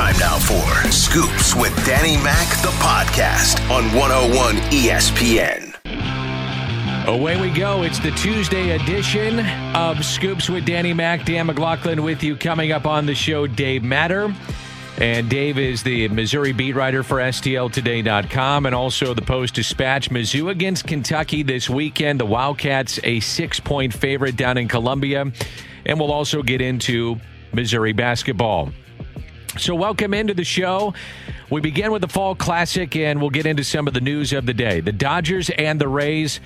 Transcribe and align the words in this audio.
Time 0.00 0.18
now 0.18 0.38
for 0.38 0.90
Scoops 0.90 1.54
with 1.54 1.76
Danny 1.84 2.16
Mac, 2.16 2.48
the 2.62 2.70
podcast 2.78 3.60
on 3.68 3.84
101 3.94 4.54
ESPN. 4.72 5.74
Away 7.06 7.38
we 7.38 7.50
go. 7.50 7.82
It's 7.82 7.98
the 7.98 8.10
Tuesday 8.12 8.70
edition 8.70 9.40
of 9.76 10.02
Scoops 10.02 10.48
with 10.48 10.64
Danny 10.64 10.94
Mac. 10.94 11.26
Dan 11.26 11.48
McLaughlin 11.48 12.02
with 12.02 12.22
you. 12.22 12.34
Coming 12.34 12.72
up 12.72 12.86
on 12.86 13.04
the 13.04 13.14
show, 13.14 13.46
Dave 13.46 13.82
Matter. 13.82 14.34
And 14.96 15.28
Dave 15.28 15.58
is 15.58 15.82
the 15.82 16.08
Missouri 16.08 16.52
beat 16.52 16.74
writer 16.74 17.02
for 17.02 17.18
STLtoday.com 17.18 18.64
and 18.64 18.74
also 18.74 19.12
the 19.12 19.20
Post 19.20 19.56
Dispatch. 19.56 20.08
Mizzou 20.08 20.50
against 20.50 20.86
Kentucky 20.86 21.42
this 21.42 21.68
weekend. 21.68 22.20
The 22.20 22.26
Wildcats, 22.26 22.98
a 23.04 23.20
six 23.20 23.60
point 23.60 23.92
favorite 23.92 24.36
down 24.36 24.56
in 24.56 24.66
Columbia. 24.66 25.30
And 25.84 26.00
we'll 26.00 26.12
also 26.12 26.42
get 26.42 26.62
into 26.62 27.20
Missouri 27.52 27.92
basketball. 27.92 28.70
So, 29.58 29.74
welcome 29.74 30.14
into 30.14 30.32
the 30.32 30.44
show. 30.44 30.94
We 31.50 31.60
begin 31.60 31.90
with 31.90 32.02
the 32.02 32.08
Fall 32.08 32.36
Classic, 32.36 32.94
and 32.94 33.20
we'll 33.20 33.30
get 33.30 33.46
into 33.46 33.64
some 33.64 33.88
of 33.88 33.94
the 33.94 34.00
news 34.00 34.32
of 34.32 34.46
the 34.46 34.54
day. 34.54 34.78
The 34.78 34.92
Dodgers 34.92 35.50
and 35.50 35.80
the 35.80 35.88
Rays. 35.88 36.38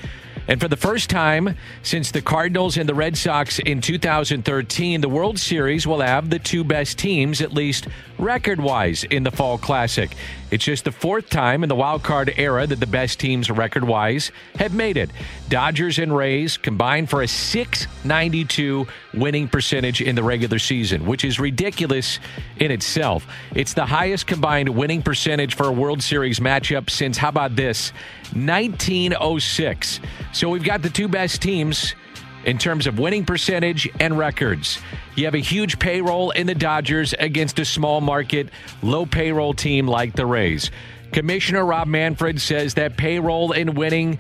And 0.49 0.59
for 0.59 0.69
the 0.69 0.77
first 0.77 1.11
time 1.11 1.55
since 1.83 2.11
the 2.11 2.23
Cardinals 2.23 2.79
and 2.79 2.89
the 2.89 2.95
Red 2.95 3.19
Sox 3.19 3.59
in 3.59 3.83
2013, 3.83 5.03
the 5.03 5.09
World 5.09 5.39
Series 5.39 5.87
will 5.87 6.01
have 6.01 6.31
the 6.31 6.39
two 6.39 6.65
best 6.65 6.99
teams, 6.99 7.43
at 7.43 7.53
least 7.53 7.89
record 8.19 8.59
wise, 8.59 9.05
in 9.05 9.23
the 9.23 9.31
Fall 9.31 9.59
Classic. 9.59 10.11
It's 10.55 10.65
just 10.65 10.85
the 10.85 10.93
fourth 10.93 11.31
time 11.31 11.65
in 11.65 11.69
the 11.69 11.75
wild 11.75 12.05
card 12.05 12.33
era 12.37 12.65
that 12.65 12.79
the 12.79 12.87
best 12.87 13.19
teams, 13.19 13.51
record 13.51 13.83
wise, 13.83 14.31
have 14.55 14.73
made 14.73 14.97
it. 14.97 15.11
Dodgers 15.49 15.99
and 15.99 16.15
Rays 16.17 16.57
combined 16.57 17.11
for 17.11 17.23
a 17.23 17.27
692 17.27 18.87
winning 19.15 19.49
percentage 19.49 20.01
in 20.01 20.15
the 20.15 20.23
regular 20.23 20.61
season, 20.61 21.07
which 21.07 21.25
is 21.25 21.41
ridiculous 21.41 22.21
in 22.61 22.71
itself. 22.71 23.27
It's 23.57 23.75
the 23.75 23.85
highest 23.85 24.29
combined 24.29 24.69
winning 24.69 25.03
percentage 25.03 25.57
for 25.57 25.67
a 25.67 25.73
World 25.73 26.01
Series 26.01 26.39
matchup 26.39 26.89
since, 26.89 27.19
how 27.19 27.31
about 27.31 27.57
this, 27.57 27.91
1906. 28.35 29.99
So 30.33 30.49
we've 30.49 30.63
got 30.63 30.83
the 30.83 30.91
two 30.91 31.09
best 31.09 31.43
teams 31.43 31.97
in 32.45 32.59
terms 32.59 32.87
of 32.87 32.99
winning 32.99 33.25
percentage 33.25 33.89
and 34.01 34.19
records. 34.19 34.79
You 35.17 35.25
have 35.25 35.35
a 35.35 35.39
huge 35.39 35.79
payroll 35.79 36.31
in 36.31 36.47
the 36.47 36.55
Dodgers 36.55 37.15
against 37.19 37.59
a 37.59 37.65
small 37.65 38.01
market, 38.01 38.49
low 38.83 39.07
payroll 39.07 39.55
team 39.55 39.87
like 39.87 40.15
the 40.15 40.27
Rays. 40.27 40.71
Commissioner 41.13 41.65
Rob 41.65 41.87
Manfred 41.87 42.41
says 42.41 42.75
that 42.75 42.97
payroll 42.97 43.53
and 43.53 43.77
winning 43.77 44.19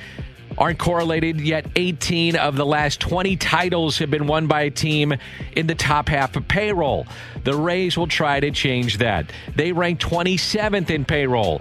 aren't 0.56 0.78
correlated 0.78 1.40
yet 1.40 1.66
18 1.74 2.36
of 2.36 2.56
the 2.56 2.64
last 2.64 3.00
20 3.00 3.36
titles 3.36 3.98
have 3.98 4.10
been 4.10 4.26
won 4.26 4.46
by 4.46 4.62
a 4.62 4.70
team 4.70 5.12
in 5.56 5.66
the 5.66 5.74
top 5.74 6.08
half 6.08 6.36
of 6.36 6.46
payroll 6.46 7.06
the 7.42 7.54
rays 7.54 7.96
will 7.96 8.06
try 8.06 8.38
to 8.38 8.52
change 8.52 8.98
that 8.98 9.30
they 9.56 9.72
rank 9.72 9.98
27th 9.98 10.90
in 10.90 11.04
payroll 11.04 11.60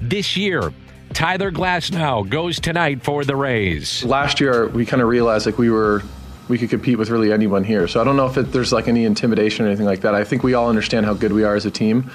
this 0.00 0.36
year 0.36 0.72
Tyler 1.12 1.52
Glasnow 1.52 2.28
goes 2.28 2.58
tonight 2.58 3.02
for 3.02 3.24
the 3.24 3.36
Rays. 3.36 4.04
Last 4.04 4.40
year, 4.40 4.68
we 4.68 4.86
kind 4.86 5.02
of 5.02 5.08
realized 5.08 5.46
like 5.46 5.58
we 5.58 5.70
were 5.70 6.02
we 6.48 6.58
could 6.58 6.70
compete 6.70 6.98
with 6.98 7.10
really 7.10 7.32
anyone 7.32 7.64
here. 7.64 7.86
So 7.86 8.00
I 8.00 8.04
don't 8.04 8.16
know 8.16 8.26
if 8.26 8.36
it, 8.36 8.52
there's 8.52 8.72
like 8.72 8.88
any 8.88 9.04
intimidation 9.04 9.64
or 9.64 9.68
anything 9.68 9.86
like 9.86 10.00
that. 10.00 10.14
I 10.14 10.24
think 10.24 10.42
we 10.42 10.54
all 10.54 10.68
understand 10.68 11.06
how 11.06 11.14
good 11.14 11.32
we 11.32 11.44
are 11.44 11.54
as 11.54 11.66
a 11.66 11.70
team. 11.70 12.10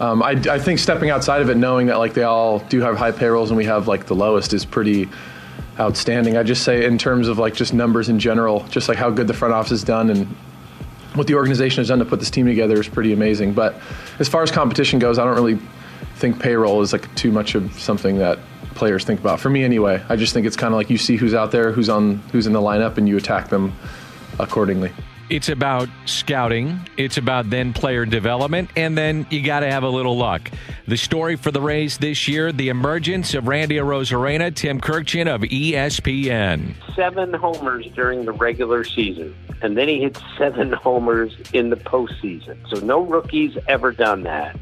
Um, 0.00 0.22
I, 0.22 0.30
I 0.30 0.58
think 0.58 0.78
stepping 0.78 1.10
outside 1.10 1.42
of 1.42 1.48
it, 1.48 1.56
knowing 1.56 1.86
that 1.86 1.98
like 1.98 2.14
they 2.14 2.24
all 2.24 2.58
do 2.58 2.80
have 2.80 2.96
high 2.96 3.12
payrolls 3.12 3.50
and 3.50 3.56
we 3.56 3.64
have 3.64 3.88
like 3.88 4.06
the 4.06 4.14
lowest, 4.14 4.52
is 4.52 4.64
pretty 4.64 5.08
outstanding. 5.78 6.36
I 6.36 6.42
just 6.42 6.64
say 6.64 6.84
in 6.84 6.98
terms 6.98 7.28
of 7.28 7.38
like 7.38 7.54
just 7.54 7.72
numbers 7.72 8.08
in 8.08 8.18
general, 8.18 8.64
just 8.68 8.88
like 8.88 8.98
how 8.98 9.10
good 9.10 9.26
the 9.26 9.34
front 9.34 9.54
office 9.54 9.70
has 9.70 9.84
done 9.84 10.10
and 10.10 10.26
what 11.14 11.26
the 11.26 11.34
organization 11.34 11.80
has 11.80 11.88
done 11.88 11.98
to 11.98 12.04
put 12.04 12.20
this 12.20 12.30
team 12.30 12.46
together 12.46 12.78
is 12.78 12.88
pretty 12.88 13.12
amazing. 13.12 13.52
But 13.52 13.80
as 14.18 14.28
far 14.28 14.42
as 14.42 14.50
competition 14.50 14.98
goes, 14.98 15.18
I 15.18 15.24
don't 15.24 15.34
really 15.34 15.58
think 16.18 16.40
payroll 16.40 16.82
is 16.82 16.92
like 16.92 17.12
too 17.14 17.32
much 17.32 17.54
of 17.54 17.72
something 17.80 18.18
that 18.18 18.38
players 18.74 19.04
think 19.04 19.20
about. 19.20 19.40
For 19.40 19.50
me, 19.50 19.64
anyway, 19.64 20.02
I 20.08 20.16
just 20.16 20.34
think 20.34 20.46
it's 20.46 20.56
kind 20.56 20.72
of 20.72 20.78
like 20.78 20.90
you 20.90 20.98
see 20.98 21.16
who's 21.16 21.34
out 21.34 21.50
there, 21.50 21.72
who's 21.72 21.88
on, 21.88 22.16
who's 22.32 22.46
in 22.46 22.52
the 22.52 22.60
lineup, 22.60 22.96
and 22.96 23.08
you 23.08 23.16
attack 23.16 23.48
them 23.48 23.72
accordingly. 24.38 24.92
It's 25.30 25.50
about 25.50 25.90
scouting. 26.06 26.80
It's 26.96 27.18
about 27.18 27.50
then 27.50 27.74
player 27.74 28.06
development, 28.06 28.70
and 28.76 28.96
then 28.96 29.26
you 29.28 29.42
got 29.42 29.60
to 29.60 29.70
have 29.70 29.82
a 29.82 29.88
little 29.88 30.16
luck. 30.16 30.50
The 30.86 30.96
story 30.96 31.36
for 31.36 31.50
the 31.50 31.60
Rays 31.60 31.98
this 31.98 32.28
year: 32.28 32.50
the 32.50 32.70
emergence 32.70 33.34
of 33.34 33.46
Randy 33.46 33.76
Arozarena, 33.76 34.54
Tim 34.54 34.80
Kurkjian 34.80 35.32
of 35.32 35.42
ESPN. 35.42 36.72
Seven 36.96 37.34
homers 37.34 37.86
during 37.94 38.24
the 38.24 38.32
regular 38.32 38.84
season, 38.84 39.34
and 39.60 39.76
then 39.76 39.88
he 39.88 40.00
hit 40.00 40.18
seven 40.38 40.72
homers 40.72 41.36
in 41.52 41.68
the 41.68 41.76
postseason. 41.76 42.56
So 42.70 42.80
no 42.80 43.02
rookies 43.02 43.58
ever 43.66 43.92
done 43.92 44.22
that. 44.22 44.58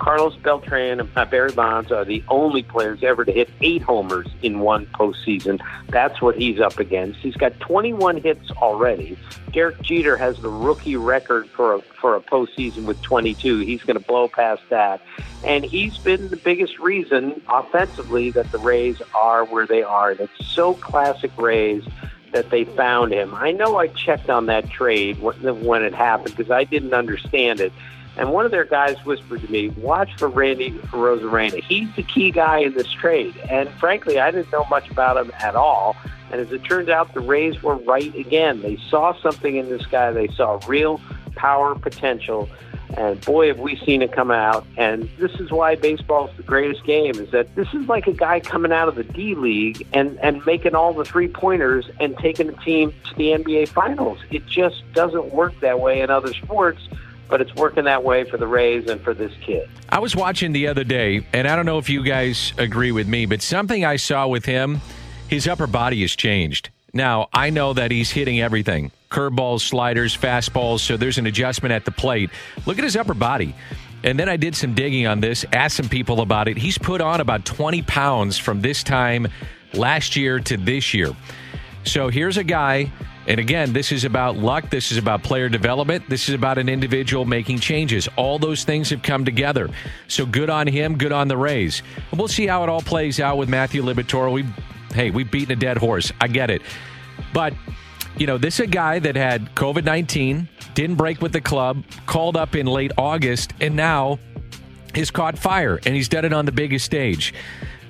Carlos 0.00 0.34
Beltran 0.36 0.98
and 0.98 1.30
Barry 1.30 1.52
Bonds 1.52 1.92
are 1.92 2.06
the 2.06 2.24
only 2.28 2.62
players 2.62 3.02
ever 3.02 3.22
to 3.22 3.30
hit 3.30 3.50
eight 3.60 3.82
homers 3.82 4.26
in 4.40 4.60
one 4.60 4.86
postseason. 4.86 5.60
That's 5.90 6.22
what 6.22 6.36
he's 6.36 6.58
up 6.58 6.78
against. 6.78 7.20
He's 7.20 7.36
got 7.36 7.60
21 7.60 8.16
hits 8.16 8.50
already. 8.52 9.18
Derek 9.52 9.82
Jeter 9.82 10.16
has 10.16 10.40
the 10.40 10.48
rookie 10.48 10.96
record 10.96 11.50
for 11.50 11.74
a, 11.74 11.82
for 11.82 12.16
a 12.16 12.20
postseason 12.20 12.86
with 12.86 13.00
22. 13.02 13.58
He's 13.58 13.82
going 13.82 13.98
to 13.98 14.04
blow 14.04 14.26
past 14.26 14.62
that. 14.70 15.02
And 15.44 15.66
he's 15.66 15.98
been 15.98 16.28
the 16.28 16.38
biggest 16.38 16.78
reason 16.78 17.42
offensively 17.46 18.30
that 18.30 18.50
the 18.52 18.58
Rays 18.58 19.02
are 19.14 19.44
where 19.44 19.66
they 19.66 19.82
are. 19.82 20.14
That's 20.14 20.32
so 20.46 20.72
classic 20.72 21.30
Rays 21.36 21.84
that 22.32 22.48
they 22.48 22.64
found 22.64 23.12
him. 23.12 23.34
I 23.34 23.52
know 23.52 23.76
I 23.76 23.88
checked 23.88 24.30
on 24.30 24.46
that 24.46 24.70
trade 24.70 25.20
when 25.20 25.84
it 25.84 25.92
happened 25.92 26.34
because 26.34 26.50
I 26.50 26.64
didn't 26.64 26.94
understand 26.94 27.60
it. 27.60 27.72
And 28.20 28.32
one 28.32 28.44
of 28.44 28.50
their 28.50 28.66
guys 28.66 29.02
whispered 29.06 29.40
to 29.40 29.50
me, 29.50 29.70
watch 29.70 30.10
for 30.18 30.28
Randy 30.28 30.72
Arozarena. 30.92 31.64
He's 31.64 31.88
the 31.96 32.02
key 32.02 32.30
guy 32.30 32.58
in 32.58 32.74
this 32.74 32.92
trade. 32.92 33.34
And 33.48 33.66
frankly, 33.70 34.20
I 34.20 34.30
didn't 34.30 34.52
know 34.52 34.66
much 34.66 34.90
about 34.90 35.16
him 35.16 35.32
at 35.40 35.56
all. 35.56 35.96
And 36.30 36.38
as 36.38 36.52
it 36.52 36.62
turns 36.62 36.90
out, 36.90 37.14
the 37.14 37.20
Rays 37.20 37.62
were 37.62 37.76
right 37.76 38.14
again. 38.14 38.60
They 38.60 38.76
saw 38.90 39.14
something 39.22 39.56
in 39.56 39.70
this 39.70 39.86
guy. 39.86 40.12
They 40.12 40.28
saw 40.28 40.60
real 40.68 41.00
power 41.34 41.74
potential. 41.74 42.50
And 42.94 43.18
boy, 43.24 43.48
have 43.48 43.58
we 43.58 43.76
seen 43.76 44.02
it 44.02 44.12
come 44.12 44.30
out. 44.30 44.66
And 44.76 45.08
this 45.16 45.32
is 45.40 45.50
why 45.50 45.76
baseball 45.76 46.28
is 46.28 46.36
the 46.36 46.42
greatest 46.42 46.84
game, 46.84 47.14
is 47.14 47.30
that 47.30 47.54
this 47.54 47.72
is 47.72 47.88
like 47.88 48.06
a 48.06 48.12
guy 48.12 48.40
coming 48.40 48.70
out 48.70 48.86
of 48.86 48.96
the 48.96 49.04
D 49.04 49.34
League 49.34 49.86
and, 49.94 50.18
and 50.20 50.44
making 50.44 50.74
all 50.74 50.92
the 50.92 51.06
three 51.06 51.28
pointers 51.28 51.88
and 51.98 52.18
taking 52.18 52.50
a 52.50 52.56
team 52.64 52.92
to 53.08 53.14
the 53.14 53.28
NBA 53.30 53.68
Finals. 53.68 54.18
It 54.30 54.44
just 54.44 54.82
doesn't 54.92 55.32
work 55.32 55.58
that 55.60 55.80
way 55.80 56.02
in 56.02 56.10
other 56.10 56.34
sports 56.34 56.82
but 57.30 57.40
it's 57.40 57.54
working 57.54 57.84
that 57.84 58.02
way 58.02 58.24
for 58.28 58.36
the 58.36 58.46
Rays 58.46 58.90
and 58.90 59.00
for 59.00 59.14
this 59.14 59.32
kid. 59.40 59.68
I 59.88 60.00
was 60.00 60.16
watching 60.16 60.52
the 60.52 60.66
other 60.66 60.84
day, 60.84 61.26
and 61.32 61.46
I 61.46 61.56
don't 61.56 61.66
know 61.66 61.78
if 61.78 61.88
you 61.88 62.02
guys 62.02 62.52
agree 62.58 62.92
with 62.92 63.06
me, 63.06 63.26
but 63.26 63.40
something 63.40 63.84
I 63.84 63.96
saw 63.96 64.26
with 64.26 64.44
him, 64.44 64.80
his 65.28 65.46
upper 65.46 65.66
body 65.66 66.02
has 66.02 66.16
changed. 66.16 66.70
Now, 66.92 67.28
I 67.32 67.50
know 67.50 67.72
that 67.72 67.90
he's 67.90 68.10
hitting 68.10 68.40
everything 68.40 68.90
curveballs, 69.10 69.60
sliders, 69.60 70.16
fastballs, 70.16 70.80
so 70.80 70.96
there's 70.96 71.18
an 71.18 71.26
adjustment 71.26 71.72
at 71.72 71.84
the 71.84 71.90
plate. 71.90 72.30
Look 72.64 72.78
at 72.78 72.84
his 72.84 72.96
upper 72.96 73.14
body. 73.14 73.56
And 74.04 74.18
then 74.18 74.28
I 74.28 74.36
did 74.36 74.54
some 74.54 74.72
digging 74.72 75.06
on 75.06 75.20
this, 75.20 75.44
asked 75.52 75.76
some 75.76 75.88
people 75.88 76.20
about 76.20 76.46
it. 76.48 76.56
He's 76.56 76.78
put 76.78 77.00
on 77.00 77.20
about 77.20 77.44
20 77.44 77.82
pounds 77.82 78.38
from 78.38 78.60
this 78.60 78.84
time 78.84 79.26
last 79.74 80.14
year 80.16 80.38
to 80.40 80.56
this 80.56 80.94
year. 80.94 81.10
So 81.84 82.08
here's 82.08 82.36
a 82.36 82.44
guy 82.44 82.90
and 83.26 83.38
again, 83.38 83.72
this 83.72 83.92
is 83.92 84.04
about 84.04 84.36
luck. 84.36 84.70
This 84.70 84.90
is 84.90 84.98
about 84.98 85.22
player 85.22 85.48
development. 85.48 86.08
This 86.08 86.28
is 86.28 86.34
about 86.34 86.58
an 86.58 86.68
individual 86.68 87.24
making 87.24 87.60
changes. 87.60 88.08
All 88.16 88.38
those 88.38 88.64
things 88.64 88.90
have 88.90 89.02
come 89.02 89.24
together. 89.24 89.68
So 90.08 90.24
good 90.24 90.48
on 90.48 90.66
him. 90.66 90.96
Good 90.96 91.12
on 91.12 91.28
the 91.28 91.36
Rays. 91.36 91.82
And 92.10 92.18
we'll 92.18 92.28
see 92.28 92.46
how 92.46 92.62
it 92.62 92.68
all 92.68 92.80
plays 92.80 93.20
out 93.20 93.36
with 93.36 93.48
Matthew 93.48 93.82
Liberatore. 93.82 94.32
We, 94.32 94.46
hey, 94.94 95.10
we've 95.10 95.30
beaten 95.30 95.52
a 95.52 95.56
dead 95.56 95.76
horse. 95.76 96.10
I 96.20 96.28
get 96.28 96.50
it. 96.50 96.62
But, 97.34 97.52
you 98.16 98.26
know, 98.26 98.38
this 98.38 98.54
is 98.54 98.60
a 98.60 98.66
guy 98.66 98.98
that 99.00 99.16
had 99.16 99.54
COVID 99.54 99.84
19, 99.84 100.48
didn't 100.74 100.96
break 100.96 101.20
with 101.20 101.32
the 101.32 101.42
club, 101.42 101.84
called 102.06 102.36
up 102.36 102.56
in 102.56 102.66
late 102.66 102.92
August, 102.96 103.52
and 103.60 103.76
now 103.76 104.18
has 104.94 105.10
caught 105.10 105.38
fire. 105.38 105.78
And 105.84 105.94
he's 105.94 106.08
done 106.08 106.24
it 106.24 106.32
on 106.32 106.46
the 106.46 106.52
biggest 106.52 106.86
stage. 106.86 107.34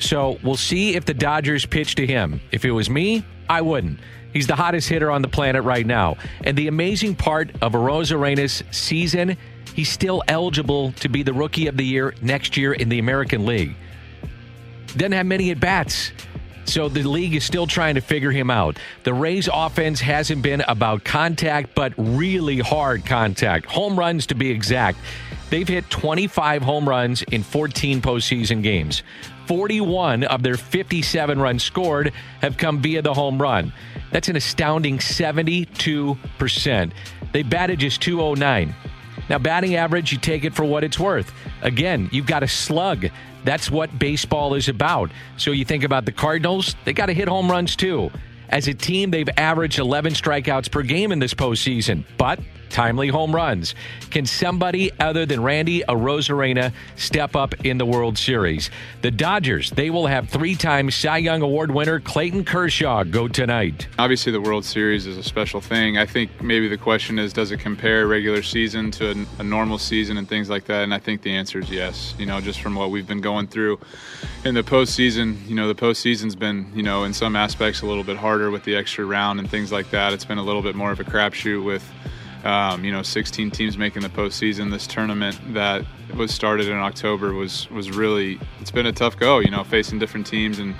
So 0.01 0.39
we'll 0.43 0.57
see 0.57 0.97
if 0.97 1.05
the 1.05 1.15
Dodgers 1.15 1.67
pitch 1.67 1.95
to 1.97 2.07
him. 2.07 2.41
If 2.51 2.65
it 2.65 2.73
was 2.73 2.91
me, 2.91 3.25
I 3.49 3.61
wouldn't. 3.61 4.01
He's 4.33 4.47
the 4.47 4.57
hottest 4.57 4.89
hitter 4.89 5.11
on 5.11 5.23
the 5.23 5.29
planet 5.29 5.65
right 5.65 5.85
now. 5.85 6.17
And 6.45 6.57
the 6.57 6.69
amazing 6.69 7.17
part 7.17 7.51
of 7.61 7.75
Arenas' 7.75 8.63
season, 8.71 9.37
he's 9.75 9.89
still 9.89 10.23
eligible 10.29 10.93
to 10.93 11.09
be 11.09 11.23
the 11.23 11.33
rookie 11.33 11.67
of 11.67 11.77
the 11.77 11.85
year 11.85 12.15
next 12.23 12.57
year 12.57 12.73
in 12.73 12.89
the 12.89 12.99
American 12.99 13.47
League. 13.47 13.75
Doesn't 14.89 15.13
have 15.13 15.27
many 15.27 15.51
at 15.51 15.61
bats. 15.61 16.13
So 16.65 16.89
the 16.89 17.03
league 17.03 17.35
is 17.35 17.43
still 17.43 17.67
trying 17.67 17.97
to 17.97 18.01
figure 18.01 18.31
him 18.31 18.51
out. 18.51 18.79
The 19.03 19.13
Rays 19.13 19.49
offense 19.53 20.01
hasn't 20.01 20.43
been 20.43 20.61
about 20.69 21.03
contact, 21.03 21.75
but 21.75 21.93
really 21.97 22.59
hard 22.59 23.05
contact. 23.05 23.67
Home 23.67 23.99
runs 23.99 24.27
to 24.27 24.37
be 24.37 24.51
exact. 24.51 24.99
They've 25.51 25.69
hit 25.69 25.91
25 25.91 26.63
home 26.63 26.89
runs 26.89 27.23
in 27.23 27.43
14 27.43 28.01
postseason 28.01 28.63
games. 28.63 29.03
41 29.47 30.23
of 30.25 30.45
their 30.45 30.57
57 30.57 31.41
runs 31.41 31.65
scored 31.65 32.13
have 32.41 32.57
come 32.57 32.81
via 32.81 33.03
the 33.03 33.13
home 33.13 33.43
run. 33.43 33.73
That's 34.13 34.29
an 34.29 34.37
astounding 34.37 34.99
72%. 34.99 36.93
They 37.33 37.43
batted 37.43 37.81
just 37.81 38.01
209. 38.01 38.75
Now, 39.29 39.39
batting 39.39 39.75
average, 39.77 40.13
you 40.13 40.19
take 40.19 40.45
it 40.45 40.55
for 40.55 40.65
what 40.65 40.85
it's 40.85 40.99
worth. 40.99 41.33
Again, 41.63 42.09
you've 42.13 42.27
got 42.27 42.43
a 42.43 42.49
slug. 42.49 43.09
That's 43.45 43.71
what 43.71 43.99
baseball 43.99 44.55
is 44.55 44.69
about. 44.69 45.11
So 45.37 45.51
you 45.51 45.65
think 45.65 45.85
about 45.85 46.05
the 46.05 46.13
Cardinals, 46.13 46.77
they 46.85 46.93
got 46.93 47.07
to 47.07 47.13
hit 47.13 47.29
home 47.29 47.51
runs 47.51 47.75
too. 47.75 48.11
As 48.49 48.69
a 48.69 48.75
team, 48.75 49.11
they've 49.11 49.29
averaged 49.37 49.79
11 49.79 50.15
strikeouts 50.15 50.71
per 50.71 50.83
game 50.83 51.13
in 51.13 51.21
this 51.21 51.35
postseason, 51.35 52.05
but 52.19 52.41
timely 52.71 53.09
home 53.09 53.35
runs. 53.35 53.75
Can 54.11 54.27
somebody 54.27 54.91
other 54.99 55.27
than 55.27 55.43
Randy 55.43 55.83
Arozarena 55.89 56.73
step 56.97 57.37
up 57.37 57.55
in 57.65 57.79
the 57.79 57.87
World 57.87 58.17
Series? 58.17 58.71
The 59.03 59.11
Dodgers, 59.11 59.71
they 59.71 59.91
will 59.91 60.07
have 60.07 60.29
three-time 60.29 60.91
Cy 60.91 61.19
Young 61.19 61.43
Award 61.43 61.71
winner 61.71 62.01
Clayton 62.01 62.45
Kershaw 62.45 63.05
go 63.05 63.29
tonight. 63.29 63.89
Obviously, 63.99 64.33
the 64.33 64.41
World 64.41 64.65
Series 64.65 65.07
is 65.07 65.17
a 65.17 65.23
special 65.23 65.61
thing. 65.61 65.99
I 65.99 66.07
think 66.07 66.43
maybe 66.43 66.69
the 66.69 66.79
question 66.79 67.19
is, 67.19 67.33
does 67.33 67.51
it 67.51 67.59
compare 67.59 68.07
regular 68.07 68.43
season 68.43 68.91
to 68.93 69.11
a, 69.11 69.41
a 69.41 69.43
normal 69.43 69.79
season 69.79 70.17
and 70.17 70.29
things 70.29 70.49
like 70.49 70.65
that? 70.67 70.85
And 70.85 70.95
I 70.95 70.99
think 70.99 71.23
the 71.23 71.33
answer 71.33 71.59
is 71.59 71.71
yes. 71.71 72.15
You 72.19 72.27
know, 72.27 72.41
just 72.41 72.61
from 72.61 72.75
what 72.75 72.91
we've 72.91 73.07
been 73.07 73.21
going 73.21 73.47
through 73.47 73.79
in 74.45 74.55
the 74.55 74.63
postseason, 74.63 75.47
you 75.49 75.55
know, 75.55 75.69
the 75.69 75.75
postseason's 75.75 76.37
been, 76.37 76.71
you 76.75 76.83
know, 76.83 77.05
in 77.05 77.13
some 77.13 77.37
aspects 77.37 77.83
a 77.83 77.87
little 77.87 78.05
bit 78.05 78.17
harder 78.17 78.51
with 78.51 78.65
the 78.65 78.77
extra 78.77 79.05
round 79.05 79.39
and 79.39 79.51
things 79.51 79.73
like 79.73 79.91
that. 79.91 80.13
It's 80.13 80.25
been 80.25 80.39
a 80.39 80.43
little 80.43 80.63
bit 80.63 80.75
more 80.75 80.91
of 80.93 81.01
a 81.01 81.05
crapshoot 81.05 81.65
with 81.65 81.89
um, 82.45 82.85
you 82.85 82.93
know, 82.93 83.03
16 83.03 83.51
teams 83.51 83.77
making 83.77 84.03
the 84.03 84.09
postseason. 84.09 84.71
This 84.71 84.87
tournament 84.87 85.39
that 85.55 85.85
was 86.17 86.33
started 86.33 86.69
in 86.69 86.77
October 86.77 87.33
was 87.35 87.71
was 87.71 87.91
really 87.91 88.41
it's 88.61 88.71
been 88.71 88.87
a 88.87 88.93
tough 88.93 89.19
go. 89.19 89.39
You 89.39 89.51
know, 89.51 89.65
facing 89.65 89.99
different 89.99 90.27
teams 90.27 90.59
and 90.59 90.75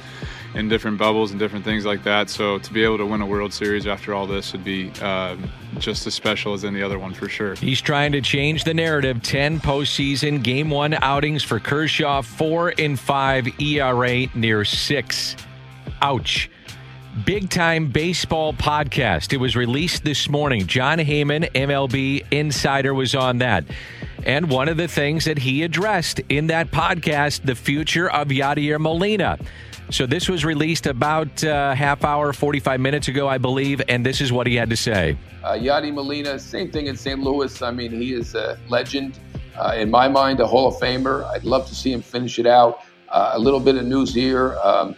in 0.55 0.69
different 0.69 0.99
bubbles 0.99 1.31
and 1.31 1.39
different 1.39 1.65
things 1.65 1.85
like 1.85 2.03
that. 2.05 2.29
So 2.29 2.59
to 2.59 2.73
be 2.73 2.83
able 2.83 2.99
to 2.99 3.07
win 3.07 3.21
a 3.21 3.27
World 3.27 3.53
Series 3.53 3.87
after 3.87 4.15
all 4.15 4.27
this 4.27 4.53
would 4.53 4.65
be 4.65 4.91
um, 5.01 5.49
just 5.79 6.07
as 6.07 6.15
special 6.15 6.55
as 6.55 6.65
any 6.65 6.83
other 6.83 6.99
one 6.99 7.15
for 7.15 7.29
sure. 7.29 7.55
He's 7.55 7.81
trying 7.81 8.13
to 8.13 8.21
change 8.21 8.65
the 8.65 8.75
narrative. 8.75 9.23
Ten 9.23 9.61
postseason 9.61 10.43
Game 10.43 10.71
One 10.71 10.95
outings 10.95 11.43
for 11.43 11.61
Kershaw, 11.61 12.23
four 12.23 12.71
in 12.71 12.97
five 12.97 13.49
ERA 13.61 14.27
near 14.35 14.65
six. 14.65 15.37
Ouch. 16.03 16.51
Big 17.25 17.51
Time 17.51 17.89
Baseball 17.89 18.53
podcast. 18.53 19.33
It 19.33 19.39
was 19.39 19.57
released 19.57 20.05
this 20.05 20.29
morning. 20.29 20.67
Jon 20.67 20.99
Heyman, 20.99 21.51
MLB 21.53 22.25
Insider, 22.31 22.95
was 22.95 23.15
on 23.15 23.39
that. 23.39 23.65
And 24.25 24.49
one 24.49 24.69
of 24.69 24.77
the 24.77 24.87
things 24.87 25.25
that 25.25 25.39
he 25.39 25.63
addressed 25.63 26.21
in 26.29 26.47
that 26.49 26.71
podcast, 26.71 27.45
the 27.45 27.55
future 27.55 28.09
of 28.11 28.29
Yadier 28.29 28.79
Molina. 28.79 29.39
So 29.91 30.07
this 30.07 30.29
was 30.29 30.45
released 30.45 30.87
about 30.87 31.43
uh, 31.43 31.75
half 31.75 32.05
hour, 32.05 32.33
45 32.33 32.79
minutes 32.79 33.09
ago, 33.09 33.29
I 33.29 33.39
believe, 33.39 33.83
and 33.89 34.07
this 34.07 34.21
is 34.21 34.33
what 34.33 34.47
he 34.47 34.55
had 34.55 34.71
to 34.71 34.77
say. 34.77 35.19
Uh, 35.43 35.57
Molina, 35.93 36.39
same 36.39 36.71
thing 36.71 36.87
in 36.87 36.97
St. 36.97 37.19
Louis. 37.19 37.61
I 37.61 37.73
mean, 37.73 37.91
he 37.91 38.15
is 38.15 38.37
a 38.37 38.59
legend. 38.69 39.19
Uh, 39.59 39.75
in 39.77 39.91
my 39.91 40.07
mind, 40.07 40.39
a 40.39 40.47
Hall 40.47 40.69
of 40.69 40.75
Famer. 40.81 41.25
I'd 41.25 41.45
love 41.45 41.67
to 41.69 41.75
see 41.75 41.93
him 41.93 42.03
finish 42.03 42.39
it 42.39 42.47
out. 42.47 42.83
Uh, 43.09 43.33
a 43.35 43.39
little 43.39 43.59
bit 43.59 43.75
of 43.75 43.85
news 43.85 44.15
here. 44.15 44.57
Um, 44.63 44.95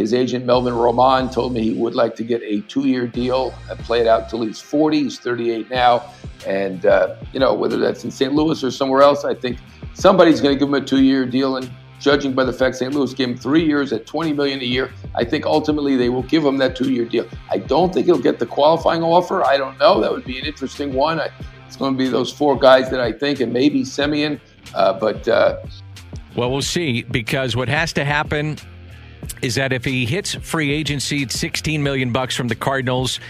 his 0.00 0.14
agent, 0.14 0.44
Melvin 0.46 0.74
Roman, 0.74 1.30
told 1.30 1.52
me 1.52 1.62
he 1.62 1.74
would 1.74 1.94
like 1.94 2.16
to 2.16 2.24
get 2.24 2.42
a 2.42 2.60
two 2.62 2.86
year 2.86 3.06
deal 3.06 3.54
and 3.68 3.78
play 3.80 4.00
it 4.00 4.06
out 4.06 4.28
till 4.28 4.42
he's 4.42 4.60
40. 4.60 5.04
He's 5.04 5.18
38 5.18 5.70
now. 5.70 6.10
And, 6.46 6.86
uh, 6.86 7.16
you 7.32 7.38
know, 7.38 7.54
whether 7.54 7.76
that's 7.76 8.02
in 8.04 8.10
St. 8.10 8.32
Louis 8.32 8.64
or 8.64 8.70
somewhere 8.70 9.02
else, 9.02 9.24
I 9.24 9.34
think 9.34 9.58
somebody's 9.94 10.40
going 10.40 10.54
to 10.54 10.58
give 10.58 10.68
him 10.68 10.74
a 10.74 10.80
two 10.80 11.02
year 11.02 11.26
deal. 11.26 11.56
And 11.56 11.70
judging 12.00 12.32
by 12.32 12.44
the 12.44 12.52
fact 12.52 12.76
St. 12.76 12.94
Louis 12.94 13.12
gave 13.12 13.28
him 13.28 13.36
three 13.36 13.64
years 13.64 13.92
at 13.92 14.06
20 14.06 14.32
million 14.32 14.60
a 14.60 14.64
year, 14.64 14.90
I 15.14 15.24
think 15.24 15.44
ultimately 15.44 15.96
they 15.96 16.08
will 16.08 16.22
give 16.22 16.44
him 16.44 16.56
that 16.58 16.74
two 16.74 16.90
year 16.90 17.04
deal. 17.04 17.28
I 17.50 17.58
don't 17.58 17.92
think 17.92 18.06
he'll 18.06 18.18
get 18.18 18.38
the 18.38 18.46
qualifying 18.46 19.02
offer. 19.02 19.44
I 19.44 19.58
don't 19.58 19.78
know. 19.78 20.00
That 20.00 20.10
would 20.10 20.24
be 20.24 20.38
an 20.38 20.46
interesting 20.46 20.94
one. 20.94 21.20
I, 21.20 21.28
it's 21.66 21.76
going 21.76 21.94
to 21.94 21.98
be 21.98 22.08
those 22.08 22.32
four 22.32 22.58
guys 22.58 22.90
that 22.90 23.00
I 23.00 23.12
think, 23.12 23.40
and 23.40 23.52
maybe 23.52 23.82
Semien. 23.82 24.40
Uh, 24.74 24.94
but. 24.94 25.28
Uh, 25.28 25.58
well, 26.34 26.50
we'll 26.50 26.62
see 26.62 27.02
because 27.02 27.54
what 27.54 27.68
has 27.68 27.92
to 27.92 28.04
happen 28.04 28.56
is 29.42 29.54
that 29.56 29.72
if 29.72 29.84
he 29.84 30.06
hits 30.06 30.34
free 30.34 30.72
agency, 30.72 31.28
16 31.28 31.82
million 31.82 32.12
bucks 32.12 32.36
from 32.36 32.48
the 32.48 32.54
Cardinals. 32.54 33.20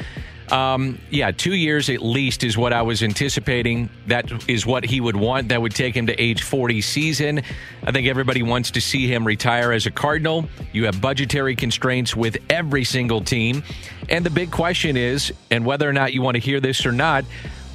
Um, 0.51 0.99
yeah, 1.11 1.31
two 1.31 1.55
years 1.55 1.89
at 1.89 2.03
least 2.03 2.43
is 2.43 2.59
what 2.59 2.73
I 2.73 2.83
was 2.83 3.03
anticipating. 3.03 3.89
That 4.09 4.49
is 4.49 4.67
what 4.67 4.85
he 4.85 5.01
would 5.01 5.15
want. 5.15 5.49
That 5.49 5.63
would 5.63 5.75
take 5.75 5.97
him 5.97 6.09
to 6.09 6.21
age 6.21 6.43
40 6.43 6.81
season. 6.81 7.43
I 7.85 7.93
think 7.93 8.09
everybody 8.09 8.43
wants 8.43 8.73
to 8.73 8.81
see 8.81 9.07
him 9.07 9.25
retire 9.25 9.71
as 9.73 9.87
a 9.87 9.93
Cardinal. 9.93 10.49
You 10.73 10.87
have 10.87 11.01
budgetary 11.01 11.55
constraints 11.55 12.17
with 12.17 12.37
every 12.51 12.83
single 12.83 13.21
team. 13.21 13.63
And 14.09 14.27
the 14.27 14.31
big 14.31 14.51
question 14.51 14.97
is, 14.97 15.33
and 15.53 15.65
whether 15.65 15.89
or 15.89 15.93
not 15.93 16.13
you 16.13 16.23
want 16.23 16.35
to 16.35 16.41
hear 16.41 16.59
this 16.59 16.85
or 16.85 16.93
not, 16.93 17.25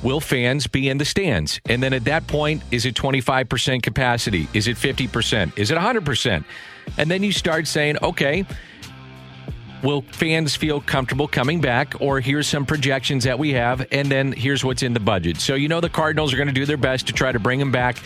will 0.04 0.20
fans 0.20 0.68
be 0.68 0.90
in 0.90 0.98
the 0.98 1.06
stands? 1.06 1.60
And 1.68 1.82
then 1.82 1.94
at 1.94 2.06
that 2.06 2.28
point, 2.28 2.64
is 2.72 2.86
it 2.86 2.96
25% 2.96 3.84
capacity? 3.84 4.48
Is 4.54 4.68
it 4.68 4.78
50%? 4.78 5.58
Is 5.58 5.72
it 5.72 5.78
100%? 5.78 6.44
And 6.98 7.12
then 7.12 7.24
you 7.24 7.32
start 7.32 7.68
saying, 7.68 7.98
okay, 8.02 8.46
will 9.84 10.02
fans 10.02 10.56
feel 10.56 10.82
comfortable 10.82 11.28
coming 11.28 11.62
back? 11.62 11.96
Or 12.00 12.20
here's 12.20 12.48
some 12.48 12.66
projections 12.66 13.24
that 13.24 13.40
we 13.40 13.54
have, 13.54 13.86
and 13.92 14.12
then 14.12 14.32
here's 14.32 14.64
what's 14.64 14.84
in 14.84 14.94
the 14.94 15.00
budget. 15.00 15.38
So 15.38 15.56
you 15.56 15.68
know 15.68 15.82
the 15.82 15.90
Cardinals 15.90 16.34
are 16.34 16.38
going 16.38 16.48
to 16.48 16.54
do 16.54 16.66
their 16.66 16.78
best 16.78 17.08
to 17.08 17.14
try 17.14 17.32
to 17.32 17.40
bring 17.40 17.60
him 17.60 17.72
back. 17.72 17.98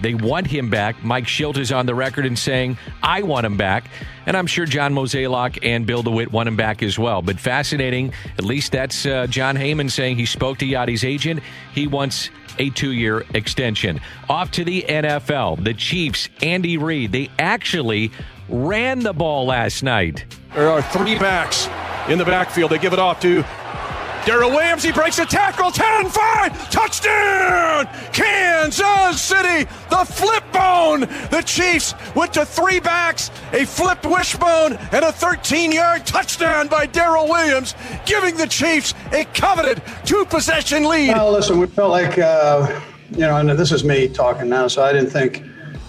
They 0.00 0.14
want 0.14 0.46
him 0.46 0.70
back. 0.70 1.02
Mike 1.02 1.24
Shildt 1.24 1.58
is 1.58 1.72
on 1.72 1.86
the 1.86 1.94
record 1.94 2.26
and 2.26 2.38
saying, 2.38 2.78
I 3.02 3.22
want 3.22 3.46
him 3.46 3.56
back. 3.56 3.90
And 4.26 4.36
I'm 4.36 4.46
sure 4.46 4.66
John 4.66 4.94
Mozeliak 4.94 5.58
and 5.62 5.86
Bill 5.86 6.02
DeWitt 6.02 6.32
want 6.32 6.48
him 6.48 6.56
back 6.56 6.82
as 6.82 6.98
well. 6.98 7.22
But 7.22 7.38
fascinating. 7.38 8.12
At 8.38 8.44
least 8.44 8.72
that's 8.72 9.06
uh, 9.06 9.26
Jon 9.26 9.56
Heyman 9.56 9.90
saying 9.90 10.16
he 10.16 10.26
spoke 10.26 10.58
to 10.58 10.66
Yadi's 10.66 11.04
agent. 11.04 11.40
He 11.74 11.86
wants 11.86 12.30
a 12.58 12.70
two 12.70 12.92
year 12.92 13.24
extension. 13.34 14.00
Off 14.28 14.50
to 14.52 14.64
the 14.64 14.84
NFL. 14.88 15.64
The 15.64 15.74
Chiefs, 15.74 16.28
Andy 16.42 16.76
Reid, 16.76 17.12
they 17.12 17.30
actually 17.38 18.12
ran 18.48 19.00
the 19.00 19.12
ball 19.12 19.46
last 19.46 19.82
night. 19.82 20.24
There 20.54 20.70
are 20.70 20.82
three 20.82 21.18
backs 21.18 21.68
in 22.08 22.18
the 22.18 22.24
backfield. 22.24 22.70
They 22.70 22.78
give 22.78 22.92
it 22.92 22.98
off 22.98 23.20
to 23.20 23.44
Darrel 24.26 24.50
Williams, 24.50 24.82
he 24.82 24.90
breaks 24.90 25.18
a 25.18 25.26
tackle. 25.26 25.70
10 25.70 26.08
5. 26.08 26.70
Touchdown! 26.70 27.86
Kansas 28.12 29.20
City. 29.20 29.68
The 29.90 30.04
flip 30.04 30.42
bone. 30.50 31.00
The 31.30 31.42
Chiefs 31.44 31.94
went 32.14 32.32
to 32.34 32.46
three 32.46 32.80
backs, 32.80 33.30
a 33.52 33.66
flipped 33.66 34.06
wishbone, 34.06 34.78
and 34.92 35.04
a 35.04 35.12
13 35.12 35.72
yard 35.72 36.06
touchdown 36.06 36.68
by 36.68 36.86
Darrel 36.86 37.28
Williams, 37.28 37.74
giving 38.06 38.36
the 38.36 38.46
Chiefs 38.46 38.94
a 39.12 39.26
coveted 39.26 39.82
two 40.06 40.24
possession 40.24 40.88
lead. 40.88 41.10
Well, 41.10 41.32
listen, 41.32 41.58
we 41.58 41.66
felt 41.66 41.90
like, 41.90 42.16
uh, 42.18 42.80
you 43.10 43.18
know, 43.18 43.36
and 43.36 43.50
this 43.50 43.72
is 43.72 43.84
me 43.84 44.08
talking 44.08 44.48
now, 44.48 44.68
so 44.68 44.82
I 44.82 44.92
didn't 44.92 45.10
think. 45.10 45.42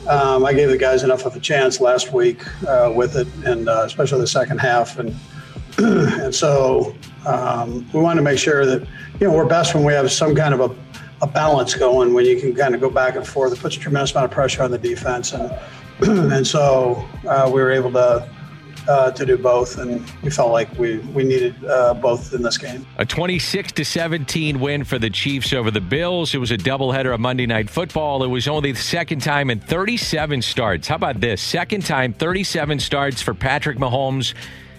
Um, 0.08 0.46
I 0.46 0.54
gave 0.54 0.70
the 0.70 0.78
guys 0.78 1.04
enough 1.04 1.26
of 1.26 1.36
a 1.36 1.40
chance 1.40 1.80
last 1.80 2.12
week 2.12 2.46
uh, 2.68 2.92
with 2.94 3.16
it, 3.16 3.28
and 3.46 3.70
uh, 3.70 3.84
especially 3.86 4.20
the 4.20 4.28
second 4.28 4.60
half. 4.60 5.00
And 5.00 5.16
and 5.78 6.36
so 6.36 6.96
um, 7.26 7.90
we 7.94 8.00
want 8.00 8.18
to 8.18 8.24
make 8.24 8.38
sure 8.38 8.66
that 8.66 8.88
you 9.20 9.28
know 9.28 9.34
we're 9.34 9.46
best 9.46 9.74
when 9.74 9.84
we 9.84 9.94
have 9.94 10.12
some 10.12 10.36
kind 10.36 10.54
of 10.54 10.60
a, 10.72 10.76
a 11.24 11.28
balance 11.28 11.74
going 11.74 12.14
when 12.14 12.26
you 12.26 12.40
can 12.40 12.54
kind 12.56 12.76
of 12.76 12.82
go 12.82 12.90
back 12.90 13.16
and 13.16 13.26
forth. 13.26 13.54
It 13.54 13.60
puts 13.60 13.76
a 13.78 13.80
tremendous 13.80 14.12
amount 14.12 14.26
of 14.26 14.32
pressure 14.32 14.64
on 14.64 14.72
the 14.72 14.78
defense, 14.78 15.34
and 15.34 15.52
and 16.32 16.46
so 16.46 17.08
uh, 17.28 17.50
we 17.54 17.62
were 17.62 17.72
able 17.72 17.92
to 17.94 18.30
uh, 18.88 19.12
to 19.12 19.26
do 19.26 19.38
both, 19.38 19.78
and 19.78 20.04
we 20.22 20.30
felt 20.30 20.52
like 20.52 20.72
we 20.78 20.98
we 21.00 21.24
needed 21.24 21.56
uh, 21.66 21.94
both 21.94 22.34
in 22.34 22.42
this 22.42 22.58
game. 22.58 22.86
A 22.98 23.06
26 23.06 23.72
to 23.74 23.86
17 23.86 24.60
win 24.60 24.84
for 24.84 25.00
the 25.00 25.10
Chiefs 25.10 25.54
over 25.54 25.72
the 25.72 25.82
Bills. 25.82 26.36
It 26.36 26.38
was 26.38 26.52
a 26.52 26.58
doubleheader 26.58 27.14
of 27.14 27.20
Monday 27.20 27.46
Night 27.46 27.70
Football. 27.70 28.24
It 28.24 28.28
was 28.28 28.48
only 28.48 28.72
the 28.72 28.80
second 28.80 29.22
time 29.22 29.50
in 29.50 29.60
37 29.60 30.42
starts. 30.42 30.88
How 30.88 30.96
about 30.96 31.20
this? 31.20 31.42
Second 31.42 31.86
time, 31.86 32.14
37 32.14 32.80
starts 32.80 33.22
for 33.22 33.34
Patrick 33.34 33.78
Mahomes, 33.78 34.34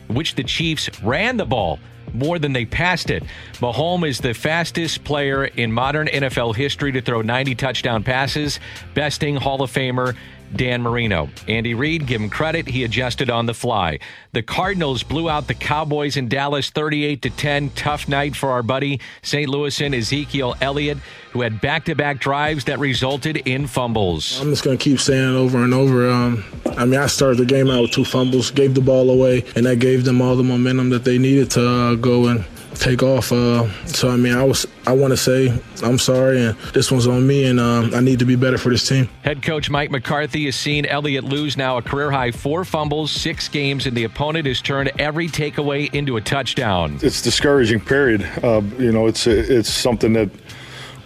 which 0.09 0.35
the 0.37 0.45
Chiefs 0.45 0.89
ran 1.03 1.37
the 1.37 1.47
ball 1.47 1.79
more 2.19 2.39
than 2.39 2.53
they 2.53 2.65
passed 2.65 3.11
it. 3.11 3.23
Mahomes 3.55 4.09
is 4.09 4.19
the 4.19 4.35
fastest 4.35 5.05
player 5.05 5.45
in 5.45 5.73
modern 5.73 6.07
NFL 6.09 6.55
history 6.55 6.93
to 6.93 7.01
throw 7.01 7.23
90 7.23 7.55
touchdown 7.55 8.03
passes, 8.03 8.61
besting 8.95 9.37
Hall 9.37 9.63
of 9.63 9.73
Famer 9.73 10.17
Dan 10.55 10.83
Marino. 10.83 11.29
Andy 11.49 11.75
Reid, 11.75 12.07
give 12.07 12.21
him 12.21 12.31
credit, 12.31 12.69
he 12.69 12.85
adjusted 12.85 13.31
on 13.31 13.47
the 13.47 13.55
fly. 13.55 13.99
The 14.33 14.43
Cardinals 14.43 15.03
blew 15.03 15.29
out 15.29 15.49
the 15.49 15.55
Cowboys 15.55 16.17
in 16.17 16.29
Dallas 16.29 16.71
38 16.71 17.23
to 17.23 17.31
10. 17.31 17.71
Tough 17.71 18.09
night 18.09 18.37
for 18.37 18.51
our 18.51 18.63
buddy 18.63 19.01
St. 19.23 19.49
Louisan 19.49 19.97
Ezekiel 19.97 20.55
Elliott, 20.61 20.99
who 21.33 21.41
had 21.41 21.61
back-to-back 21.61 22.21
drives 22.21 22.65
that 22.65 22.79
resulted 22.79 23.39
in 23.39 23.67
fumbles. 23.67 24.41
I'm 24.41 24.51
just 24.51 24.65
going 24.65 24.77
to 24.77 24.83
keep 24.83 25.01
saying 25.01 25.35
it 25.35 25.37
over 25.37 25.65
and 25.65 25.75
over. 25.75 26.11
Um, 26.11 26.45
I 26.77 26.85
mean, 26.85 27.01
I 27.01 27.07
started 27.07 27.39
the 27.39 27.47
game 27.47 27.71
out 27.71 27.83
with 27.83 27.93
two 27.93 28.05
fumbles, 28.05 28.51
gave 28.51 28.75
the 28.75 28.81
ball 28.81 29.11
away, 29.11 29.45
and 29.57 29.67
that 29.67 29.79
gave 29.79 30.05
them 30.05 30.21
all 30.21 30.37
the 30.37 30.45
momentum 30.45 30.91
that 30.91 31.05
they 31.05 31.19
needed 31.19 31.51
to 31.53 31.69
uh, 31.69 31.95
go 31.95 32.27
and 32.27 32.45
take 32.75 33.03
off. 33.03 33.33
Uh, 33.33 33.69
so 33.87 34.09
I 34.09 34.17
mean, 34.17 34.35
I 34.35 34.45
was 34.45 34.67
I 34.87 34.93
want 34.93 35.13
to 35.13 35.17
say 35.17 35.57
I'm 35.83 35.99
sorry, 35.99 36.45
and 36.45 36.59
this 36.75 36.91
one's 36.91 37.07
on 37.07 37.27
me, 37.27 37.45
and 37.45 37.61
uh, 37.61 37.91
I 37.95 38.01
need 38.01 38.19
to 38.19 38.25
be 38.25 38.37
better 38.37 38.59
for 38.59 38.71
this 38.71 38.87
team. 38.89 39.09
Head 39.23 39.43
coach 39.43 39.71
Mike 39.71 39.91
McCarthy 39.91 40.45
has 40.47 40.57
seen 40.57 40.87
Elliott 40.87 41.25
lose 41.25 41.57
now 41.57 41.79
a 41.79 41.83
career 41.83 42.11
high 42.11 42.31
four 42.31 42.65
fumbles, 42.65 43.11
six 43.11 43.49
games, 43.49 43.87
and 43.87 43.97
the 43.97 44.05
opponent 44.05 44.47
has 44.47 44.61
turned 44.61 44.93
every 44.99 45.29
takeaway 45.29 45.93
into 45.95 46.17
a 46.17 46.21
touchdown. 46.21 46.99
It's 47.03 47.23
discouraging. 47.23 47.81
Period. 47.81 48.23
Uh, 48.43 48.63
you 48.79 48.93
know, 48.93 49.07
it's 49.07 49.27
it's 49.27 49.71
something 49.71 50.13
that 50.15 50.31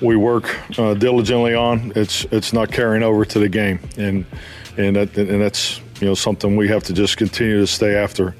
we 0.00 0.17
work 0.17 0.59
uh, 0.79 0.95
diligently 0.95 1.55
on, 1.55 1.93
it's 1.95 2.25
it's 2.26 2.52
not 2.52 2.73
carrying 2.73 3.02
over 3.02 3.25
to 3.25 3.38
the 3.38 3.49
game, 3.49 3.79
and 3.97 4.25
and 4.76 4.97
that, 4.97 5.17
and 5.17 5.40
that's 5.40 5.81
you 6.00 6.07
know 6.09 6.14
something 6.14 6.57
we 6.57 6.69
have 6.69 6.83
to 6.85 6.93
just 6.93 7.17
continue 7.17 7.59
to 7.61 7.67
stay 7.67 7.95
after. 7.97 8.35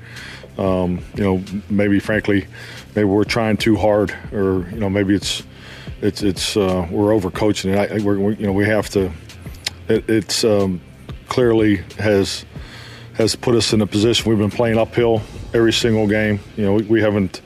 Um, 0.59 1.01
you 1.15 1.25
know, 1.25 1.45
maybe 1.69 2.01
frankly, 2.01 2.47
maybe 2.95 3.05
we're 3.05 3.25
trying 3.25 3.57
too 3.57 3.77
hard, 3.77 4.15
or 4.33 4.69
you 4.71 4.81
know, 4.81 4.91
maybe 4.91 5.15
it's 5.15 5.43
it's 6.03 6.23
it's 6.23 6.57
uh, 6.57 6.87
we're 6.91 7.13
overcoaching 7.13 7.75
it. 7.75 7.93
I, 7.93 8.05
we're, 8.05 8.33
you 8.33 8.47
know, 8.47 8.53
we 8.53 8.65
have 8.65 8.89
to. 8.91 9.11
It, 9.89 10.09
it's 10.09 10.45
um, 10.45 10.81
clearly 11.29 11.77
has 11.99 12.45
has 13.15 13.37
put 13.37 13.55
us 13.55 13.73
in 13.73 13.83
a 13.83 13.87
position 13.87 14.31
we've 14.31 14.39
been 14.39 14.51
playing 14.51 14.79
uphill 14.79 15.23
every 15.53 15.73
single 15.73 16.07
game. 16.07 16.41
You 16.57 16.65
know, 16.65 16.75
we, 16.75 16.83
we 16.85 17.01
haven't 17.01 17.43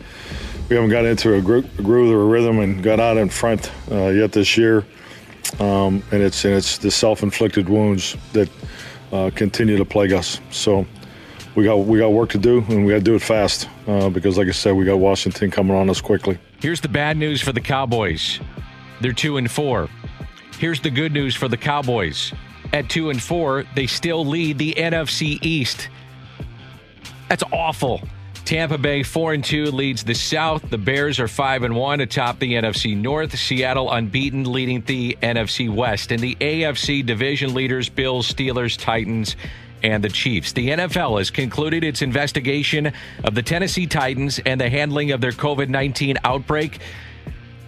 we 0.68 0.76
haven't 0.76 0.90
got 0.90 1.04
into 1.04 1.34
a 1.34 1.40
groove 1.40 2.10
or 2.10 2.22
a 2.22 2.26
rhythm 2.26 2.58
and 2.58 2.82
got 2.82 3.00
out 3.00 3.16
in 3.16 3.28
front 3.28 3.70
uh, 3.90 4.08
yet 4.08 4.32
this 4.32 4.56
year. 4.56 4.84
Um, 5.60 6.02
and 6.10 6.22
it's 6.22 6.44
and 6.44 6.54
it's 6.54 6.78
the 6.78 6.90
self-inflicted 6.90 7.68
wounds 7.68 8.16
that 8.32 8.48
uh, 9.12 9.30
continue 9.34 9.76
to 9.76 9.84
plague 9.84 10.12
us. 10.12 10.40
So 10.50 10.86
we 11.54 11.64
got 11.64 11.76
we 11.76 11.99
got 11.99 12.08
work 12.12 12.30
to 12.30 12.38
do, 12.38 12.64
and 12.68 12.84
we 12.84 12.92
got 12.92 12.99
to 12.99 13.04
do 13.04 13.14
it 13.14 13.23
fast 13.23 13.68
uh, 13.87 14.08
because, 14.08 14.37
like 14.37 14.49
I 14.49 14.52
said, 14.52 14.73
we 14.73 14.84
got 14.84 14.96
Washington 14.96 15.50
coming 15.50 15.76
on 15.76 15.88
us 15.88 16.00
quickly. 16.00 16.38
Here's 16.61 16.80
the 16.80 16.88
bad 16.88 17.16
news 17.16 17.40
for 17.40 17.52
the 17.52 17.61
Cowboys. 17.61 18.40
They're 19.00 19.12
two 19.12 19.37
and 19.37 19.50
four. 19.50 19.88
Here's 20.58 20.80
the 20.80 20.90
good 20.90 21.12
news 21.12 21.34
for 21.34 21.49
the 21.49 21.56
Cowboys. 21.56 22.32
At 22.73 22.88
two 22.88 23.11
and 23.11 23.23
four, 23.23 23.64
they 23.75 23.87
still 23.87 24.25
lead 24.25 24.58
the 24.58 24.75
NFC 24.75 25.38
East. 25.42 25.88
That's 27.28 27.44
awful. 27.52 28.02
Tampa 28.44 28.76
Bay 28.76 29.02
4 29.02 29.32
and 29.32 29.44
2 29.44 29.70
leads 29.70 30.04
the 30.04 30.14
South. 30.14 30.68
The 30.68 30.76
Bears 30.76 31.18
are 31.18 31.28
5 31.28 31.62
and 31.62 31.75
1 31.75 32.00
atop 32.00 32.38
the 32.38 32.52
NFC 32.52 32.94
North. 32.94 33.38
Seattle 33.38 33.90
unbeaten 33.90 34.44
leading 34.44 34.82
the 34.82 35.16
NFC 35.23 35.75
West. 35.75 36.12
And 36.12 36.20
the 36.20 36.34
AFC 36.37 37.04
division 37.04 37.54
leaders 37.54 37.88
Bills, 37.88 38.30
Steelers, 38.30 38.78
Titans, 38.78 39.37
and 39.85 40.03
the 40.03 40.09
Chiefs. 40.09 40.53
The 40.53 40.71
NFL 40.71 41.19
has 41.19 41.31
concluded 41.31 41.85
its 41.85 42.00
investigation 42.00 42.93
of 43.23 43.35
the 43.35 43.43
Tennessee 43.43 43.87
Titans 43.87 44.41
and 44.45 44.61
the 44.61 44.71
handling 44.71 45.12
of 45.12 45.21
their 45.21 45.33
COVID 45.33 45.69
19 45.69 46.17
outbreak. 46.25 46.81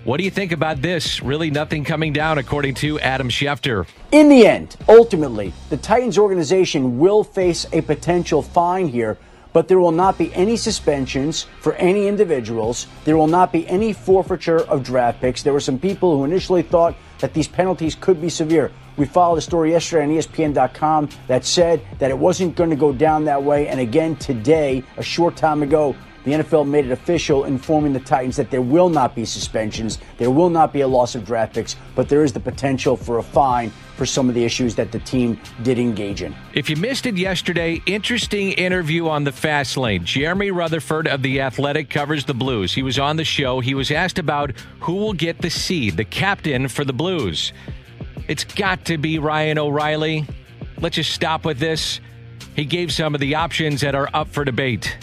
What 0.05 0.17
do 0.17 0.25
you 0.25 0.31
think 0.31 0.53
about 0.53 0.81
this? 0.83 1.23
Really, 1.23 1.51
nothing 1.51 1.85
coming 1.85 2.13
down, 2.13 2.39
according 2.39 2.75
to 2.77 2.99
Adam 3.01 3.29
Schefter. 3.29 3.87
In 4.13 4.29
the 4.29 4.47
end, 4.47 4.77
ultimately, 4.89 5.53
the 5.69 5.77
Titans 5.77 6.17
organization 6.17 6.99
will 6.99 7.23
face 7.23 7.67
a 7.73 7.83
potential 7.83 8.41
fine 8.41 8.89
here 8.89 9.19
but 9.53 9.69
there 9.69 9.79
will 9.79 9.91
not 9.91 10.19
be 10.19 10.35
any 10.35 10.55
suspensions 10.55 11.47
for 11.63 11.73
any 11.77 12.07
individuals. 12.07 12.87
There 13.07 13.17
will 13.17 13.27
not 13.27 13.53
be 13.53 13.67
any 13.67 13.95
forfeiture 13.95 14.59
of 14.59 14.83
draft 14.83 15.23
picks. 15.23 15.43
There 15.43 15.55
were 15.55 15.61
some 15.61 15.79
people 15.79 16.15
who 16.15 16.25
initially 16.25 16.61
thought 16.61 16.95
that 17.21 17.33
these 17.33 17.49
penalties 17.49 17.95
could 17.95 18.21
be 18.21 18.29
severe. 18.29 18.71
We 18.97 19.05
followed 19.05 19.37
a 19.37 19.43
story 19.43 19.73
yesterday 19.73 20.05
on 20.05 20.11
ESPN.com 20.11 21.11
that 21.29 21.45
said 21.45 21.83
that 21.99 22.11
it 22.11 22.19
wasn't 22.19 22.57
going 22.57 22.71
to 22.71 22.77
go 22.77 22.93
down 22.93 23.25
that 23.25 23.43
way. 23.43 23.69
And 23.69 23.79
again, 23.79 24.17
today, 24.17 24.83
a 24.97 25.03
short 25.03 25.37
time 25.37 25.63
ago, 25.63 25.95
the 26.27 26.33
NFL 26.33 26.67
made 26.67 26.87
it 26.87 26.91
official, 26.91 27.45
informing 27.45 27.93
the 27.93 28.01
Titans 28.01 28.35
that 28.35 28.51
there 28.51 28.61
will 28.61 28.89
not 28.89 29.15
be 29.15 29.25
suspensions, 29.25 29.99
there 30.19 30.31
will 30.31 30.51
not 30.51 30.73
be 30.73 30.81
a 30.81 30.89
loss 30.89 31.15
of 31.15 31.25
draft 31.25 31.55
picks, 31.55 31.77
but 31.95 32.09
there 32.09 32.25
is 32.25 32.33
the 32.33 32.41
potential 32.41 32.97
for 32.97 33.19
a 33.19 33.23
fine 33.23 33.71
for 33.95 34.05
some 34.05 34.29
of 34.29 34.35
the 34.35 34.45
issues 34.45 34.75
that 34.75 34.91
the 34.91 34.99
team 34.99 35.39
did 35.63 35.79
engage 35.79 36.23
in. 36.23 36.35
If 36.53 36.69
you 36.69 36.75
missed 36.75 37.07
it 37.07 37.17
yesterday, 37.17 37.81
interesting 37.87 38.53
interview 38.53 39.07
on 39.09 39.23
the 39.23 39.31
fast 39.31 39.77
lane. 39.77 40.05
Jeremy 40.05 40.51
Rutherford 40.51 41.07
of 41.07 41.23
The 41.23 41.41
Athletic 41.41 41.91
covers 41.91 42.25
the 42.25 42.35
Blues. 42.35 42.75
He 42.75 42.83
was 42.83 42.99
on 42.99 43.17
the 43.17 43.25
show. 43.25 43.61
He 43.61 43.75
was 43.75 43.93
asked 43.93 44.19
about 44.19 44.53
who 44.81 44.95
will 44.95 45.13
get 45.13 45.41
the 45.43 45.51
seed, 45.51 45.97
the 45.97 46.05
captain 46.05 46.67
for 46.67 46.85
the 46.85 46.93
Blues. 46.93 47.53
It's 48.29 48.45
got 48.45 48.85
to 48.87 48.99
be 48.99 49.19
Ryan 49.19 49.59
O'Reilly. 49.59 50.27
Let's 50.81 50.97
just 50.97 51.13
stop 51.13 51.45
with 51.45 51.59
this. 51.59 52.01
He 52.55 52.65
gave 52.65 52.93
some 52.93 53.15
of 53.15 53.21
the 53.21 53.35
options 53.35 53.83
that 53.83 53.95
are 53.95 54.09
up 54.13 54.29
for 54.29 54.45
debate. 54.45 54.97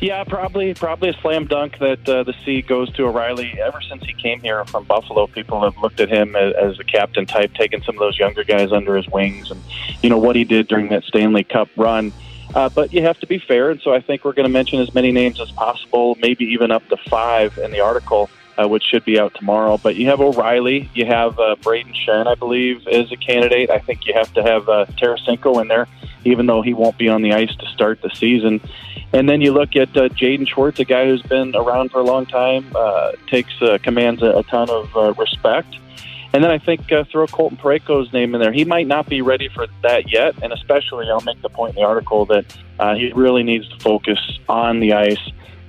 Yeah, 0.00 0.22
probably 0.24 0.72
probably 0.74 1.10
a 1.10 1.14
slam 1.14 1.46
dunk 1.46 1.78
that 1.78 2.08
uh, 2.08 2.22
the 2.22 2.34
C 2.44 2.62
goes 2.62 2.92
to 2.92 3.06
O'Reilly. 3.06 3.58
Ever 3.60 3.80
since 3.82 4.04
he 4.04 4.14
came 4.14 4.40
here 4.40 4.64
from 4.66 4.84
Buffalo, 4.84 5.26
people 5.26 5.62
have 5.62 5.76
looked 5.78 6.00
at 6.00 6.08
him 6.08 6.36
as, 6.36 6.54
as 6.54 6.78
captain 6.86 7.26
type, 7.26 7.52
taking 7.54 7.82
some 7.82 7.96
of 7.96 8.00
those 8.00 8.18
younger 8.18 8.44
guys 8.44 8.72
under 8.72 8.96
his 8.96 9.08
wings, 9.08 9.50
and 9.50 9.60
you 10.02 10.08
know 10.08 10.18
what 10.18 10.36
he 10.36 10.44
did 10.44 10.68
during 10.68 10.88
that 10.88 11.04
Stanley 11.04 11.44
Cup 11.44 11.68
run. 11.76 12.12
Uh, 12.54 12.68
but 12.68 12.92
you 12.92 13.02
have 13.02 13.18
to 13.20 13.26
be 13.26 13.38
fair, 13.38 13.70
and 13.70 13.80
so 13.80 13.92
I 13.92 14.00
think 14.00 14.24
we're 14.24 14.32
going 14.32 14.48
to 14.48 14.52
mention 14.52 14.80
as 14.80 14.94
many 14.94 15.12
names 15.12 15.40
as 15.40 15.50
possible, 15.52 16.16
maybe 16.20 16.44
even 16.46 16.70
up 16.70 16.86
to 16.88 16.96
five 16.96 17.58
in 17.58 17.70
the 17.70 17.80
article, 17.80 18.30
uh, 18.60 18.68
which 18.68 18.84
should 18.84 19.04
be 19.04 19.18
out 19.18 19.34
tomorrow. 19.34 19.78
But 19.78 19.96
you 19.96 20.06
have 20.08 20.20
O'Reilly, 20.20 20.90
you 20.94 21.06
have 21.06 21.38
uh, 21.38 21.56
Brayden 21.60 21.94
Schenn, 21.94 22.26
I 22.26 22.34
believe, 22.34 22.86
is 22.88 23.10
a 23.10 23.16
candidate. 23.16 23.70
I 23.70 23.78
think 23.78 24.06
you 24.06 24.14
have 24.14 24.32
to 24.34 24.42
have 24.42 24.68
uh, 24.68 24.86
Tarasenko 25.00 25.60
in 25.62 25.68
there, 25.68 25.86
even 26.24 26.46
though 26.46 26.62
he 26.62 26.74
won't 26.74 26.98
be 26.98 27.08
on 27.08 27.22
the 27.22 27.32
ice 27.32 27.54
to 27.56 27.66
start 27.68 28.02
the 28.02 28.10
season. 28.10 28.60
And 29.12 29.28
then 29.28 29.40
you 29.40 29.52
look 29.52 29.76
at 29.76 29.96
uh, 29.96 30.08
Jaden 30.08 30.46
Schwartz, 30.46 30.78
a 30.78 30.84
guy 30.84 31.06
who's 31.06 31.22
been 31.22 31.56
around 31.56 31.90
for 31.90 32.00
a 32.00 32.04
long 32.04 32.26
time, 32.26 32.70
uh, 32.74 33.12
takes 33.26 33.60
uh, 33.62 33.78
commands 33.82 34.22
a, 34.22 34.38
a 34.38 34.42
ton 34.44 34.68
of 34.70 34.96
uh, 34.96 35.12
respect. 35.14 35.76
And 36.32 36.44
then 36.44 36.50
I 36.52 36.58
think 36.58 36.92
uh, 36.92 37.02
throw 37.10 37.26
Colton 37.26 37.58
Parayko's 37.58 38.12
name 38.12 38.36
in 38.36 38.40
there. 38.40 38.52
He 38.52 38.64
might 38.64 38.86
not 38.86 39.08
be 39.08 39.20
ready 39.20 39.48
for 39.48 39.66
that 39.82 40.12
yet, 40.12 40.40
and 40.44 40.52
especially 40.52 41.06
I'll 41.10 41.22
make 41.22 41.42
the 41.42 41.48
point 41.48 41.70
in 41.70 41.82
the 41.82 41.88
article 41.88 42.24
that 42.26 42.56
uh, 42.78 42.94
he 42.94 43.10
really 43.12 43.42
needs 43.42 43.68
to 43.68 43.78
focus 43.80 44.18
on 44.48 44.78
the 44.78 44.92
ice 44.92 45.18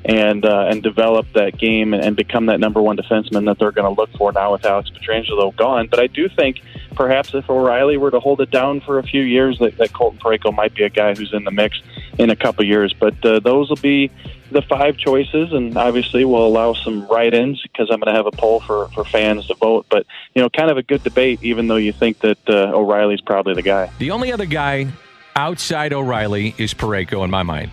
and 0.06 0.46
uh, 0.46 0.68
and 0.70 0.82
develop 0.82 1.32
that 1.34 1.58
game 1.58 1.94
and, 1.94 2.16
become 2.16 2.48
that 2.48 2.60
number 2.60 2.82
one 2.82 2.98
defenseman 2.98 3.46
that 3.46 3.58
they're 3.58 3.72
going 3.72 3.96
to 3.96 4.00
look 4.00 4.12
for 4.18 4.32
now 4.32 4.52
with 4.52 4.66
Alex 4.66 4.90
Pietrangelo 4.90 5.56
gone. 5.56 5.88
But 5.88 6.00
I 6.00 6.08
do 6.08 6.28
think 6.28 6.62
perhaps 6.96 7.34
if 7.34 7.50
O'Reilly 7.50 7.98
were 7.98 8.12
to 8.12 8.20
hold 8.20 8.42
it 8.42 8.52
down 8.52 8.82
for 8.82 9.00
a 9.00 9.04
few 9.04 9.22
years, 9.22 9.58
that, 9.60 9.78
that 9.78 9.94
Colton 9.94 10.20
Parayko 10.20 10.54
might 10.54 10.74
be 10.74 10.84
a 10.84 10.90
guy 10.90 11.16
who's 11.16 11.34
in 11.34 11.46
the 11.46 11.52
mix 11.52 11.82
in 12.20 12.30
a 12.30 12.36
couple 12.36 12.66
years. 12.66 12.94
But 12.94 13.24
uh, 13.26 13.40
those 13.40 13.70
will 13.70 13.78
be 13.78 14.12
the 14.52 14.62
five 14.62 14.98
choices, 14.98 15.54
and 15.54 15.78
obviously 15.78 16.26
we'll 16.26 16.46
allow 16.46 16.74
some 16.74 17.08
write-ins 17.08 17.62
because 17.62 17.90
I'm 17.90 18.00
going 18.00 18.14
to 18.14 18.18
have 18.18 18.28
a 18.28 18.32
poll 18.32 18.60
for, 18.60 18.90
for 18.90 19.06
fans 19.06 19.48
to 19.48 19.56
vote. 19.56 19.86
But 19.90 20.06
you 20.36 20.42
know, 20.42 20.50
kind 20.50 20.70
of 20.70 20.78
a 20.78 20.84
good 20.84 21.04
debate, 21.04 21.40
even 21.42 21.68
though 21.68 21.78
you 21.78 21.94
think 21.94 22.20
that 22.20 22.50
uh, 22.50 22.72
O'Reilly's 22.74 23.22
probably 23.22 23.54
the 23.54 23.62
guy. 23.62 23.90
The 24.00 24.12
only 24.12 24.34
other 24.34 24.46
guy 24.46 24.88
outside 25.36 25.94
O'Reilly 25.94 26.54
is 26.58 26.74
Parayko 26.74 27.24
in 27.24 27.32
my 27.32 27.44
mind. 27.44 27.72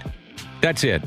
That's 0.61 0.85
it 0.85 1.02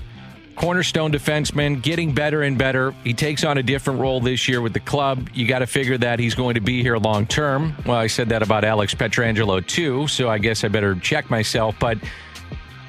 cornerstone 0.56 1.12
defenseman, 1.12 1.82
getting 1.82 2.14
better 2.14 2.42
and 2.44 2.58
better. 2.58 2.94
He 3.04 3.14
takes 3.14 3.44
on 3.44 3.58
a 3.58 3.64
different 3.64 4.00
role 4.00 4.20
this 4.20 4.48
year 4.48 4.62
with 4.62 4.74
the 4.74 4.80
club. 4.80 5.30
You 5.34 5.48
got 5.48 5.60
to 5.60 5.68
figure 5.68 5.98
that 5.98 6.20
he's 6.20 6.36
going 6.36 6.56
to 6.56 6.62
be 6.62 6.82
here 6.82 6.98
long 6.98 7.26
term. 7.26 7.76
Well, 7.86 7.98
I 7.98 8.08
said 8.08 8.30
that 8.30 8.44
about 8.44 8.64
Alex 8.64 8.94
Pietrangelo 8.94 9.66
too, 9.66 10.08
so 10.08 10.30
I 10.30 10.38
guess 10.38 10.64
I 10.64 10.68
better 10.68 10.96
check 10.96 11.30
myself. 11.30 11.76
But 11.80 11.98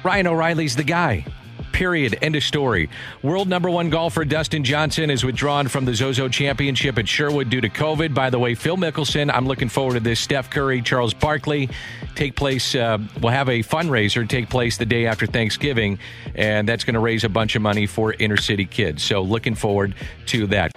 Ryan 0.03 0.27
O'Reilly's 0.27 0.75
the 0.75 0.83
guy. 0.83 1.25
Period. 1.73 2.17
End 2.21 2.35
of 2.35 2.43
story. 2.43 2.89
World 3.23 3.49
number 3.49 3.69
one 3.69 3.89
golfer 3.89 4.23
Dustin 4.23 4.63
Johnson 4.63 5.09
is 5.09 5.25
withdrawn 5.25 5.67
from 5.67 5.85
the 5.85 5.95
Zozo 5.95 6.29
Championship 6.29 6.97
at 6.99 7.07
Sherwood 7.07 7.49
due 7.49 7.61
to 7.61 7.69
COVID. 7.69 8.13
By 8.13 8.29
the 8.29 8.37
way, 8.39 8.53
Phil 8.53 8.77
Mickelson, 8.77 9.33
I'm 9.33 9.47
looking 9.47 9.69
forward 9.69 9.95
to 9.95 9.99
this. 9.99 10.19
Steph 10.19 10.51
Curry, 10.51 10.81
Charles 10.83 11.13
Barkley 11.13 11.69
take 12.15 12.35
place, 12.35 12.75
uh, 12.75 12.99
will 13.19 13.31
have 13.31 13.49
a 13.49 13.63
fundraiser 13.63 14.29
take 14.29 14.49
place 14.49 14.77
the 14.77 14.85
day 14.85 15.07
after 15.07 15.25
Thanksgiving, 15.25 15.97
and 16.35 16.69
that's 16.69 16.83
going 16.83 16.93
to 16.93 16.99
raise 16.99 17.23
a 17.23 17.29
bunch 17.29 17.55
of 17.55 17.63
money 17.63 17.87
for 17.87 18.13
inner 18.13 18.37
city 18.37 18.65
kids. 18.65 19.03
So 19.03 19.21
looking 19.21 19.55
forward 19.55 19.95
to 20.27 20.47
that. 20.47 20.71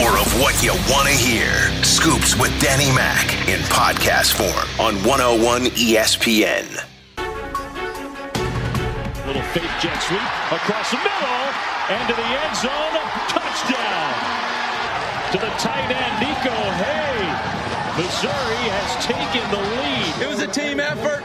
More 0.00 0.16
of 0.16 0.40
what 0.40 0.62
you 0.62 0.72
want 0.92 1.08
to 1.08 1.14
hear. 1.14 1.50
Scoops 1.82 2.38
with 2.38 2.58
Danny 2.60 2.94
Mac 2.94 3.32
in 3.48 3.58
podcast 3.64 4.32
form 4.34 4.86
on 4.86 4.94
101 5.04 5.64
ESPN 5.72 6.93
fake 9.42 9.74
jet 9.80 9.98
sweep 10.02 10.28
across 10.52 10.90
the 10.90 10.98
middle 10.98 11.42
and 11.90 12.02
to 12.08 12.14
the 12.14 12.28
end 12.28 12.54
zone. 12.56 12.94
Touchdown 13.28 14.44
to 15.32 15.38
the 15.38 15.50
tight 15.58 15.90
end, 15.90 16.14
Niko 16.22 16.54
Hea. 16.78 17.64
Missouri 17.98 18.64
has 18.70 19.06
taken 19.06 19.42
the 19.50 19.58
lead. 19.58 20.22
It 20.22 20.28
was 20.28 20.40
a 20.40 20.46
team 20.46 20.78
effort. 20.78 21.22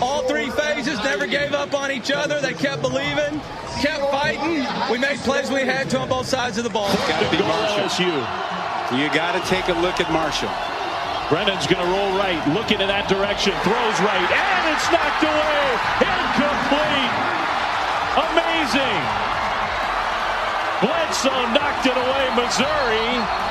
All 0.00 0.22
three 0.22 0.50
phases 0.50 0.98
never 1.02 1.26
gave 1.26 1.52
up 1.52 1.74
on 1.74 1.90
each 1.90 2.10
other. 2.10 2.40
They 2.40 2.54
kept 2.54 2.82
believing, 2.82 3.40
kept 3.80 4.02
fighting. 4.10 4.66
We 4.90 4.98
made 4.98 5.18
plays 5.20 5.50
we 5.50 5.60
had 5.60 5.90
to 5.90 5.98
on 6.00 6.08
both 6.08 6.26
sides 6.26 6.58
of 6.58 6.64
the 6.64 6.70
ball. 6.70 6.92
Got 7.06 7.22
to 7.22 7.30
be 7.36 7.42
Marshall. 7.42 8.22
You 8.98 9.06
got 9.14 9.32
to 9.32 9.48
take 9.48 9.68
a 9.68 9.78
look 9.80 10.00
at 10.00 10.12
Marshall. 10.12 10.50
Brennan's 11.28 11.66
going 11.66 11.84
to 11.84 11.90
roll 11.90 12.18
right, 12.18 12.42
looking 12.54 12.80
in 12.80 12.88
that 12.88 13.08
direction, 13.08 13.52
throws 13.62 13.98
right, 14.02 14.28
and 14.30 14.62
it's 14.74 14.86
knocked 14.92 15.22
away. 15.22 16.02
Incomplete. 16.02 16.21
Amazing. 18.62 19.02
Bledsoe 20.80 21.50
knocked 21.50 21.84
it 21.84 21.96
away. 21.96 22.30
Missouri 22.36 23.42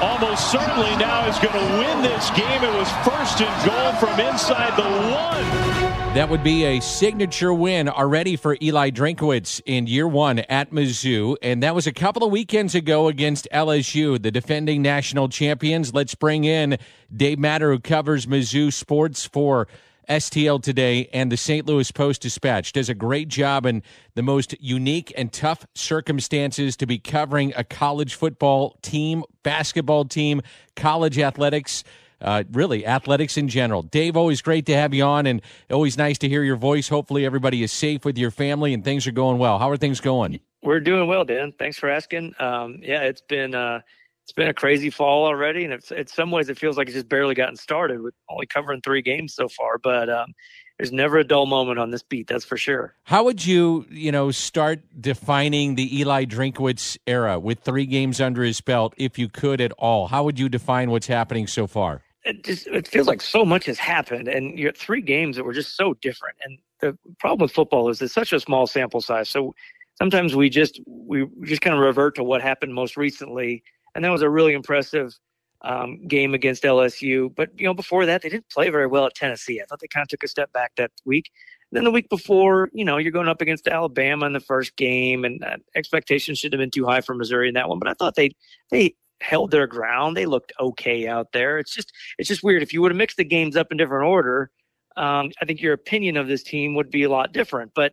almost 0.00 0.52
certainly 0.52 0.94
now 0.96 1.26
is 1.26 1.36
going 1.40 1.52
to 1.52 1.78
win 1.78 2.00
this 2.00 2.30
game. 2.30 2.62
It 2.62 2.72
was 2.78 2.88
first 3.04 3.40
and 3.40 3.66
goal 3.66 3.92
from 3.94 4.20
inside 4.20 4.76
the 4.76 4.84
one. 4.84 6.14
That 6.14 6.28
would 6.30 6.44
be 6.44 6.64
a 6.64 6.80
signature 6.80 7.52
win 7.52 7.88
already 7.88 8.36
for 8.36 8.56
Eli 8.62 8.90
Drinkwitz 8.90 9.60
in 9.66 9.88
year 9.88 10.06
one 10.06 10.38
at 10.38 10.70
Mizzou. 10.70 11.34
And 11.42 11.60
that 11.64 11.74
was 11.74 11.88
a 11.88 11.92
couple 11.92 12.22
of 12.22 12.30
weekends 12.30 12.76
ago 12.76 13.08
against 13.08 13.48
LSU, 13.52 14.22
the 14.22 14.30
defending 14.30 14.80
national 14.80 15.28
champions. 15.28 15.92
Let's 15.92 16.14
bring 16.14 16.44
in 16.44 16.78
Dave 17.12 17.40
Matter, 17.40 17.72
who 17.72 17.80
covers 17.80 18.26
Mizzou 18.26 18.72
sports 18.72 19.26
for 19.26 19.66
STL 20.08 20.62
Today 20.62 21.08
and 21.12 21.30
the 21.30 21.36
St. 21.36 21.66
Louis 21.66 21.90
Post 21.92 22.22
Dispatch. 22.22 22.72
Does 22.72 22.88
a 22.88 22.94
great 22.94 23.28
job 23.28 23.66
in 23.66 23.82
the 24.14 24.22
most 24.22 24.54
unique 24.60 25.12
and 25.16 25.32
tough 25.32 25.66
circumstances 25.74 26.76
to 26.76 26.86
be 26.86 26.98
covering 26.98 27.52
a 27.56 27.64
college 27.64 28.14
football 28.14 28.78
team, 28.82 29.24
basketball 29.42 30.04
team, 30.04 30.42
college 30.76 31.18
athletics 31.18 31.84
uh, 32.20 32.42
really 32.52 32.86
athletics 32.86 33.36
in 33.36 33.48
general. 33.48 33.82
Dave, 33.82 34.16
always 34.16 34.40
great 34.40 34.66
to 34.66 34.74
have 34.74 34.94
you 34.94 35.04
on, 35.04 35.26
and 35.26 35.42
always 35.70 35.98
nice 35.98 36.18
to 36.18 36.28
hear 36.28 36.42
your 36.42 36.56
voice. 36.56 36.88
Hopefully, 36.88 37.26
everybody 37.26 37.62
is 37.62 37.70
safe 37.70 38.04
with 38.04 38.16
your 38.16 38.30
family 38.30 38.72
and 38.72 38.82
things 38.82 39.06
are 39.06 39.12
going 39.12 39.38
well. 39.38 39.58
How 39.58 39.68
are 39.70 39.76
things 39.76 40.00
going? 40.00 40.40
We're 40.62 40.80
doing 40.80 41.06
well, 41.06 41.24
Dan. 41.24 41.52
Thanks 41.58 41.76
for 41.76 41.90
asking. 41.90 42.34
Um, 42.38 42.78
yeah, 42.82 43.02
it's 43.02 43.20
been 43.20 43.54
uh, 43.54 43.80
it's 44.24 44.32
been 44.32 44.48
a 44.48 44.54
crazy 44.54 44.90
fall 44.90 45.26
already, 45.26 45.64
and 45.64 45.72
it's, 45.72 45.90
in 45.90 46.06
some 46.06 46.30
ways 46.30 46.48
it 46.48 46.58
feels 46.58 46.76
like 46.76 46.88
it's 46.88 46.94
just 46.94 47.08
barely 47.08 47.34
gotten 47.34 47.56
started 47.56 48.00
with 48.00 48.14
only 48.28 48.46
covering 48.46 48.80
three 48.80 49.02
games 49.02 49.34
so 49.34 49.48
far. 49.48 49.78
But 49.78 50.08
um, 50.08 50.32
there's 50.78 50.92
never 50.92 51.18
a 51.18 51.24
dull 51.24 51.46
moment 51.46 51.78
on 51.78 51.90
this 51.90 52.02
beat, 52.02 52.26
that's 52.26 52.44
for 52.44 52.56
sure. 52.56 52.94
How 53.04 53.24
would 53.24 53.44
you, 53.44 53.86
you 53.90 54.10
know, 54.10 54.30
start 54.30 54.80
defining 54.98 55.74
the 55.74 56.00
Eli 56.00 56.24
Drinkwitz 56.24 56.96
era 57.06 57.38
with 57.38 57.60
three 57.60 57.86
games 57.86 58.20
under 58.20 58.42
his 58.42 58.60
belt, 58.60 58.94
if 58.96 59.18
you 59.18 59.28
could 59.28 59.60
at 59.60 59.72
all? 59.72 60.08
How 60.08 60.24
would 60.24 60.38
you 60.38 60.48
define 60.48 60.90
what's 60.90 61.06
happening 61.06 61.46
so 61.46 61.66
far? 61.66 62.02
it 62.24 62.42
just 62.42 62.66
it 62.66 62.88
feels 62.88 63.06
like 63.06 63.20
so 63.20 63.44
much 63.44 63.66
has 63.66 63.78
happened, 63.78 64.28
and 64.28 64.58
you're 64.58 64.72
three 64.72 65.02
games 65.02 65.36
that 65.36 65.44
were 65.44 65.52
just 65.52 65.76
so 65.76 65.94
different. 65.94 66.36
And 66.42 66.58
the 66.80 66.98
problem 67.18 67.44
with 67.44 67.52
football 67.52 67.88
is 67.90 68.00
it's 68.00 68.14
such 68.14 68.32
a 68.32 68.40
small 68.40 68.66
sample 68.66 69.00
size. 69.00 69.28
So 69.28 69.54
sometimes 69.96 70.34
we 70.34 70.48
just 70.48 70.80
we 70.86 71.28
just 71.42 71.60
kind 71.60 71.76
of 71.76 71.82
revert 71.82 72.14
to 72.16 72.24
what 72.24 72.40
happened 72.40 72.74
most 72.74 72.96
recently, 72.96 73.62
and 73.94 74.04
that 74.04 74.10
was 74.10 74.22
a 74.22 74.30
really 74.30 74.54
impressive 74.54 75.16
um, 75.62 76.06
game 76.06 76.34
against 76.34 76.62
LSU. 76.62 77.34
But 77.34 77.50
you 77.58 77.66
know, 77.66 77.74
before 77.74 78.06
that, 78.06 78.22
they 78.22 78.28
didn't 78.28 78.50
play 78.50 78.68
very 78.70 78.86
well 78.86 79.06
at 79.06 79.14
Tennessee. 79.14 79.60
I 79.60 79.64
thought 79.64 79.80
they 79.80 79.88
kind 79.88 80.02
of 80.02 80.08
took 80.08 80.22
a 80.22 80.28
step 80.28 80.52
back 80.52 80.72
that 80.76 80.90
week. 81.04 81.30
And 81.70 81.78
then 81.78 81.84
the 81.84 81.90
week 81.90 82.08
before, 82.08 82.68
you 82.72 82.84
know, 82.84 82.98
you're 82.98 83.12
going 83.12 83.28
up 83.28 83.40
against 83.40 83.66
Alabama 83.66 84.26
in 84.26 84.32
the 84.32 84.40
first 84.40 84.76
game, 84.76 85.24
and 85.24 85.42
uh, 85.42 85.56
expectations 85.74 86.38
shouldn't 86.38 86.60
have 86.60 86.64
been 86.64 86.70
too 86.70 86.86
high 86.86 87.00
for 87.00 87.14
Missouri 87.14 87.48
in 87.48 87.54
that 87.54 87.68
one. 87.68 87.78
But 87.78 87.88
I 87.88 87.94
thought 87.94 88.14
they 88.14 88.30
they 88.70 88.94
held 89.20 89.50
their 89.50 89.66
ground. 89.66 90.16
They 90.16 90.26
looked 90.26 90.52
okay 90.60 91.08
out 91.08 91.32
there. 91.32 91.58
It's 91.58 91.74
just 91.74 91.92
it's 92.18 92.28
just 92.28 92.42
weird. 92.42 92.62
If 92.62 92.72
you 92.72 92.82
would 92.82 92.92
have 92.92 92.98
mixed 92.98 93.16
the 93.16 93.24
games 93.24 93.56
up 93.56 93.68
in 93.70 93.78
different 93.78 94.06
order, 94.06 94.50
um, 94.96 95.30
I 95.40 95.46
think 95.46 95.62
your 95.62 95.72
opinion 95.72 96.16
of 96.16 96.28
this 96.28 96.42
team 96.42 96.74
would 96.74 96.90
be 96.90 97.04
a 97.04 97.10
lot 97.10 97.32
different. 97.32 97.72
But 97.74 97.92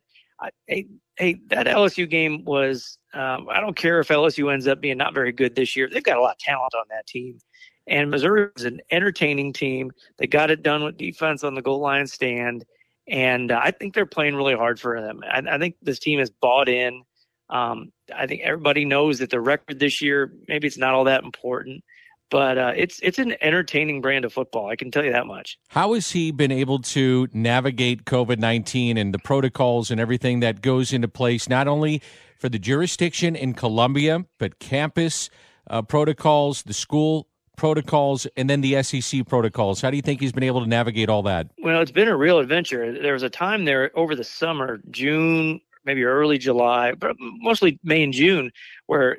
hey, 0.67 0.87
hey, 1.17 1.41
that 1.47 1.67
LSU 1.67 2.09
game 2.09 2.43
was. 2.45 2.97
Um, 3.13 3.47
I 3.49 3.59
don't 3.59 3.75
care 3.75 3.99
if 3.99 4.07
LSU 4.07 4.51
ends 4.51 4.67
up 4.67 4.81
being 4.81 4.97
not 4.97 5.13
very 5.13 5.31
good 5.31 5.55
this 5.55 5.75
year. 5.75 5.89
They've 5.91 6.03
got 6.03 6.17
a 6.17 6.21
lot 6.21 6.35
of 6.35 6.39
talent 6.39 6.73
on 6.75 6.85
that 6.89 7.05
team. 7.07 7.39
And 7.87 8.09
Missouri 8.09 8.49
was 8.55 8.63
an 8.63 8.79
entertaining 8.91 9.53
team. 9.53 9.91
They 10.17 10.27
got 10.27 10.51
it 10.51 10.63
done 10.63 10.83
with 10.83 10.97
defense 10.97 11.43
on 11.43 11.55
the 11.55 11.61
goal 11.61 11.79
line 11.79 12.07
stand. 12.07 12.63
And 13.07 13.51
uh, 13.51 13.59
I 13.61 13.71
think 13.71 13.93
they're 13.93 14.05
playing 14.05 14.35
really 14.35 14.55
hard 14.55 14.79
for 14.79 15.01
them. 15.01 15.21
I, 15.29 15.39
I 15.39 15.57
think 15.57 15.75
this 15.81 15.99
team 15.99 16.19
is 16.19 16.29
bought 16.29 16.69
in. 16.69 17.03
Um, 17.49 17.91
I 18.15 18.27
think 18.27 18.41
everybody 18.43 18.85
knows 18.85 19.19
that 19.19 19.29
the 19.29 19.41
record 19.41 19.79
this 19.79 20.01
year, 20.01 20.33
maybe 20.47 20.67
it's 20.67 20.77
not 20.77 20.93
all 20.93 21.03
that 21.05 21.23
important, 21.23 21.83
but 22.31 22.57
uh, 22.57 22.73
it's 22.75 22.99
it's 23.03 23.19
an 23.19 23.35
entertaining 23.41 24.01
brand 24.01 24.25
of 24.25 24.33
football. 24.33 24.69
I 24.69 24.75
can 24.75 24.89
tell 24.89 25.03
you 25.03 25.11
that 25.11 25.27
much. 25.27 25.59
How 25.67 25.93
has 25.93 26.11
he 26.11 26.31
been 26.31 26.51
able 26.51 26.79
to 26.79 27.27
navigate 27.33 28.05
COVID 28.05 28.39
nineteen 28.39 28.97
and 28.97 29.13
the 29.13 29.19
protocols 29.19 29.91
and 29.91 30.01
everything 30.01 30.39
that 30.39 30.61
goes 30.61 30.91
into 30.91 31.07
place, 31.07 31.47
not 31.47 31.67
only 31.67 32.01
for 32.39 32.49
the 32.49 32.57
jurisdiction 32.57 33.35
in 33.35 33.53
Columbia, 33.53 34.25
but 34.39 34.57
campus 34.57 35.29
uh, 35.69 35.83
protocols, 35.83 36.63
the 36.63 36.73
school 36.73 37.27
protocols, 37.57 38.25
and 38.35 38.49
then 38.49 38.61
the 38.61 38.81
SEC 38.81 39.27
protocols? 39.27 39.81
How 39.81 39.91
do 39.91 39.97
you 39.97 40.01
think 40.01 40.21
he's 40.21 40.31
been 40.31 40.43
able 40.43 40.61
to 40.61 40.67
navigate 40.67 41.09
all 41.09 41.21
that? 41.23 41.47
Well, 41.61 41.81
it's 41.81 41.91
been 41.91 42.07
a 42.07 42.17
real 42.17 42.39
adventure. 42.39 42.99
There 42.99 43.13
was 43.13 43.23
a 43.23 43.29
time 43.29 43.65
there 43.65 43.91
over 43.95 44.15
the 44.15 44.23
summer, 44.23 44.79
June, 44.89 45.61
maybe 45.85 46.03
early 46.03 46.37
July, 46.37 46.93
but 46.93 47.15
mostly 47.19 47.79
May 47.83 48.03
and 48.03 48.13
June, 48.13 48.51
where 48.87 49.17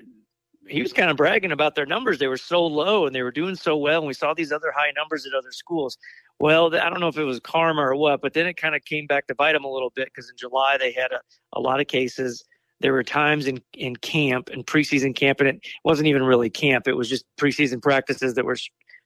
he 0.69 0.83
was 0.83 0.93
kind 0.93 1.11
of 1.11 1.17
bragging 1.17 1.53
about 1.53 1.75
their 1.75 1.87
numbers. 1.87 2.19
They 2.19 2.29
were 2.29 2.37
so 2.37 2.65
low 2.65 3.07
and 3.07 3.15
they 3.15 3.23
were 3.23 3.31
doing 3.31 3.57
so 3.57 3.77
well. 3.77 3.99
And 3.99 4.07
we 4.07 4.15
saw 4.15 4.35
these 4.35 4.53
other 4.53 4.73
high 4.75 4.93
numbers 4.97 5.27
at 5.27 5.35
other 5.35 5.53
schools. 5.53 5.99
Well, 6.39 6.75
I 6.75 6.89
don't 6.89 7.01
know 7.01 7.09
if 7.09 7.19
it 7.19 7.25
was 7.25 7.41
karma 7.41 7.83
or 7.83 7.95
what, 7.95 8.21
but 8.21 8.35
then 8.35 8.47
it 8.47 8.57
kind 8.57 8.75
of 8.75 8.85
came 8.85 9.07
back 9.07 9.27
to 9.29 9.35
bite 9.35 9.53
them 9.53 9.65
a 9.65 9.71
little 9.71 9.91
bit 9.91 10.07
because 10.07 10.29
in 10.31 10.37
July 10.37 10.77
they 10.79 10.93
had 10.93 11.13
a, 11.13 11.21
a 11.53 11.61
lot 11.61 11.81
of 11.81 11.87
cases. 11.87 12.45
There 12.81 12.93
were 12.93 13.05
times 13.05 13.47
in, 13.47 13.63
in 13.75 13.97
camp 13.97 14.51
and 14.53 14.67
preseason 14.67 15.15
camp, 15.15 15.41
and 15.41 15.49
it 15.49 15.61
wasn't 15.85 16.09
even 16.09 16.25
really 16.25 16.51
camp. 16.51 16.89
It 16.89 16.97
was 16.97 17.09
just 17.09 17.25
preseason 17.41 17.81
practices 17.81 18.35
that 18.35 18.45
were 18.45 18.57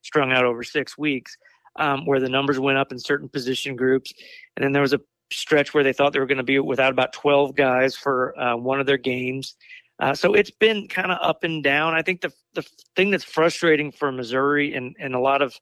strung 0.03 0.33
out 0.33 0.45
over 0.45 0.63
six 0.63 0.97
weeks, 0.97 1.37
um, 1.79 2.07
where 2.07 2.21
the 2.21 2.29
numbers 2.29 2.59
went 2.59 2.79
up 2.79 2.91
in 2.91 2.99
certain 2.99 3.29
position 3.29 3.77
groups. 3.77 4.13
And 4.57 4.65
then 4.65 4.73
there 4.73 4.83
was 4.83 4.95
a 4.95 5.01
stretch 5.31 5.75
where 5.75 5.85
they 5.85 5.93
thought 5.93 6.13
they 6.13 6.21
were 6.21 6.27
going 6.27 6.39
to 6.39 6.45
be 6.45 6.59
without 6.59 6.93
about 6.93 7.13
12 7.13 7.55
guys 7.55 7.97
for 7.97 8.39
uh, 8.41 8.57
one 8.57 8.81
of 8.81 8.87
their 8.87 8.97
games. 8.97 9.57
Uh, 9.99 10.15
so 10.15 10.35
it's 10.35 10.51
been 10.51 10.87
kind 10.89 11.11
of 11.11 11.19
up 11.23 11.43
and 11.43 11.63
down. 11.63 11.95
I 11.95 12.03
think 12.03 12.21
the 12.21 12.33
the 12.55 12.65
thing 12.95 13.11
that's 13.11 13.25
frustrating 13.25 13.91
for 13.93 14.13
Missouri 14.13 14.75
and, 14.75 14.95
and 14.99 15.15
a 15.15 15.21
lot 15.21 15.43
of 15.43 15.55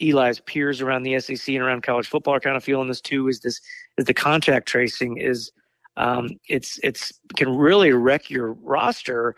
Eli's 0.00 0.40
peers 0.40 0.80
around 0.80 1.02
the 1.02 1.18
SEC 1.20 1.48
and 1.48 1.62
around 1.62 1.82
college 1.82 2.08
football 2.08 2.34
are 2.34 2.40
kind 2.40 2.56
of 2.56 2.64
feeling 2.64 2.88
this 2.88 3.00
too. 3.00 3.28
Is 3.28 3.40
this 3.40 3.60
is 3.96 4.04
the 4.04 4.14
contact 4.14 4.68
tracing 4.68 5.16
is 5.16 5.50
um, 5.96 6.30
it's 6.48 6.78
it's 6.82 7.12
can 7.36 7.56
really 7.56 7.92
wreck 7.92 8.28
your 8.30 8.52
roster, 8.52 9.34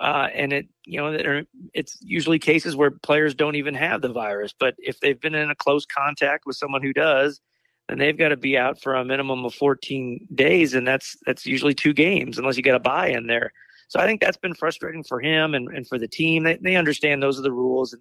uh, 0.00 0.28
and 0.34 0.52
it 0.52 0.68
you 0.84 0.98
know 0.98 1.42
it's 1.72 1.96
usually 2.02 2.38
cases 2.38 2.76
where 2.76 2.90
players 2.90 3.34
don't 3.34 3.56
even 3.56 3.74
have 3.74 4.02
the 4.02 4.12
virus, 4.12 4.54
but 4.58 4.74
if 4.78 5.00
they've 5.00 5.20
been 5.20 5.34
in 5.34 5.50
a 5.50 5.54
close 5.54 5.86
contact 5.86 6.44
with 6.44 6.56
someone 6.56 6.82
who 6.82 6.92
does, 6.92 7.40
then 7.88 7.98
they've 7.98 8.18
got 8.18 8.28
to 8.28 8.36
be 8.36 8.58
out 8.58 8.80
for 8.80 8.94
a 8.94 9.04
minimum 9.04 9.44
of 9.44 9.54
14 9.54 10.28
days, 10.34 10.74
and 10.74 10.86
that's 10.86 11.16
that's 11.24 11.46
usually 11.46 11.74
two 11.74 11.94
games 11.94 12.38
unless 12.38 12.58
you 12.58 12.62
got 12.62 12.74
a 12.74 12.80
buy 12.80 13.08
in 13.08 13.26
there. 13.26 13.52
So 13.92 14.00
I 14.00 14.06
think 14.06 14.22
that's 14.22 14.38
been 14.38 14.54
frustrating 14.54 15.04
for 15.04 15.20
him 15.20 15.54
and, 15.54 15.68
and 15.68 15.86
for 15.86 15.98
the 15.98 16.08
team. 16.08 16.44
They, 16.44 16.56
they 16.56 16.76
understand 16.76 17.22
those 17.22 17.38
are 17.38 17.42
the 17.42 17.52
rules, 17.52 17.92
and 17.92 18.00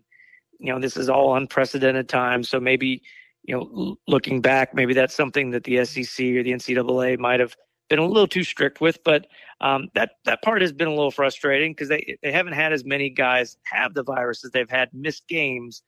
you 0.57 0.71
know 0.71 0.79
this 0.79 0.95
is 0.95 1.09
all 1.09 1.35
unprecedented 1.35 2.07
time. 2.07 2.43
So 2.43 2.61
maybe 2.61 3.03
you 3.43 3.53
know 3.57 3.97
looking 4.07 4.39
back, 4.39 4.73
maybe 4.73 4.93
that's 4.93 5.13
something 5.13 5.51
that 5.51 5.65
the 5.65 5.83
SEC 5.83 6.25
or 6.27 6.43
the 6.43 6.53
NCAA 6.53 7.19
might 7.19 7.41
have 7.41 7.57
been 7.89 7.99
a 7.99 8.05
little 8.05 8.25
too 8.25 8.45
strict 8.45 8.79
with. 8.79 9.03
But 9.03 9.27
um, 9.59 9.89
that 9.93 10.11
that 10.23 10.41
part 10.43 10.61
has 10.61 10.71
been 10.71 10.87
a 10.87 10.95
little 10.95 11.11
frustrating 11.11 11.73
because 11.73 11.89
they 11.89 12.15
they 12.23 12.31
haven't 12.31 12.53
had 12.53 12.71
as 12.71 12.85
many 12.85 13.09
guys 13.09 13.57
have 13.65 13.93
the 13.93 14.03
virus 14.03 14.45
as 14.45 14.51
they've 14.51 14.69
had 14.69 14.93
missed 14.93 15.27
games 15.27 15.83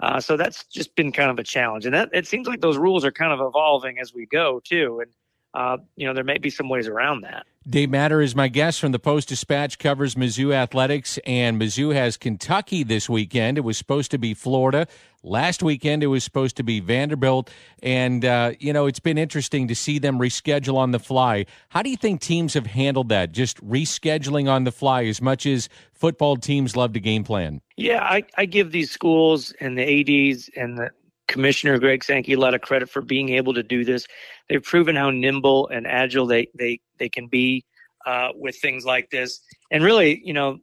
uh, 0.00 0.20
so 0.20 0.36
that's 0.36 0.64
just 0.66 0.94
been 0.94 1.10
kind 1.10 1.30
of 1.30 1.38
a 1.38 1.42
challenge, 1.42 1.86
and 1.86 1.94
that 1.94 2.10
it 2.12 2.26
seems 2.26 2.46
like 2.46 2.60
those 2.60 2.76
rules 2.76 3.04
are 3.04 3.10
kind 3.12 3.32
of 3.32 3.40
evolving 3.40 3.98
as 3.98 4.12
we 4.12 4.26
go 4.26 4.60
too. 4.62 5.00
And 5.00 5.10
uh, 5.56 5.78
you 5.96 6.06
know, 6.06 6.12
there 6.12 6.22
may 6.22 6.36
be 6.36 6.50
some 6.50 6.68
ways 6.68 6.86
around 6.86 7.22
that. 7.22 7.46
Dave 7.68 7.88
Matter 7.88 8.20
is 8.20 8.36
my 8.36 8.46
guest 8.46 8.78
from 8.78 8.92
the 8.92 8.98
Post 8.98 9.30
Dispatch, 9.30 9.78
covers 9.78 10.14
Mizzou 10.14 10.52
athletics, 10.52 11.18
and 11.26 11.58
Mizzou 11.60 11.94
has 11.94 12.18
Kentucky 12.18 12.84
this 12.84 13.08
weekend. 13.08 13.56
It 13.56 13.62
was 13.62 13.78
supposed 13.78 14.10
to 14.10 14.18
be 14.18 14.34
Florida. 14.34 14.86
Last 15.22 15.62
weekend, 15.62 16.02
it 16.02 16.08
was 16.08 16.22
supposed 16.22 16.58
to 16.58 16.62
be 16.62 16.78
Vanderbilt. 16.78 17.50
And, 17.82 18.22
uh, 18.22 18.52
you 18.60 18.74
know, 18.74 18.84
it's 18.84 19.00
been 19.00 19.16
interesting 19.16 19.66
to 19.68 19.74
see 19.74 19.98
them 19.98 20.18
reschedule 20.18 20.76
on 20.76 20.90
the 20.90 21.00
fly. 21.00 21.46
How 21.70 21.80
do 21.80 21.88
you 21.88 21.96
think 21.96 22.20
teams 22.20 22.52
have 22.52 22.66
handled 22.66 23.08
that, 23.08 23.32
just 23.32 23.56
rescheduling 23.66 24.48
on 24.48 24.64
the 24.64 24.72
fly 24.72 25.06
as 25.06 25.22
much 25.22 25.46
as 25.46 25.70
football 25.94 26.36
teams 26.36 26.76
love 26.76 26.92
to 26.92 27.00
game 27.00 27.24
plan? 27.24 27.62
Yeah, 27.78 28.04
I, 28.04 28.24
I 28.36 28.44
give 28.44 28.72
these 28.72 28.90
schools 28.90 29.54
and 29.58 29.78
the 29.78 30.30
ADs 30.32 30.50
and 30.54 30.76
the 30.76 30.90
Commissioner 31.28 31.78
Greg 31.78 32.04
Sankey 32.04 32.34
a 32.34 32.38
lot 32.38 32.54
of 32.54 32.60
credit 32.60 32.88
for 32.88 33.02
being 33.02 33.30
able 33.30 33.54
to 33.54 33.62
do 33.62 33.84
this. 33.84 34.06
They've 34.48 34.62
proven 34.62 34.96
how 34.96 35.10
nimble 35.10 35.68
and 35.68 35.86
agile 35.86 36.26
they 36.26 36.48
they 36.54 36.80
they 36.98 37.08
can 37.08 37.26
be 37.26 37.64
uh, 38.06 38.28
with 38.34 38.56
things 38.56 38.84
like 38.84 39.10
this. 39.10 39.40
And 39.70 39.82
really, 39.82 40.20
you 40.24 40.32
know, 40.32 40.58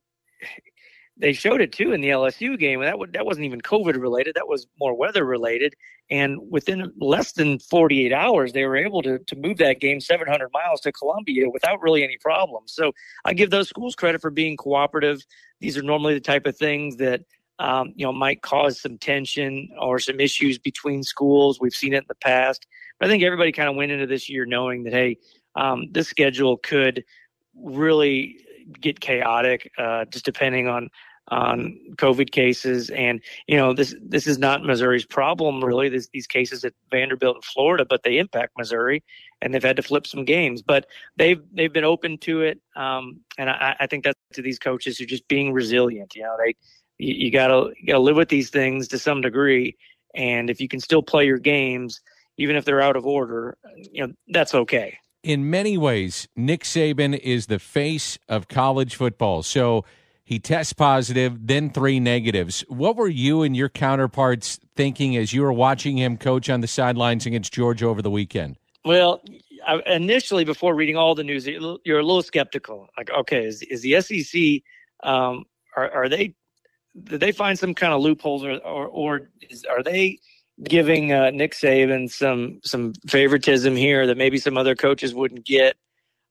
they 1.18 1.34
showed 1.34 1.62
it 1.62 1.72
too 1.72 1.92
in 1.92 2.02
the 2.02 2.10
LSU 2.10 2.58
game. 2.58 2.82
That 2.82 2.96
that 3.14 3.26
wasn't 3.26 3.46
even 3.46 3.62
COVID 3.62 4.02
related. 4.02 4.36
That 4.36 4.48
was 4.48 4.68
more 4.80 4.96
weather 4.96 5.26
related. 5.26 5.76
And 6.10 6.40
within 6.50 6.92
less 7.00 7.34
than 7.34 7.60
48 7.60 8.12
hours, 8.12 8.54
they 8.54 8.66
were 8.66 8.78
able 8.78 9.02
to 9.04 9.20
to 9.20 9.36
move 9.36 9.58
that 9.58 9.80
game 9.80 10.00
700 10.00 10.50
miles 10.54 10.82
to 10.82 10.92
Columbia 10.92 11.50
without 11.50 11.82
really 11.82 12.04
any 12.04 12.18
problems. 12.18 12.74
So 12.74 12.94
I 13.26 13.34
give 13.34 13.52
those 13.52 13.70
schools 13.70 13.96
credit 13.96 14.22
for 14.22 14.32
being 14.32 14.58
cooperative. 14.58 15.26
These 15.60 15.78
are 15.78 15.84
normally 15.84 16.14
the 16.14 16.20
type 16.20 16.46
of 16.46 16.58
things 16.58 16.98
that 16.98 17.22
um, 17.60 17.94
you 17.96 18.06
know, 18.06 18.14
might 18.14 18.42
cause 18.42 18.80
some 18.80 18.98
tension 18.98 19.70
or 19.80 20.00
some 20.00 20.20
issues 20.20 20.58
between 20.58 21.04
schools. 21.04 21.60
We've 21.60 21.76
seen 21.76 21.94
it 21.94 21.98
in 21.98 22.06
the 22.08 22.16
past. 22.16 22.66
But 23.00 23.08
I 23.08 23.10
think 23.10 23.24
everybody 23.24 23.52
kind 23.52 23.70
of 23.70 23.76
went 23.76 23.92
into 23.92 24.08
this 24.08 24.30
year 24.30 24.46
knowing 24.46 24.84
that, 24.84 24.94
hey, 24.94 25.18
um, 25.56 25.86
this 25.92 26.08
schedule 26.08 26.58
could 26.58 27.04
really 27.56 28.38
get 28.80 29.00
chaotic, 29.00 29.72
uh, 29.78 30.06
just 30.06 30.26
depending 30.26 30.68
on 30.68 30.90
on 31.30 31.78
COVID 31.96 32.32
cases, 32.32 32.90
and 32.90 33.22
you 33.48 33.56
know 33.56 33.74
this 33.74 33.96
this 34.02 34.28
is 34.28 34.38
not 34.38 34.64
Missouri's 34.64 35.06
problem 35.06 35.64
really. 35.64 35.88
This, 35.88 36.10
these 36.12 36.28
cases 36.28 36.66
at 36.66 36.74
Vanderbilt 36.92 37.38
and 37.38 37.44
Florida, 37.46 37.86
but 37.86 38.04
they 38.04 38.18
impact 38.18 38.54
Missouri, 38.58 39.04
and 39.42 39.54
they've 39.54 39.64
had 39.64 39.78
to 39.78 39.82
flip 39.82 40.06
some 40.06 40.26
games. 40.26 40.62
But 40.62 40.86
they've 41.16 41.42
they've 41.54 41.72
been 41.72 41.86
open 41.86 42.18
to 42.20 42.42
it, 42.42 42.60
um, 42.76 43.22
and 43.38 43.50
I, 43.50 43.76
I 43.80 43.88
think 43.88 44.04
that's 44.04 44.20
to 44.34 44.42
these 44.42 44.60
coaches 44.60 44.98
who 44.98 45.06
are 45.06 45.08
just 45.08 45.28
being 45.30 45.54
resilient. 45.54 46.14
You 46.16 46.24
know, 46.24 46.36
they 46.44 46.56
you, 46.98 47.14
you 47.14 47.32
gotta 47.32 47.72
you 47.80 47.88
gotta 47.88 48.00
live 48.00 48.16
with 48.16 48.30
these 48.30 48.50
things 48.50 48.88
to 48.90 49.00
some 49.00 49.22
degree, 49.22 49.76
and 50.16 50.50
if 50.50 50.60
you 50.60 50.68
can 50.68 50.80
still 50.80 51.04
play 51.04 51.26
your 51.26 51.40
games, 51.40 52.02
even 52.38 52.56
if 52.56 52.66
they're 52.66 52.82
out 52.82 52.96
of 52.96 53.06
order, 53.06 53.58
you 53.92 54.08
know 54.08 54.14
that's 54.30 54.54
okay. 54.54 54.98
In 55.24 55.50
many 55.50 55.78
ways, 55.78 56.28
Nick 56.36 56.64
Saban 56.64 57.18
is 57.18 57.48
the 57.48 57.60
face 57.60 58.20
of 58.28 58.50
college 58.50 58.96
football. 58.96 59.42
So 59.42 59.86
he 60.26 60.40
tests 60.40 60.74
positive, 60.74 61.48
then 61.48 61.70
three 61.70 62.00
negatives. 62.00 62.62
What 62.68 62.96
were 62.98 63.08
you 63.08 63.42
and 63.42 63.56
your 63.56 63.70
counterparts 63.70 64.60
thinking 64.76 65.16
as 65.16 65.32
you 65.32 65.42
were 65.42 65.54
watching 65.54 65.98
him 65.98 66.18
coach 66.18 66.50
on 66.50 66.62
the 66.62 66.68
sidelines 66.68 67.26
against 67.26 67.54
Georgia 67.54 67.88
over 67.88 68.02
the 68.02 68.10
weekend? 68.10 68.58
Well, 68.86 69.22
I, 69.66 69.82
initially, 69.86 70.44
before 70.44 70.76
reading 70.76 70.98
all 70.98 71.16
the 71.16 71.24
news, 71.24 71.48
you're 71.48 72.00
a 72.00 72.04
little 72.04 72.22
skeptical. 72.22 72.88
Like, 72.98 73.10
okay, 73.12 73.46
is, 73.46 73.62
is 73.64 73.82
the 73.82 74.02
SEC 74.02 74.64
um, 75.10 75.46
are, 75.76 75.90
are 75.92 76.10
they 76.10 76.36
did 77.02 77.20
they 77.20 77.32
find 77.32 77.58
some 77.58 77.74
kind 77.74 77.94
of 77.94 78.02
loopholes, 78.02 78.44
or 78.44 78.58
or, 78.60 78.88
or 78.88 79.30
is, 79.50 79.66
are 79.66 79.84
they 79.84 80.20
giving 80.64 81.12
uh, 81.12 81.32
Nick 81.32 81.54
Saban 81.54 82.12
some 82.12 82.60
some 82.64 82.94
favoritism 83.08 83.76
here 83.76 84.06
that 84.08 84.18
maybe 84.18 84.38
some 84.38 84.58
other 84.58 84.76
coaches 84.76 85.14
wouldn't 85.14 85.46
get? 85.46 85.76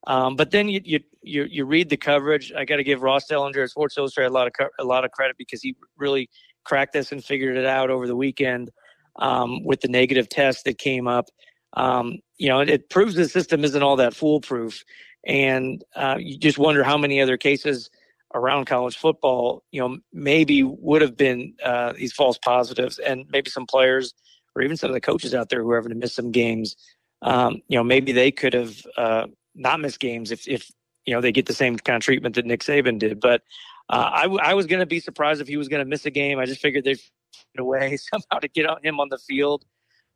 Um, 0.06 0.36
but 0.36 0.50
then 0.50 0.68
you, 0.68 0.80
you 0.84 1.00
you 1.22 1.44
you 1.44 1.64
read 1.64 1.88
the 1.88 1.96
coverage. 1.96 2.52
I 2.52 2.64
got 2.64 2.76
to 2.76 2.84
give 2.84 3.02
Ross 3.02 3.28
Dellenger 3.30 3.64
at 3.64 3.70
Sports 3.70 3.96
Illustrated 3.96 4.30
a 4.30 4.32
lot 4.32 4.46
of 4.46 4.52
a 4.78 4.84
lot 4.84 5.04
of 5.04 5.10
credit 5.12 5.36
because 5.36 5.62
he 5.62 5.76
really 5.96 6.28
cracked 6.64 6.92
this 6.92 7.12
and 7.12 7.24
figured 7.24 7.56
it 7.56 7.66
out 7.66 7.90
over 7.90 8.06
the 8.06 8.16
weekend 8.16 8.70
um, 9.16 9.64
with 9.64 9.80
the 9.80 9.88
negative 9.88 10.28
test 10.28 10.64
that 10.64 10.78
came 10.78 11.08
up. 11.08 11.26
Um, 11.74 12.18
you 12.38 12.48
know, 12.48 12.60
it, 12.60 12.68
it, 12.68 12.90
proves 12.90 13.14
the 13.14 13.28
system 13.28 13.64
isn't 13.64 13.82
all 13.82 13.96
that 13.96 14.14
foolproof, 14.14 14.84
and 15.26 15.82
uh, 15.96 16.16
you 16.18 16.38
just 16.38 16.58
wonder 16.58 16.84
how 16.84 16.98
many 16.98 17.20
other 17.20 17.36
cases 17.36 17.90
around 18.34 18.66
college 18.66 18.96
football, 18.96 19.62
you 19.70 19.80
know, 19.80 19.98
maybe 20.12 20.62
would 20.62 21.02
have 21.02 21.16
been 21.16 21.54
uh, 21.64 21.92
these 21.92 22.12
false 22.12 22.38
positives, 22.38 22.98
and 22.98 23.26
maybe 23.30 23.50
some 23.50 23.66
players 23.66 24.14
or 24.54 24.62
even 24.62 24.76
some 24.76 24.90
of 24.90 24.94
the 24.94 25.00
coaches 25.00 25.34
out 25.34 25.48
there 25.48 25.62
who 25.62 25.70
are 25.70 25.76
having 25.76 25.90
to 25.90 25.96
miss 25.96 26.14
some 26.14 26.30
games, 26.30 26.76
um, 27.22 27.62
you 27.68 27.76
know, 27.76 27.84
maybe 27.84 28.12
they 28.12 28.30
could 28.30 28.52
have 28.52 28.76
uh, 28.96 29.26
not 29.54 29.80
missed 29.80 30.00
games 30.00 30.30
if, 30.30 30.46
if 30.48 30.70
you 31.06 31.14
know 31.14 31.20
they 31.20 31.32
get 31.32 31.46
the 31.46 31.54
same 31.54 31.76
kind 31.78 31.96
of 31.96 32.02
treatment 32.02 32.34
that 32.34 32.46
Nick 32.46 32.60
Saban 32.60 32.98
did. 32.98 33.20
But 33.20 33.42
uh, 33.88 34.10
I, 34.12 34.50
I 34.50 34.54
was 34.54 34.66
going 34.66 34.80
to 34.80 34.86
be 34.86 35.00
surprised 35.00 35.40
if 35.40 35.48
he 35.48 35.56
was 35.56 35.68
going 35.68 35.84
to 35.84 35.88
miss 35.88 36.06
a 36.06 36.10
game. 36.10 36.38
I 36.38 36.46
just 36.46 36.60
figured 36.60 36.84
they'd 36.84 37.00
find 37.00 37.58
a 37.58 37.64
way 37.64 37.96
somehow 38.12 38.38
to 38.40 38.48
get 38.48 38.66
him 38.82 39.00
on 39.00 39.08
the 39.08 39.18
field. 39.18 39.64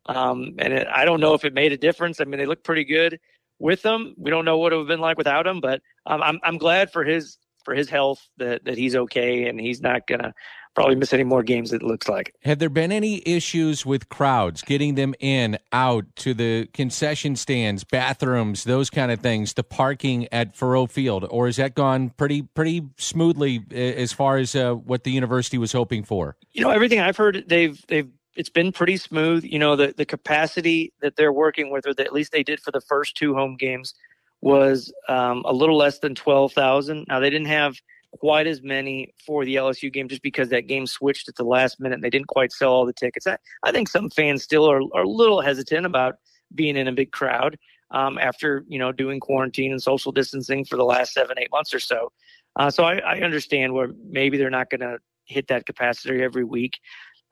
Um, 0.05 0.55
and 0.57 0.73
it, 0.73 0.87
I 0.87 1.03
don't 1.03 1.19
know 1.19 1.33
if 1.33 1.43
it 1.43 1.53
made 1.53 1.73
a 1.73 1.77
difference. 1.77 2.21
I 2.21 2.23
mean, 2.23 2.39
they 2.39 2.45
look 2.45 2.63
pretty 2.63 2.85
good 2.85 3.19
with 3.59 3.83
him. 3.83 4.15
We 4.17 4.31
don't 4.31 4.45
know 4.45 4.57
what 4.57 4.71
it 4.71 4.77
would 4.77 4.83
have 4.83 4.87
been 4.87 5.01
like 5.01 5.17
without 5.17 5.45
him, 5.45 5.59
but 5.59 5.81
um, 6.05 6.21
I'm 6.21 6.39
I'm 6.43 6.57
glad 6.57 6.91
for 6.91 7.03
his 7.03 7.37
for 7.67 7.75
his 7.75 7.89
health 7.89 8.25
that, 8.37 8.63
that 8.63 8.77
he's 8.77 8.95
okay 8.95 9.49
and 9.49 9.59
he's 9.59 9.81
not 9.81 10.07
going 10.07 10.21
to 10.21 10.33
probably 10.73 10.95
miss 10.95 11.11
any 11.11 11.25
more 11.25 11.43
games, 11.43 11.73
it 11.73 11.83
looks 11.83 12.07
like. 12.07 12.33
Have 12.43 12.59
there 12.59 12.69
been 12.69 12.93
any 12.93 13.21
issues 13.27 13.85
with 13.85 14.07
crowds, 14.07 14.61
getting 14.61 14.95
them 14.95 15.13
in, 15.19 15.57
out 15.73 16.05
to 16.17 16.33
the 16.33 16.67
concession 16.67 17.35
stands, 17.35 17.83
bathrooms, 17.83 18.63
those 18.63 18.89
kind 18.89 19.11
of 19.11 19.19
things, 19.19 19.55
the 19.55 19.65
parking 19.65 20.29
at 20.31 20.55
Faurot 20.55 20.89
Field? 20.89 21.27
Or 21.29 21.47
has 21.47 21.57
that 21.57 21.75
gone 21.75 22.11
pretty 22.11 22.43
pretty 22.43 22.87
smoothly 22.95 23.65
as 23.69 24.13
far 24.13 24.37
as 24.37 24.55
uh, 24.55 24.75
what 24.75 25.03
the 25.03 25.11
university 25.11 25.57
was 25.57 25.73
hoping 25.73 26.05
for? 26.05 26.37
You 26.53 26.61
know, 26.61 26.69
everything 26.69 27.01
I've 27.01 27.17
heard, 27.17 27.43
they've 27.47 27.83
they've 27.87 28.09
it's 28.37 28.49
been 28.49 28.71
pretty 28.71 28.95
smooth. 28.95 29.43
You 29.43 29.59
know, 29.59 29.75
the, 29.75 29.93
the 29.97 30.05
capacity 30.05 30.93
that 31.01 31.17
they're 31.17 31.33
working 31.33 31.69
with, 31.69 31.85
or 31.85 31.93
that 31.95 32.05
at 32.05 32.13
least 32.13 32.31
they 32.31 32.43
did 32.43 32.61
for 32.61 32.71
the 32.71 32.81
first 32.81 33.17
two 33.17 33.33
home 33.33 33.57
games, 33.57 33.93
was 34.41 34.93
um, 35.09 35.43
a 35.45 35.53
little 35.53 35.77
less 35.77 35.99
than 35.99 36.15
12,000. 36.15 37.05
Now, 37.07 37.19
they 37.19 37.29
didn't 37.29 37.47
have 37.47 37.75
quite 38.19 38.47
as 38.47 38.61
many 38.61 39.13
for 39.25 39.45
the 39.45 39.55
LSU 39.55 39.91
game 39.91 40.07
just 40.07 40.21
because 40.21 40.49
that 40.49 40.67
game 40.67 40.87
switched 40.87 41.27
at 41.27 41.35
the 41.35 41.43
last 41.43 41.79
minute 41.79 41.95
and 41.95 42.03
they 42.03 42.09
didn't 42.09 42.27
quite 42.27 42.51
sell 42.51 42.71
all 42.71 42.85
the 42.85 42.93
tickets. 42.93 43.27
I, 43.27 43.37
I 43.63 43.71
think 43.71 43.89
some 43.89 44.09
fans 44.09 44.43
still 44.43 44.69
are, 44.69 44.81
are 44.93 45.03
a 45.03 45.09
little 45.09 45.41
hesitant 45.41 45.85
about 45.85 46.15
being 46.53 46.77
in 46.77 46.87
a 46.87 46.91
big 46.91 47.11
crowd 47.11 47.57
um, 47.91 48.17
after, 48.17 48.63
you 48.67 48.79
know, 48.79 48.91
doing 48.91 49.19
quarantine 49.19 49.71
and 49.71 49.81
social 49.81 50.11
distancing 50.11 50.65
for 50.65 50.77
the 50.77 50.85
last 50.85 51.13
seven, 51.13 51.37
eight 51.39 51.51
months 51.51 51.73
or 51.73 51.79
so. 51.79 52.11
Uh, 52.55 52.69
so 52.69 52.83
I, 52.83 52.97
I 52.99 53.19
understand 53.19 53.73
where 53.73 53.89
maybe 54.09 54.37
they're 54.37 54.49
not 54.49 54.69
going 54.69 54.81
to 54.81 54.97
hit 55.25 55.47
that 55.49 55.65
capacity 55.65 56.23
every 56.23 56.43
week. 56.43 56.79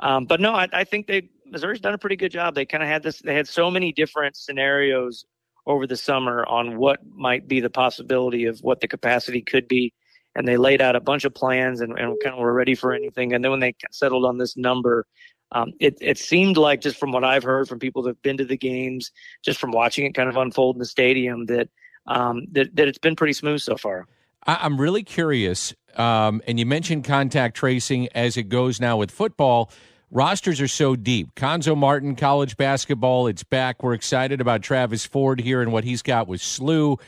Um, 0.02 0.26
but 0.26 0.42
no, 0.42 0.54
I, 0.54 0.68
I 0.74 0.84
think 0.84 1.08
they 1.08 1.30
Missouri's 1.46 1.80
done 1.80 1.94
a 1.94 1.98
pretty 1.98 2.16
good 2.16 2.32
job. 2.32 2.56
They 2.56 2.66
kind 2.66 2.84
of 2.84 2.90
had 2.90 3.02
this. 3.02 3.20
They 3.20 3.34
had 3.34 3.48
so 3.48 3.72
many 3.72 3.92
different 3.92 4.36
scenarios 4.36 5.26
over 5.68 5.88
the 5.88 5.98
summer 5.98 6.46
on 6.48 6.78
what 6.78 7.00
might 7.08 7.48
be 7.48 7.60
the 7.60 7.70
possibility 7.70 8.46
of 8.46 8.60
what 8.60 8.82
the 8.82 8.88
capacity 8.88 9.42
could 9.42 9.68
be. 9.68 9.94
And 10.36 10.48
they 10.48 10.58
laid 10.58 10.82
out 10.82 10.96
a 10.96 11.00
bunch 11.00 11.24
of 11.24 11.34
plans 11.34 11.82
and, 11.82 11.98
and 11.98 12.16
kind 12.22 12.36
of 12.36 12.40
were 12.40 12.54
ready 12.54 12.76
for 12.76 12.94
anything. 12.94 13.34
And 13.34 13.44
then 13.44 13.52
when 13.52 13.62
they 13.62 13.74
settled 13.92 14.26
on 14.26 14.38
this 14.38 14.58
number, 14.58 15.06
um, 15.52 15.72
it, 15.80 15.98
it 16.02 16.18
seemed 16.18 16.58
like 16.58 16.82
just 16.82 16.98
from 16.98 17.12
what 17.12 17.24
I've 17.24 17.44
heard 17.44 17.70
from 17.70 17.80
people 17.80 18.04
that 18.04 18.10
have 18.10 18.22
been 18.22 18.38
to 18.38 18.46
the 18.46 18.58
games, 18.58 19.12
just 19.44 19.60
from 19.60 19.72
watching 19.72 20.06
it 20.06 20.14
kind 20.14 20.28
of 20.28 20.36
unfold 20.36 20.76
in 20.76 20.80
the 20.80 20.86
stadium, 20.86 21.46
that 21.46 21.70
um, 22.08 22.46
that, 22.52 22.76
that 22.76 22.88
it's 22.88 22.98
been 22.98 23.16
pretty 23.16 23.34
smooth 23.34 23.62
so 23.62 23.78
far. 23.78 24.06
I'm 24.48 24.80
really 24.80 25.04
curious, 25.04 25.74
um, 25.96 26.42
and 26.46 26.60
you 26.60 26.68
mentioned 26.68 27.04
contact 27.04 27.58
tracing 27.58 28.10
as 28.10 28.38
it 28.38 28.44
goes 28.44 28.80
now 28.80 28.98
with 28.98 29.10
football 29.10 29.72
rosters 30.16 30.62
are 30.62 30.68
so 30.68 30.96
deep. 30.96 31.36
Cuonzo 31.36 31.78
Martin, 31.78 32.16
college 32.16 32.56
basketball, 32.56 33.28
it's 33.28 33.44
back. 33.44 33.84
We're 33.84 33.94
excited 33.94 34.40
about 34.40 34.64
Travis 34.64 35.06
Ford 35.06 35.42
here 35.42 35.62
and 35.62 35.74
what 35.74 35.84
he's 35.84 36.02
got 36.02 36.28
with 36.28 36.42
SLU. 36.42 37.00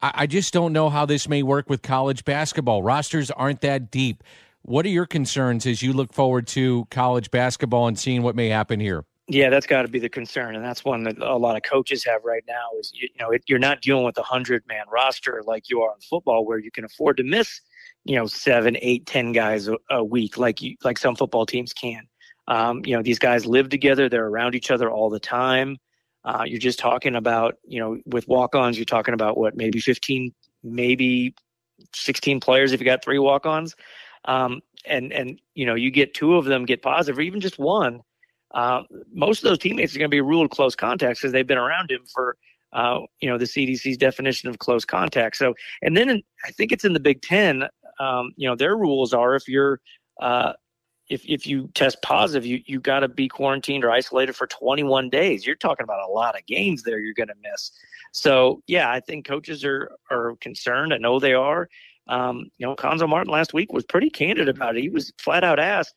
I, 0.00 0.12
I 0.14 0.26
just 0.26 0.54
don't 0.54 0.72
know 0.72 0.88
how 0.88 1.04
this 1.04 1.28
may 1.28 1.42
work 1.42 1.68
with 1.68 1.82
college 1.82 2.24
basketball. 2.24 2.82
Rosters 2.82 3.30
aren't 3.30 3.60
that 3.60 3.90
deep. 3.90 4.24
What 4.62 4.86
are 4.86 4.90
your 4.90 5.06
concerns 5.06 5.66
as 5.66 5.82
you 5.82 5.92
look 5.92 6.12
forward 6.12 6.46
to 6.48 6.86
college 6.90 7.30
basketball 7.30 7.86
and 7.86 7.98
seeing 7.98 8.22
what 8.22 8.34
may 8.34 8.48
happen 8.48 8.80
here? 8.80 9.04
Yeah, 9.30 9.50
that's 9.50 9.66
got 9.66 9.82
to 9.82 9.88
be 9.88 9.98
the 9.98 10.08
concern, 10.08 10.56
and 10.56 10.64
that's 10.64 10.86
one 10.86 11.02
that 11.02 11.18
a 11.18 11.36
lot 11.36 11.54
of 11.54 11.62
coaches 11.62 12.02
have 12.04 12.24
right 12.24 12.42
now. 12.48 12.68
Is 12.80 12.90
you, 12.94 13.10
you 13.14 13.22
know 13.22 13.30
it, 13.30 13.44
you're 13.46 13.58
not 13.58 13.82
dealing 13.82 14.04
with 14.04 14.16
a 14.16 14.22
hundred 14.22 14.64
man 14.66 14.86
roster 14.90 15.42
like 15.46 15.68
you 15.68 15.82
are 15.82 15.94
in 15.94 16.00
football, 16.00 16.46
where 16.46 16.58
you 16.58 16.70
can 16.70 16.86
afford 16.86 17.18
to 17.18 17.24
miss, 17.24 17.60
you 18.04 18.16
know, 18.16 18.26
seven, 18.26 18.78
eight, 18.80 19.04
ten 19.04 19.32
guys 19.32 19.68
a, 19.68 19.76
a 19.90 20.02
week, 20.02 20.38
like 20.38 20.62
you 20.62 20.76
like 20.82 20.96
some 20.96 21.14
football 21.14 21.44
teams 21.44 21.74
can. 21.74 22.07
Um, 22.48 22.82
you 22.84 22.96
know, 22.96 23.02
these 23.02 23.18
guys 23.18 23.46
live 23.46 23.68
together; 23.68 24.08
they're 24.08 24.26
around 24.26 24.54
each 24.54 24.70
other 24.70 24.90
all 24.90 25.10
the 25.10 25.20
time. 25.20 25.76
Uh, 26.24 26.42
you're 26.44 26.58
just 26.58 26.78
talking 26.78 27.14
about, 27.14 27.54
you 27.64 27.78
know, 27.78 27.98
with 28.06 28.26
walk-ons, 28.26 28.76
you're 28.76 28.84
talking 28.84 29.14
about 29.14 29.38
what, 29.38 29.56
maybe 29.56 29.78
15, 29.78 30.34
maybe 30.62 31.34
16 31.94 32.40
players 32.40 32.72
if 32.72 32.80
you 32.80 32.84
got 32.84 33.04
three 33.04 33.18
walk-ons, 33.18 33.76
um, 34.24 34.60
and 34.84 35.12
and 35.12 35.40
you 35.54 35.64
know, 35.64 35.74
you 35.74 35.90
get 35.90 36.14
two 36.14 36.34
of 36.36 36.44
them 36.44 36.64
get 36.64 36.82
positive, 36.82 37.18
or 37.18 37.22
even 37.22 37.40
just 37.40 37.58
one. 37.58 38.02
Uh, 38.52 38.82
most 39.12 39.38
of 39.38 39.48
those 39.48 39.58
teammates 39.58 39.94
are 39.94 39.98
going 39.98 40.10
to 40.10 40.14
be 40.14 40.20
ruled 40.20 40.50
close 40.50 40.74
contacts 40.74 41.20
because 41.20 41.32
they've 41.32 41.46
been 41.46 41.58
around 41.58 41.90
him 41.90 42.00
for, 42.12 42.36
uh, 42.72 43.00
you 43.20 43.28
know, 43.28 43.36
the 43.36 43.44
CDC's 43.44 43.98
definition 43.98 44.48
of 44.48 44.58
close 44.58 44.86
contact. 44.86 45.36
So, 45.36 45.54
and 45.82 45.94
then 45.96 46.08
in, 46.08 46.22
I 46.46 46.50
think 46.52 46.72
it's 46.72 46.84
in 46.84 46.94
the 46.94 47.00
Big 47.00 47.20
Ten. 47.20 47.64
Um, 48.00 48.32
you 48.36 48.48
know, 48.48 48.56
their 48.56 48.76
rules 48.76 49.12
are 49.12 49.34
if 49.34 49.48
you're 49.48 49.80
uh, 50.20 50.54
if 51.08 51.24
if 51.26 51.46
you 51.46 51.68
test 51.74 52.02
positive, 52.02 52.44
you 52.44 52.60
you 52.66 52.80
got 52.80 53.00
to 53.00 53.08
be 53.08 53.28
quarantined 53.28 53.84
or 53.84 53.90
isolated 53.90 54.34
for 54.34 54.46
21 54.46 55.08
days. 55.10 55.46
You're 55.46 55.56
talking 55.56 55.84
about 55.84 56.06
a 56.06 56.12
lot 56.12 56.36
of 56.36 56.46
games 56.46 56.82
there 56.82 56.98
you're 56.98 57.14
going 57.14 57.28
to 57.28 57.34
miss. 57.42 57.72
So 58.12 58.62
yeah, 58.66 58.90
I 58.90 59.00
think 59.00 59.26
coaches 59.26 59.64
are 59.64 59.90
are 60.10 60.36
concerned. 60.40 60.92
I 60.92 60.98
know 60.98 61.18
they 61.18 61.34
are. 61.34 61.68
Um, 62.08 62.50
you 62.56 62.66
know, 62.66 62.74
Cuonzo 62.74 63.08
Martin 63.08 63.32
last 63.32 63.52
week 63.52 63.72
was 63.72 63.84
pretty 63.84 64.10
candid 64.10 64.48
about 64.48 64.76
it. 64.76 64.82
He 64.82 64.88
was 64.88 65.12
flat 65.18 65.44
out 65.44 65.58
asked 65.58 65.94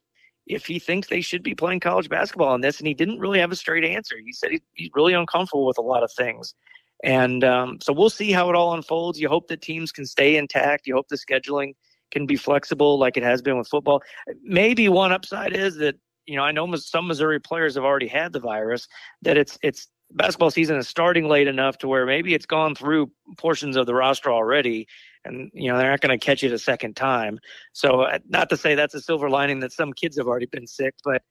if 0.48 0.66
he 0.66 0.80
thinks 0.80 1.08
they 1.08 1.22
should 1.22 1.44
be 1.44 1.56
playing 1.56 1.80
college 1.80 2.10
basketball 2.10 2.50
on 2.50 2.62
this, 2.62 2.80
and 2.80 2.88
he 2.88 2.94
didn't 2.94 3.20
really 3.20 3.40
have 3.40 3.52
a 3.52 3.56
straight 3.56 3.86
answer. 3.86 4.16
He 4.24 4.34
said 4.34 4.52
he, 4.52 4.62
he's 4.74 4.90
really 4.94 5.14
uncomfortable 5.14 5.66
with 5.66 5.78
a 5.78 5.84
lot 5.84 6.04
of 6.04 6.12
things. 6.12 6.54
And 7.04 7.44
um, 7.44 7.80
so 7.82 7.94
we'll 7.94 8.10
see 8.10 8.32
how 8.32 8.50
it 8.50 8.56
all 8.56 8.74
unfolds. 8.74 9.20
You 9.20 9.28
hope 9.28 9.48
that 9.48 9.62
teams 9.62 9.92
can 9.92 10.06
stay 10.06 10.36
intact. 10.38 10.86
You 10.86 10.96
hope 10.96 11.08
the 11.08 11.18
scheduling 11.18 11.74
can 12.12 12.26
be 12.26 12.36
flexible 12.36 13.00
like 13.00 13.18
it 13.18 13.24
has 13.24 13.42
been 13.42 13.58
with 13.58 13.68
football. 13.68 14.02
Maybe 14.44 14.90
one 14.90 15.12
upside 15.12 15.54
is 15.54 15.76
that 15.78 15.96
you 16.26 16.36
know 16.36 16.44
I 16.44 16.52
know 16.52 16.74
some 16.76 17.08
Missouri 17.08 17.40
players 17.40 17.76
have 17.76 17.84
already 17.84 18.08
had 18.08 18.34
the 18.34 18.40
virus. 18.40 18.88
That 19.22 19.38
it's 19.38 19.58
it's 19.64 19.88
basketball 20.12 20.52
season 20.52 20.78
is 20.78 20.88
starting 20.88 21.28
late 21.28 21.48
enough 21.48 21.78
to 21.80 21.88
where 21.88 22.06
maybe 22.06 22.34
it's 22.34 22.46
gone 22.46 22.76
through 22.76 23.12
portions 23.38 23.76
of 23.78 23.86
the 23.86 23.96
roster 23.96 24.32
already, 24.32 24.88
and 25.26 25.50
you 25.54 25.72
know 25.72 25.78
they're 25.78 25.90
not 25.90 26.02
going 26.02 26.18
to 26.18 26.24
catch 26.24 26.44
it 26.44 26.52
a 26.52 26.60
second 26.60 26.96
time. 26.96 27.40
So 27.74 28.02
uh, 28.02 28.20
not 28.28 28.50
to 28.50 28.58
say 28.58 28.76
that's 28.76 28.94
a 28.94 29.02
silver 29.02 29.30
lining 29.30 29.60
that 29.62 29.72
some 29.72 29.94
kids 29.94 30.18
have 30.18 30.28
already 30.28 30.48
been 30.48 30.68
sick, 30.68 30.94
but 31.04 31.22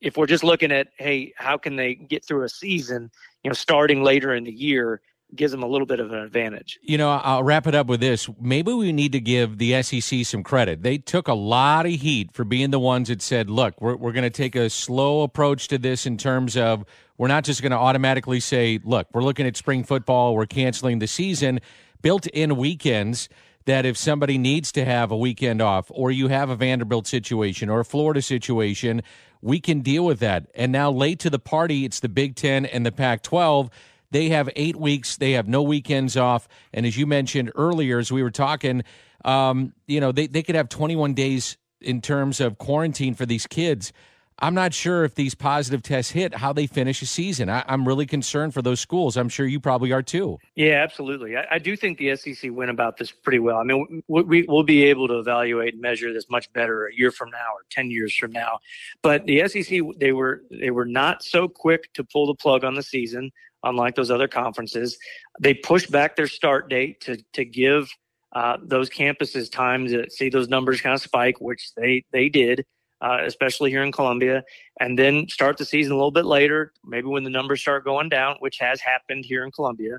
if 0.00 0.16
we're 0.16 0.26
just 0.26 0.44
looking 0.44 0.72
at 0.72 0.88
hey 0.98 1.32
how 1.36 1.58
can 1.58 1.76
they 1.76 1.94
get 1.94 2.24
through 2.24 2.44
a 2.44 2.48
season 2.48 3.10
you 3.42 3.50
know 3.50 3.54
starting 3.54 4.02
later 4.02 4.34
in 4.34 4.44
the 4.44 4.52
year 4.52 5.00
gives 5.34 5.52
them 5.52 5.62
a 5.62 5.66
little 5.66 5.86
bit 5.86 6.00
of 6.00 6.10
an 6.12 6.18
advantage. 6.18 6.78
You 6.82 6.98
know, 6.98 7.10
I'll 7.10 7.42
wrap 7.42 7.66
it 7.66 7.74
up 7.74 7.86
with 7.86 8.00
this. 8.00 8.28
Maybe 8.40 8.72
we 8.72 8.92
need 8.92 9.12
to 9.12 9.20
give 9.20 9.58
the 9.58 9.82
SEC 9.82 10.24
some 10.24 10.42
credit. 10.42 10.82
They 10.82 10.98
took 10.98 11.28
a 11.28 11.34
lot 11.34 11.86
of 11.86 11.92
heat 11.92 12.32
for 12.32 12.44
being 12.44 12.70
the 12.70 12.80
ones 12.80 13.08
that 13.08 13.20
said, 13.20 13.50
look, 13.50 13.80
we're, 13.80 13.96
we're 13.96 14.12
going 14.12 14.24
to 14.24 14.30
take 14.30 14.56
a 14.56 14.70
slow 14.70 15.22
approach 15.22 15.68
to 15.68 15.78
this 15.78 16.06
in 16.06 16.16
terms 16.16 16.56
of 16.56 16.84
we're 17.18 17.28
not 17.28 17.44
just 17.44 17.62
going 17.62 17.72
to 17.72 17.78
automatically 17.78 18.40
say, 18.40 18.80
look, 18.82 19.08
we're 19.12 19.22
looking 19.22 19.46
at 19.46 19.56
spring 19.56 19.84
football, 19.84 20.34
we're 20.34 20.46
canceling 20.46 20.98
the 20.98 21.06
season. 21.06 21.60
Built 22.00 22.26
in 22.28 22.56
weekends 22.56 23.28
that 23.66 23.84
if 23.84 23.98
somebody 23.98 24.38
needs 24.38 24.72
to 24.72 24.84
have 24.84 25.10
a 25.10 25.16
weekend 25.16 25.60
off, 25.60 25.90
or 25.90 26.10
you 26.10 26.28
have 26.28 26.48
a 26.48 26.56
Vanderbilt 26.56 27.06
situation 27.06 27.68
or 27.68 27.80
a 27.80 27.84
Florida 27.84 28.22
situation, 28.22 29.02
we 29.42 29.60
can 29.60 29.80
deal 29.80 30.06
with 30.06 30.20
that. 30.20 30.46
And 30.54 30.72
now, 30.72 30.90
late 30.90 31.18
to 31.20 31.30
the 31.30 31.38
party, 31.38 31.84
it's 31.84 32.00
the 32.00 32.08
Big 32.08 32.34
Ten 32.34 32.64
and 32.64 32.86
the 32.86 32.92
Pac 32.92 33.22
12 33.22 33.68
they 34.10 34.30
have 34.30 34.48
eight 34.56 34.76
weeks. 34.76 35.16
They 35.16 35.32
have 35.32 35.48
no 35.48 35.62
weekends 35.62 36.16
off. 36.16 36.48
And 36.72 36.86
as 36.86 36.96
you 36.96 37.06
mentioned 37.06 37.52
earlier, 37.54 37.98
as 37.98 38.10
we 38.10 38.22
were 38.22 38.30
talking, 38.30 38.82
um, 39.24 39.72
you 39.86 40.00
know, 40.00 40.12
they, 40.12 40.26
they 40.26 40.42
could 40.42 40.54
have 40.54 40.68
21 40.68 41.14
days 41.14 41.56
in 41.80 42.00
terms 42.00 42.40
of 42.40 42.58
quarantine 42.58 43.14
for 43.14 43.26
these 43.26 43.46
kids. 43.46 43.92
I'm 44.40 44.54
not 44.54 44.72
sure 44.72 45.04
if 45.04 45.16
these 45.16 45.34
positive 45.34 45.82
tests 45.82 46.12
hit 46.12 46.32
how 46.32 46.52
they 46.52 46.68
finish 46.68 47.02
a 47.02 47.06
season. 47.06 47.50
I, 47.50 47.64
am 47.66 47.86
really 47.86 48.06
concerned 48.06 48.54
for 48.54 48.62
those 48.62 48.78
schools. 48.78 49.16
I'm 49.16 49.28
sure 49.28 49.46
you 49.46 49.58
probably 49.58 49.90
are 49.90 50.02
too. 50.02 50.38
Yeah, 50.54 50.74
absolutely. 50.74 51.36
I, 51.36 51.46
I 51.52 51.58
do 51.58 51.76
think 51.76 51.98
the 51.98 52.14
SEC 52.14 52.52
went 52.52 52.70
about 52.70 52.98
this 52.98 53.10
pretty 53.10 53.40
well. 53.40 53.56
I 53.56 53.64
mean, 53.64 54.02
we, 54.06 54.22
we, 54.22 54.42
will 54.44 54.62
be 54.62 54.84
able 54.84 55.08
to 55.08 55.18
evaluate 55.18 55.74
and 55.74 55.82
measure 55.82 56.12
this 56.12 56.26
much 56.30 56.52
better 56.52 56.86
a 56.86 56.94
year 56.94 57.10
from 57.10 57.30
now 57.30 57.48
or 57.52 57.64
ten 57.70 57.90
years 57.90 58.14
from 58.14 58.30
now. 58.30 58.60
But 59.02 59.26
the 59.26 59.48
SEC, 59.48 59.80
they 59.96 60.12
were 60.12 60.42
they 60.52 60.70
were 60.70 60.86
not 60.86 61.24
so 61.24 61.48
quick 61.48 61.92
to 61.94 62.04
pull 62.04 62.26
the 62.28 62.34
plug 62.34 62.62
on 62.62 62.76
the 62.76 62.82
season 62.82 63.32
unlike 63.64 63.94
those 63.94 64.10
other 64.10 64.28
conferences. 64.28 64.98
They 65.40 65.54
pushed 65.54 65.90
back 65.90 66.16
their 66.16 66.26
start 66.26 66.68
date 66.68 67.00
to 67.02 67.22
to 67.34 67.44
give 67.44 67.90
uh, 68.34 68.58
those 68.62 68.90
campuses 68.90 69.50
time 69.50 69.86
to 69.86 70.08
see 70.10 70.28
those 70.28 70.48
numbers 70.48 70.80
kind 70.80 70.94
of 70.94 71.00
spike, 71.00 71.40
which 71.40 71.72
they 71.76 72.04
they 72.12 72.28
did, 72.28 72.64
uh, 73.00 73.18
especially 73.24 73.70
here 73.70 73.82
in 73.82 73.92
Columbia, 73.92 74.44
and 74.80 74.98
then 74.98 75.28
start 75.28 75.56
the 75.56 75.64
season 75.64 75.92
a 75.92 75.96
little 75.96 76.10
bit 76.10 76.26
later, 76.26 76.72
maybe 76.84 77.06
when 77.06 77.24
the 77.24 77.30
numbers 77.30 77.60
start 77.60 77.84
going 77.84 78.08
down, 78.08 78.36
which 78.40 78.58
has 78.58 78.80
happened 78.80 79.24
here 79.24 79.44
in 79.44 79.50
Columbia. 79.50 79.98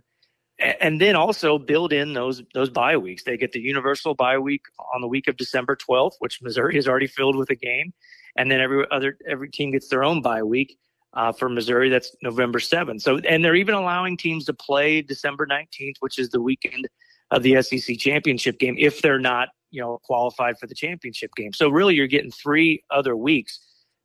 And 0.82 1.00
then 1.00 1.16
also 1.16 1.58
build 1.58 1.94
in 1.94 2.14
those 2.14 2.44
those 2.54 2.70
bye 2.70 2.98
weeks. 2.98 3.24
They 3.24 3.38
get 3.38 3.54
the 3.54 3.62
universal 3.62 4.14
bye 4.14 4.38
week 4.38 4.64
on 4.94 5.02
the 5.02 5.08
week 5.08 5.28
of 5.30 5.38
December 5.38 5.78
12th, 5.78 6.16
which 6.20 6.42
Missouri 6.42 6.76
has 6.76 6.88
already 6.88 7.08
filled 7.08 7.38
with 7.38 7.50
a 7.50 7.56
game, 7.56 7.94
and 8.36 8.52
then 8.52 8.60
every 8.60 8.86
other 8.92 9.18
every 9.28 9.50
team 9.50 9.72
gets 9.72 9.88
their 9.88 10.04
own 10.04 10.22
bye 10.22 10.44
week 10.44 10.78
uh, 11.14 11.32
for 11.32 11.50
Missouri. 11.50 11.90
That's 11.90 12.16
November 12.22 12.60
7th. 12.60 13.02
So, 13.02 13.18
and 13.20 13.44
they're 13.44 13.56
even 13.56 13.76
allowing 13.76 14.18
teams 14.18 14.46
to 14.46 14.54
play 14.54 15.02
December 15.02 15.48
19th, 15.48 15.96
which 16.00 16.20
is 16.20 16.30
the 16.30 16.42
weekend 16.42 16.88
of 17.32 17.44
the 17.44 17.62
SEC 17.62 17.98
championship 17.98 18.60
game, 18.60 18.76
if 18.78 19.02
they're 19.02 19.20
not, 19.20 19.50
you 19.72 19.82
know, 19.82 20.00
qualified 20.04 20.58
for 20.58 20.68
the 20.68 20.76
championship 20.76 21.32
game. 21.36 21.54
So, 21.54 21.70
really, 21.70 21.96
you're 21.96 22.08
getting 22.08 22.32
three 22.32 22.84
other 22.90 23.16
weeks 23.16 23.60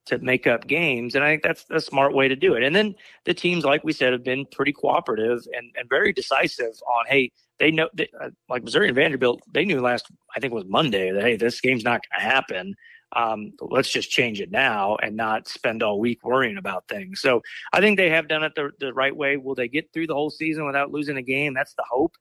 to 0.06 0.18
make 0.18 0.46
up 0.46 0.66
games, 0.66 1.14
and 1.14 1.24
I 1.24 1.32
think 1.32 1.42
that's 1.42 1.64
a 1.70 1.80
smart 1.80 2.14
way 2.14 2.28
to 2.28 2.36
do 2.36 2.54
it. 2.54 2.62
And 2.62 2.76
then 2.76 2.94
the 3.24 3.32
teams, 3.32 3.64
like 3.64 3.84
we 3.84 3.92
said, 3.92 4.12
have 4.12 4.24
been 4.24 4.44
pretty 4.52 4.72
cooperative 4.72 5.40
and, 5.56 5.70
and 5.76 5.88
very 5.88 6.12
decisive 6.12 6.74
on, 6.86 7.06
hey, 7.08 7.32
they 7.58 7.70
know, 7.70 7.88
they, 7.94 8.08
uh, 8.20 8.30
like 8.50 8.64
Missouri 8.64 8.88
and 8.88 8.96
Vanderbilt, 8.96 9.40
they 9.50 9.64
knew 9.64 9.80
last, 9.80 10.06
I 10.36 10.40
think 10.40 10.52
it 10.52 10.56
was 10.56 10.66
Monday, 10.66 11.10
that 11.10 11.22
hey, 11.22 11.36
this 11.36 11.60
game's 11.60 11.84
not 11.84 12.02
going 12.02 12.20
to 12.20 12.26
happen 12.26 12.74
um, 13.14 13.52
let's 13.60 13.90
just 13.90 14.10
change 14.10 14.40
it 14.40 14.50
now 14.50 14.96
and 14.96 15.16
not 15.16 15.48
spend 15.48 15.82
all 15.82 15.98
week 15.98 16.24
worrying 16.24 16.56
about 16.56 16.88
things. 16.88 17.20
So 17.20 17.42
I 17.72 17.80
think 17.80 17.96
they 17.96 18.10
have 18.10 18.28
done 18.28 18.42
it 18.42 18.52
the, 18.54 18.70
the 18.80 18.92
right 18.92 19.14
way. 19.14 19.36
Will 19.36 19.54
they 19.54 19.68
get 19.68 19.92
through 19.92 20.08
the 20.08 20.14
whole 20.14 20.30
season 20.30 20.66
without 20.66 20.90
losing 20.90 21.16
a 21.16 21.22
game? 21.22 21.54
That's 21.54 21.74
the 21.74 21.84
hope. 21.88 22.14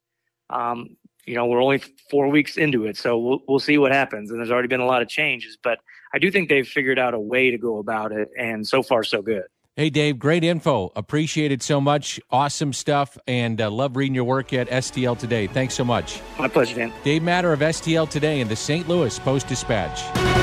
Um, 0.50 0.98
you 1.26 1.36
know, 1.36 1.46
we're 1.46 1.62
only 1.62 1.82
four 2.12 2.28
weeks 2.28 2.58
into 2.58 2.86
it, 2.86 2.98
so 2.98 3.18
we'll, 3.18 3.40
we'll 3.48 3.60
see 3.60 3.78
what 3.78 3.92
happens. 3.92 4.30
And 4.30 4.40
there's 4.40 4.52
already 4.52 4.68
been 4.68 4.82
a 4.82 4.86
lot 4.86 5.02
of 5.02 5.08
changes, 5.08 5.58
but 5.62 5.80
I 6.14 6.20
do 6.20 6.30
think 6.30 6.50
they've 6.50 6.68
figured 6.68 7.00
out 7.00 7.14
a 7.14 7.20
way 7.20 7.50
to 7.50 7.58
go 7.58 7.78
about 7.78 8.12
it. 8.12 8.30
And 8.38 8.68
so 8.68 8.84
far, 8.84 9.04
so 9.04 9.22
good. 9.22 9.44
Hey, 9.76 9.90
Dave, 9.90 10.20
great 10.20 10.44
info. 10.44 10.92
Appreciate 10.96 11.52
it 11.52 11.64
so 11.64 11.82
much. 11.82 12.20
Awesome 12.30 12.74
stuff. 12.74 13.18
And 13.26 13.60
uh, 13.60 13.72
love 13.72 13.96
reading 13.96 14.14
your 14.14 14.26
work 14.26 14.54
at 14.54 14.70
STL 14.70 15.18
Today. 15.18 15.48
Thanks 15.48 15.74
so 15.74 15.84
much. 15.84 16.22
My 16.38 16.48
pleasure, 16.48 16.76
Dan. 16.76 16.94
Dave 17.04 17.24
Matter 17.24 17.52
of 17.54 17.60
STL 17.60 18.08
Today 18.08 18.42
and 18.42 18.52
the 18.52 18.56
St. 18.56 18.88
Louis 18.88 19.18
Post 19.20 19.48
Dispatch. 19.48 20.43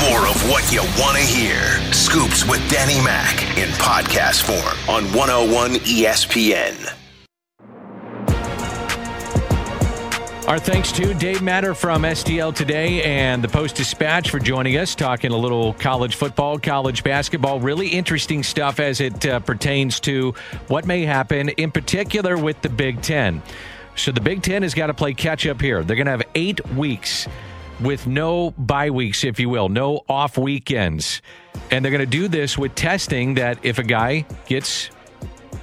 More 0.00 0.26
of 0.26 0.50
what 0.50 0.72
you 0.72 0.80
want 0.98 1.16
to 1.16 1.22
hear. 1.22 1.60
Scoops 1.92 2.44
with 2.44 2.68
Danny 2.68 3.00
Mac 3.04 3.40
in 3.56 3.68
podcast 3.78 4.42
form 4.42 4.76
on 4.94 5.04
101 5.14 5.74
ESPN. 5.74 6.92
Our 10.48 10.58
thanks 10.58 10.90
to 10.92 11.14
Dave 11.14 11.42
Matter 11.42 11.74
from 11.74 12.02
STL 12.02 12.54
Today 12.54 13.02
and 13.04 13.42
the 13.42 13.48
Post 13.48 13.76
Dispatch 13.76 14.30
for 14.30 14.40
joining 14.40 14.76
us, 14.76 14.96
talking 14.96 15.30
a 15.30 15.36
little 15.36 15.74
college 15.74 16.16
football, 16.16 16.58
college 16.58 17.04
basketball. 17.04 17.60
Really 17.60 17.88
interesting 17.88 18.42
stuff 18.42 18.80
as 18.80 19.00
it 19.00 19.24
uh, 19.24 19.40
pertains 19.40 20.00
to 20.00 20.34
what 20.66 20.86
may 20.86 21.04
happen, 21.04 21.50
in 21.50 21.70
particular 21.70 22.36
with 22.36 22.60
the 22.62 22.68
Big 22.68 23.00
Ten. 23.00 23.42
So 23.94 24.10
the 24.10 24.20
Big 24.20 24.42
Ten 24.42 24.62
has 24.62 24.74
got 24.74 24.88
to 24.88 24.94
play 24.94 25.14
catch 25.14 25.46
up 25.46 25.60
here. 25.60 25.84
They're 25.84 25.96
going 25.96 26.06
to 26.06 26.10
have 26.10 26.24
eight 26.34 26.68
weeks 26.70 27.28
with 27.80 28.06
no 28.06 28.52
bye 28.52 28.90
weeks, 28.90 29.24
if 29.24 29.40
you 29.40 29.48
will, 29.48 29.68
no 29.68 30.04
off 30.08 30.38
weekends. 30.38 31.22
And 31.70 31.84
they're 31.84 31.92
going 31.92 32.00
to 32.00 32.06
do 32.06 32.28
this 32.28 32.58
with 32.58 32.74
testing 32.74 33.34
that 33.34 33.58
if 33.64 33.78
a 33.78 33.82
guy 33.82 34.26
gets 34.46 34.90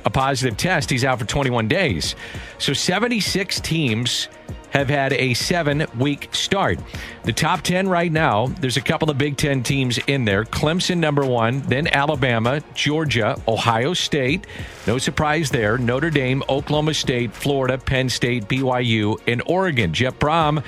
a 0.05 0.09
positive 0.09 0.57
test, 0.57 0.89
he's 0.89 1.03
out 1.03 1.19
for 1.19 1.25
21 1.25 1.67
days. 1.67 2.15
So 2.57 2.73
76 2.73 3.59
teams 3.61 4.27
have 4.71 4.87
had 4.87 5.13
a 5.13 5.33
seven 5.33 5.85
week 5.97 6.29
start. 6.33 6.79
The 7.23 7.33
top 7.33 7.61
10 7.61 7.87
right 7.87 8.11
now, 8.11 8.47
there's 8.47 8.77
a 8.77 8.81
couple 8.81 9.09
of 9.09 9.17
Big 9.17 9.37
Ten 9.37 9.63
teams 9.63 9.99
in 10.07 10.25
there. 10.25 10.45
Clemson, 10.45 10.97
number 10.97 11.25
one, 11.25 11.61
then 11.61 11.87
Alabama, 11.87 12.61
Georgia, 12.73 13.39
Ohio 13.47 13.93
State. 13.93 14.47
No 14.87 14.97
surprise 14.97 15.49
there. 15.49 15.77
Notre 15.77 16.09
Dame, 16.09 16.41
Oklahoma 16.49 16.93
State, 16.93 17.33
Florida, 17.33 17.77
Penn 17.77 18.09
State, 18.09 18.47
BYU, 18.47 19.19
and 19.27 19.43
Oregon. 19.45 19.93
Jeff 19.93 20.17
Brohm 20.17 20.63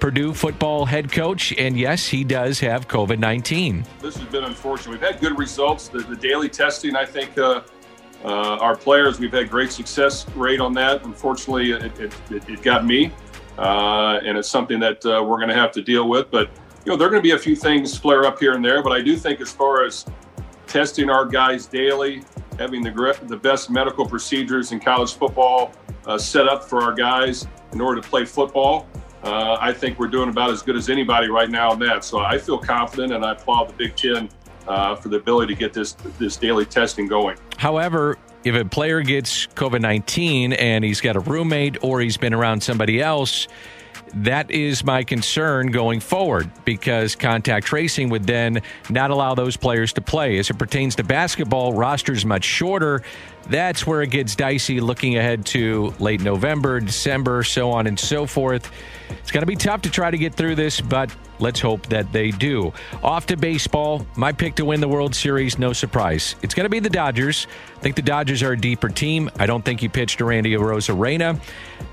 Purdue 0.00 0.34
football 0.34 0.84
head 0.84 1.10
coach. 1.10 1.52
And 1.54 1.78
yes, 1.78 2.06
he 2.06 2.24
does 2.24 2.60
have 2.60 2.88
COVID 2.88 3.18
19. 3.18 3.84
This 4.00 4.16
has 4.16 4.28
been 4.28 4.44
unfortunate. 4.44 4.92
We've 4.92 5.00
had 5.00 5.20
good 5.20 5.38
results. 5.38 5.88
The, 5.88 5.98
the 5.98 6.16
daily 6.16 6.48
testing, 6.48 6.96
I 6.96 7.04
think, 7.04 7.36
uh, 7.38 7.62
uh, 8.24 8.58
our 8.58 8.76
players, 8.76 9.20
we've 9.20 9.32
had 9.32 9.50
great 9.50 9.72
success 9.72 10.28
rate 10.30 10.60
on 10.60 10.72
that. 10.74 11.04
Unfortunately, 11.04 11.72
it, 11.72 11.98
it, 12.00 12.14
it, 12.30 12.62
got 12.62 12.84
me, 12.84 13.12
uh, 13.58 14.20
and 14.24 14.36
it's 14.36 14.48
something 14.48 14.80
that 14.80 15.04
uh, 15.04 15.22
we're 15.22 15.36
going 15.36 15.48
to 15.48 15.54
have 15.54 15.72
to 15.72 15.82
deal 15.82 16.08
with. 16.08 16.30
But, 16.30 16.50
you 16.84 16.92
know, 16.92 16.96
there 16.96 17.06
are 17.06 17.10
going 17.10 17.22
to 17.22 17.26
be 17.26 17.34
a 17.34 17.38
few 17.38 17.54
things 17.54 17.96
flare 17.96 18.24
up 18.24 18.38
here 18.38 18.54
and 18.54 18.64
there. 18.64 18.82
But 18.82 18.92
I 18.92 19.00
do 19.00 19.16
think, 19.16 19.40
as 19.40 19.52
far 19.52 19.84
as 19.84 20.06
testing 20.66 21.10
our 21.10 21.24
guys 21.24 21.66
daily, 21.66 22.22
having 22.58 22.82
the, 22.82 23.18
the 23.24 23.36
best 23.36 23.70
medical 23.70 24.06
procedures 24.06 24.72
in 24.72 24.80
college 24.80 25.14
football 25.14 25.72
uh, 26.06 26.18
set 26.18 26.48
up 26.48 26.64
for 26.64 26.82
our 26.82 26.92
guys 26.92 27.46
in 27.72 27.80
order 27.80 28.00
to 28.00 28.08
play 28.08 28.24
football, 28.24 28.88
uh, 29.26 29.58
I 29.60 29.72
think 29.72 29.98
we're 29.98 30.06
doing 30.06 30.28
about 30.28 30.50
as 30.50 30.62
good 30.62 30.76
as 30.76 30.88
anybody 30.88 31.28
right 31.28 31.50
now 31.50 31.72
in 31.72 31.78
that. 31.80 32.04
So 32.04 32.20
I 32.20 32.38
feel 32.38 32.58
confident, 32.58 33.12
and 33.12 33.24
I 33.24 33.32
applaud 33.32 33.68
the 33.68 33.72
Big 33.72 33.96
Ten 33.96 34.28
uh, 34.68 34.94
for 34.94 35.08
the 35.08 35.16
ability 35.16 35.54
to 35.54 35.58
get 35.58 35.72
this 35.72 35.92
this 36.18 36.36
daily 36.36 36.64
testing 36.64 37.08
going. 37.08 37.36
However, 37.56 38.16
if 38.44 38.54
a 38.54 38.64
player 38.64 39.02
gets 39.02 39.46
COVID 39.48 39.80
nineteen 39.80 40.52
and 40.52 40.84
he's 40.84 41.00
got 41.00 41.16
a 41.16 41.20
roommate 41.20 41.82
or 41.82 42.00
he's 42.00 42.16
been 42.16 42.34
around 42.34 42.62
somebody 42.62 43.02
else. 43.02 43.48
That 44.14 44.50
is 44.52 44.84
my 44.84 45.02
concern 45.02 45.72
going 45.72 45.98
forward 45.98 46.48
because 46.64 47.16
contact 47.16 47.66
tracing 47.66 48.08
would 48.10 48.24
then 48.24 48.62
not 48.88 49.10
allow 49.10 49.34
those 49.34 49.56
players 49.56 49.92
to 49.94 50.00
play. 50.00 50.38
As 50.38 50.48
it 50.48 50.58
pertains 50.58 50.94
to 50.96 51.04
basketball, 51.04 51.72
rosters 51.72 52.24
much 52.24 52.44
shorter. 52.44 53.02
That's 53.48 53.86
where 53.86 54.02
it 54.02 54.10
gets 54.10 54.34
dicey 54.34 54.80
looking 54.80 55.16
ahead 55.16 55.46
to 55.46 55.94
late 56.00 56.20
November, 56.20 56.80
December, 56.80 57.44
so 57.44 57.70
on 57.70 57.86
and 57.86 57.98
so 57.98 58.26
forth. 58.26 58.70
It's 59.08 59.30
going 59.30 59.42
to 59.42 59.46
be 59.46 59.56
tough 59.56 59.82
to 59.82 59.90
try 59.90 60.10
to 60.10 60.18
get 60.18 60.34
through 60.34 60.56
this, 60.56 60.80
but 60.80 61.14
let's 61.38 61.60
hope 61.60 61.86
that 61.86 62.12
they 62.12 62.32
do. 62.32 62.72
Off 63.04 63.26
to 63.26 63.36
baseball. 63.36 64.04
My 64.16 64.32
pick 64.32 64.56
to 64.56 64.64
win 64.64 64.80
the 64.80 64.88
World 64.88 65.14
Series, 65.14 65.58
no 65.58 65.72
surprise. 65.72 66.34
It's 66.42 66.54
going 66.54 66.64
to 66.64 66.70
be 66.70 66.80
the 66.80 66.90
Dodgers. 66.90 67.46
I 67.76 67.80
think 67.80 67.94
the 67.94 68.02
Dodgers 68.02 68.42
are 68.42 68.52
a 68.52 68.58
deeper 68.58 68.88
team. 68.88 69.30
I 69.38 69.46
don't 69.46 69.64
think 69.64 69.80
you 69.82 69.90
pitched 69.90 70.18
to 70.18 70.24
Randy 70.24 70.54
Arozarena. 70.54 71.40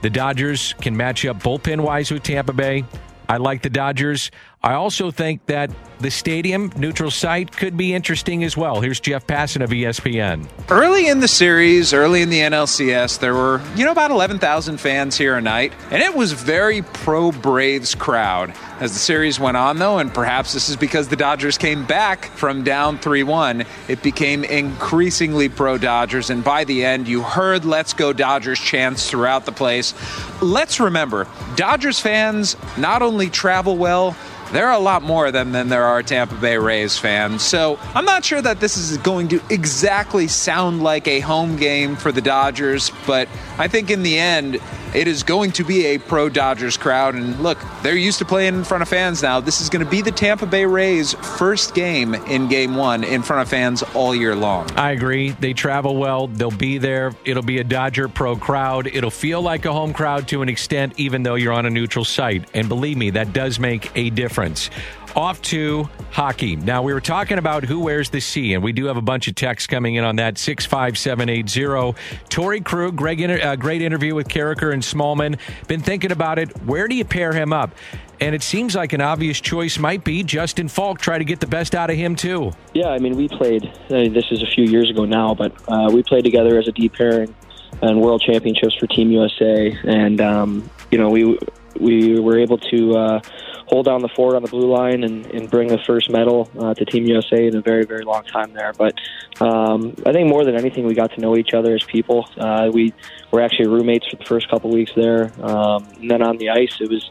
The 0.02 0.10
Dodgers 0.10 0.74
can 0.82 0.98
match 0.98 1.24
up 1.26 1.38
bullpen 1.44 1.82
wise 1.82 2.10
with 2.10 2.24
Tampa 2.24 2.54
Bay. 2.54 2.84
I 3.30 3.38
like 3.38 3.62
the 3.62 3.70
Dodgers. 3.70 4.32
I 4.66 4.76
also 4.76 5.12
think 5.12 5.46
that 5.48 5.72
the 6.00 6.10
stadium, 6.10 6.72
neutral 6.78 7.12
site, 7.12 7.52
could 7.52 7.76
be 7.76 7.94
interesting 7.94 8.46
as 8.46 8.56
well. 8.56 8.80
Here's 8.80 9.02
Jeff 9.02 9.28
Passan 9.28 9.62
of 9.62 9.72
ESPN. 9.72 10.48
Early 10.70 11.10
in 11.10 11.20
the 11.20 11.28
series, 11.28 11.94
early 11.94 12.22
in 12.22 12.30
the 12.30 12.40
NLCS, 12.40 13.20
there 13.20 13.34
were, 13.34 13.62
you 13.76 13.84
know, 13.84 13.92
about 13.92 14.10
11,000 14.10 14.78
fans 14.78 15.18
here 15.18 15.36
a 15.36 15.42
night, 15.42 15.74
and 15.92 16.02
it 16.02 16.16
was 16.16 16.32
very 16.32 16.82
pro 16.82 17.34
Braves 17.34 17.94
crowd. 17.94 18.54
As 18.80 18.94
the 18.94 19.00
series 19.00 19.38
went 19.38 19.58
on, 19.58 19.80
though, 19.80 20.00
and 20.00 20.14
perhaps 20.14 20.54
this 20.54 20.70
is 20.70 20.78
because 20.78 21.10
the 21.10 21.16
Dodgers 21.18 21.58
came 21.58 21.86
back 21.86 22.26
from 22.26 22.64
down 22.64 22.98
3 22.98 23.24
1, 23.24 23.66
it 23.90 24.02
became 24.02 24.46
increasingly 24.46 25.50
pro 25.50 25.78
Dodgers, 25.78 26.30
and 26.30 26.42
by 26.42 26.64
the 26.64 26.86
end, 26.86 27.08
you 27.08 27.22
heard 27.22 27.66
Let's 27.66 27.94
Go 27.94 28.14
Dodgers 28.14 28.60
chants 28.60 29.10
throughout 29.10 29.46
the 29.46 29.52
place. 29.52 29.94
Let's 30.42 30.80
remember, 30.80 31.28
Dodgers 31.56 32.00
fans 32.00 32.56
not 32.78 33.02
only 33.02 33.30
travel 33.30 33.78
well, 33.78 34.16
there 34.54 34.68
are 34.68 34.74
a 34.74 34.80
lot 34.80 35.02
more 35.02 35.26
of 35.26 35.34
them 35.34 35.52
than 35.52 35.68
there 35.70 35.84
are 35.84 36.04
Tampa 36.04 36.36
Bay 36.36 36.58
Rays 36.58 36.96
fans. 36.98 37.42
So 37.42 37.80
I'm 37.96 38.06
not 38.06 38.24
sure 38.24 38.42
that 38.42 38.60
this 38.60 38.78
is 38.78 38.98
going 39.00 39.28
to 39.30 39.42
exactly 39.50 40.28
sound 40.28 40.84
like 40.84 41.08
a 41.08 41.20
home 41.22 41.58
game 41.58 41.96
for 41.96 42.12
the 42.12 42.22
Dodgers, 42.22 42.92
but 43.08 43.28
I 43.58 43.68
think 43.68 43.92
in 43.92 44.04
the 44.04 44.18
end, 44.18 44.60
it 44.96 45.08
is 45.08 45.24
going 45.24 45.52
to 45.54 45.64
be 45.64 45.86
a 45.88 45.98
pro 45.98 46.30
Dodgers 46.30 46.78
crowd. 46.78 47.16
And 47.16 47.40
look, 47.40 47.58
they're 47.82 47.96
used 47.96 48.20
to 48.20 48.26
playing 48.26 48.56
in 48.56 48.64
front 48.64 48.82
of 48.82 48.90
fans 48.90 49.22
now. 49.22 49.40
This 49.40 49.62
is 49.62 49.70
going 49.70 49.84
to 49.84 49.90
be 49.90 50.02
the 50.02 50.12
Tampa 50.12 50.46
Bay 50.46 50.66
Rays' 50.66 51.14
first 51.14 51.74
game 51.74 52.14
in 52.16 52.48
game 52.48 52.76
one 52.76 53.04
in 53.04 53.22
front 53.24 53.42
of 53.42 53.50
fans 53.50 53.84
all 53.94 54.16
year 54.16 54.36
long. 54.36 54.70
I 54.72 54.92
agree. 54.92 55.32
They 55.32 55.54
travel 55.54 55.98
well. 55.98 56.28
They'll 56.28 56.52
be 56.52 56.78
there. 56.78 57.14
It'll 57.26 57.44
be 57.44 57.60
a 57.60 57.64
Dodger 57.64 58.08
pro 58.08 58.36
crowd. 58.36 58.88
It'll 58.88 59.12
feel 59.12 59.42
like 59.42 59.66
a 59.66 59.74
home 59.74 59.94
crowd 59.94 60.28
to 60.30 60.42
an 60.42 60.50
extent, 60.50 60.94
even 60.98 61.24
though 61.24 61.36
you're 61.36 61.54
on 61.54 61.66
a 61.66 61.70
neutral 61.70 62.06
site. 62.06 62.48
And 62.54 62.70
believe 62.70 62.98
me, 62.98 63.12
that 63.12 63.34
does 63.34 63.60
make 63.60 63.92
a 63.96 64.10
difference. 64.10 64.70
Off 65.16 65.42
to 65.44 65.88
hockey. 66.10 66.56
Now, 66.56 66.82
we 66.82 66.92
were 66.92 67.02
talking 67.02 67.38
about 67.38 67.64
who 67.64 67.82
wears 67.82 68.10
the 68.10 68.20
C, 68.20 68.56
and 68.56 68.64
we 68.64 68.74
do 68.74 68.86
have 68.86 68.98
a 68.98 69.02
bunch 69.02 69.28
of 69.28 69.36
texts 69.36 69.68
coming 69.68 69.94
in 69.96 70.04
on 70.04 70.16
that 70.16 70.40
65780. 70.40 71.96
Torey 72.30 72.66
Krug, 72.66 72.96
great, 72.96 73.22
uh, 73.22 73.56
great 73.56 73.84
interview 73.84 74.16
with 74.16 74.28
Karraker 74.28 74.74
and 74.74 74.82
Smallman. 74.82 75.38
Been 75.68 75.82
thinking 75.82 76.12
about 76.12 76.40
it. 76.40 76.50
Where 76.64 76.88
do 76.88 76.96
you 76.96 77.06
pair 77.06 77.32
him 77.32 77.54
up? 77.54 77.76
And 78.20 78.34
it 78.34 78.42
seems 78.42 78.76
like 78.76 78.94
an 78.94 79.02
obvious 79.02 79.40
choice 79.40 79.78
might 79.78 80.04
be 80.04 80.24
Justin 80.24 80.68
Faulk. 80.68 81.00
Try 81.00 81.20
to 81.20 81.26
get 81.26 81.40
the 81.40 81.48
best 81.48 81.76
out 81.76 81.92
of 81.92 81.96
him, 81.96 82.16
too. 82.16 82.52
Yeah, 82.74 82.88
I 82.88 82.98
mean, 82.98 83.16
we 83.16 83.28
played, 83.28 83.72
this 83.90 84.26
is 84.32 84.42
a 84.42 84.48
few 84.48 84.66
years 84.66 84.90
ago 84.90 85.06
now, 85.06 85.36
but 85.36 85.54
uh, 85.68 85.92
we 85.94 86.02
played 86.02 86.24
together 86.24 86.58
as 86.58 86.68
a 86.68 86.72
D 86.72 86.90
pairing 86.90 87.36
and 87.82 88.02
World 88.02 88.22
Championships 88.22 88.76
for 88.76 88.88
Team 88.88 89.12
USA. 89.12 89.78
And, 89.84 90.22
um, 90.22 90.70
you 90.90 90.98
know, 90.98 91.10
we, 91.10 91.38
we 91.80 92.20
were 92.20 92.40
able 92.40 92.58
to 92.58 92.92
uh, 92.96 93.22
hold 93.68 93.86
down 93.86 94.02
the 94.02 94.10
fort 94.10 94.36
on 94.36 94.42
the 94.42 94.50
blue 94.50 94.72
line 94.72 95.04
and, 95.04 95.26
and 95.28 95.50
bring 95.50 95.68
the 95.68 95.80
first 95.86 96.10
medal 96.10 96.50
uh, 96.60 96.74
to 96.74 96.86
Team 96.86 97.06
USA 97.06 97.48
in 97.48 97.56
a 97.56 97.62
very, 97.62 97.86
very 97.86 98.04
long 98.04 98.24
time 98.24 98.54
there. 98.54 98.74
But 98.74 98.94
um, 99.42 99.96
I 100.06 100.12
think 100.12 100.30
more 100.30 100.44
than 100.46 100.56
anything, 100.56 100.86
we 100.86 100.94
got 100.94 101.14
to 101.16 101.22
know 101.22 101.36
each 101.38 101.54
other 101.54 101.74
as 101.74 101.84
people. 101.84 102.30
Uh, 102.38 102.70
we 102.72 102.94
were 103.32 103.42
actually 103.42 103.68
roommates 103.68 104.08
for 104.10 104.18
the 104.18 104.26
first 104.26 104.50
couple 104.50 104.70
weeks 104.72 104.92
there. 104.96 105.32
Um, 105.42 105.88
and 106.00 106.12
then 106.12 106.22
on 106.22 106.38
the 106.38 106.50
ice, 106.50 106.78
it 106.80 106.90
was, 106.90 107.10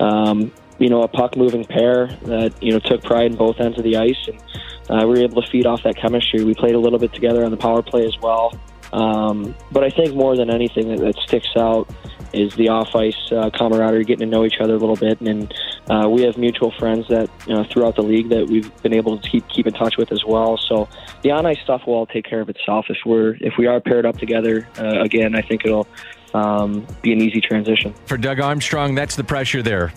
um, 0.00 0.52
you 0.78 0.88
know, 0.88 1.02
a 1.02 1.08
puck 1.08 1.36
moving 1.36 1.64
pair 1.64 2.08
that, 2.24 2.62
you 2.62 2.72
know, 2.72 2.78
took 2.78 3.02
pride 3.02 3.32
in 3.32 3.36
both 3.36 3.58
ends 3.60 3.78
of 3.78 3.84
the 3.84 3.96
ice. 3.96 4.28
And 4.28 4.40
uh, 4.88 5.06
we 5.06 5.14
were 5.14 5.24
able 5.24 5.42
to 5.42 5.50
feed 5.50 5.66
off 5.66 5.82
that 5.84 5.96
chemistry. 5.96 6.44
We 6.44 6.54
played 6.54 6.74
a 6.74 6.80
little 6.80 6.98
bit 6.98 7.12
together 7.12 7.44
on 7.44 7.50
the 7.50 7.56
power 7.56 7.82
play 7.82 8.04
as 8.06 8.16
well. 8.20 8.52
Um, 8.96 9.54
but 9.70 9.84
I 9.84 9.90
think 9.90 10.14
more 10.14 10.36
than 10.36 10.50
anything 10.50 10.88
that, 10.88 11.00
that 11.00 11.16
sticks 11.16 11.50
out 11.54 11.86
is 12.32 12.54
the 12.56 12.70
off 12.70 12.94
ice 12.94 13.14
uh, 13.30 13.50
camaraderie, 13.50 14.04
getting 14.04 14.26
to 14.26 14.26
know 14.26 14.44
each 14.46 14.58
other 14.58 14.74
a 14.74 14.78
little 14.78 14.96
bit, 14.96 15.20
and 15.20 15.52
uh, 15.90 16.08
we 16.08 16.22
have 16.22 16.38
mutual 16.38 16.70
friends 16.72 17.06
that 17.08 17.28
you 17.46 17.54
know, 17.54 17.64
throughout 17.64 17.94
the 17.94 18.02
league 18.02 18.30
that 18.30 18.46
we've 18.46 18.74
been 18.82 18.94
able 18.94 19.18
to 19.18 19.28
keep 19.28 19.46
keep 19.48 19.66
in 19.66 19.74
touch 19.74 19.98
with 19.98 20.12
as 20.12 20.24
well. 20.24 20.56
So 20.56 20.88
the 21.22 21.30
on 21.30 21.44
ice 21.44 21.60
stuff 21.62 21.86
will 21.86 21.94
all 21.94 22.06
take 22.06 22.24
care 22.24 22.40
of 22.40 22.48
itself 22.48 22.86
if 22.88 22.96
we're 23.04 23.36
if 23.40 23.54
we 23.58 23.66
are 23.66 23.80
paired 23.80 24.06
up 24.06 24.16
together. 24.16 24.66
Uh, 24.78 25.02
again, 25.02 25.36
I 25.36 25.42
think 25.42 25.66
it'll 25.66 25.86
um, 26.32 26.86
be 27.02 27.12
an 27.12 27.20
easy 27.20 27.42
transition. 27.42 27.94
For 28.06 28.16
Doug 28.16 28.40
Armstrong, 28.40 28.94
that's 28.94 29.14
the 29.14 29.24
pressure 29.24 29.62
there. 29.62 29.92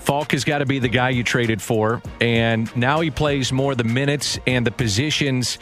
Faulk 0.00 0.32
has 0.32 0.44
got 0.44 0.58
to 0.58 0.66
be 0.66 0.78
the 0.78 0.88
guy 0.88 1.10
you 1.10 1.22
traded 1.22 1.60
for, 1.60 2.00
and 2.20 2.74
now 2.76 3.00
he 3.00 3.10
plays 3.10 3.52
more 3.52 3.74
the 3.74 3.84
minutes 3.84 4.38
and 4.46 4.66
the 4.66 4.70
positions 4.70 5.58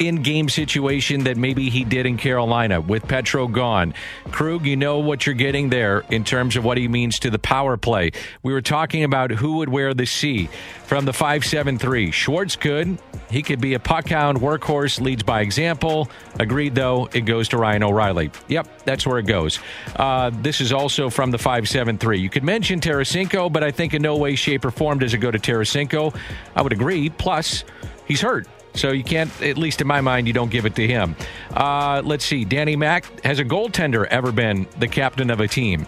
in 0.00 0.22
game 0.22 0.48
situation 0.48 1.24
that 1.24 1.36
maybe 1.36 1.70
he 1.70 1.84
did 1.84 2.06
in 2.06 2.16
Carolina 2.16 2.80
with 2.80 3.06
Petro 3.06 3.46
gone. 3.46 3.94
Krug, 4.30 4.66
you 4.66 4.76
know 4.76 4.98
what 4.98 5.26
you're 5.26 5.34
getting 5.34 5.70
there 5.70 6.04
in 6.10 6.24
terms 6.24 6.56
of 6.56 6.64
what 6.64 6.78
he 6.78 6.88
means 6.88 7.18
to 7.20 7.30
the 7.30 7.38
power 7.38 7.76
play. 7.76 8.12
We 8.42 8.52
were 8.52 8.62
talking 8.62 9.04
about 9.04 9.30
who 9.30 9.58
would 9.58 9.68
wear 9.68 9.94
the 9.94 10.06
C 10.06 10.48
from 10.86 11.04
the 11.04 11.12
573. 11.12 12.10
Schwartz 12.10 12.56
could. 12.56 12.98
He 13.30 13.42
could 13.42 13.60
be 13.60 13.74
a 13.74 13.78
puck 13.78 14.08
hound, 14.08 14.38
workhorse, 14.38 15.00
leads 15.00 15.22
by 15.22 15.40
example. 15.40 16.08
Agreed, 16.38 16.74
though, 16.74 17.08
it 17.12 17.22
goes 17.22 17.48
to 17.48 17.56
Ryan 17.56 17.82
O'Reilly. 17.82 18.30
Yep, 18.48 18.84
that's 18.84 19.06
where 19.06 19.18
it 19.18 19.26
goes. 19.26 19.58
Uh, 19.96 20.30
this 20.42 20.60
is 20.60 20.72
also 20.72 21.10
from 21.10 21.30
the 21.30 21.38
573. 21.38 22.18
You 22.18 22.30
could 22.30 22.44
mention 22.44 22.80
Tarasenko, 22.80 23.52
but 23.52 23.64
I 23.64 23.70
think 23.70 23.94
in 23.94 24.02
no 24.02 24.16
way, 24.16 24.34
shape, 24.36 24.64
or 24.64 24.70
form 24.70 24.98
does 24.98 25.14
it 25.14 25.18
go 25.18 25.30
to 25.30 25.38
Tarasenko. 25.38 26.14
I 26.54 26.62
would 26.62 26.72
agree. 26.72 27.10
Plus, 27.10 27.64
he's 28.06 28.20
hurt. 28.20 28.46
So 28.74 28.90
you 28.90 29.04
can't, 29.04 29.30
at 29.40 29.56
least 29.56 29.80
in 29.80 29.86
my 29.86 30.00
mind, 30.00 30.26
you 30.26 30.32
don't 30.32 30.50
give 30.50 30.66
it 30.66 30.74
to 30.76 30.86
him. 30.86 31.16
Uh, 31.52 32.02
let's 32.04 32.24
see. 32.24 32.44
Danny 32.44 32.76
Mac, 32.76 33.20
has 33.24 33.38
a 33.38 33.44
goaltender 33.44 34.06
ever 34.06 34.32
been 34.32 34.66
the 34.78 34.88
captain 34.88 35.30
of 35.30 35.40
a 35.40 35.48
team? 35.48 35.86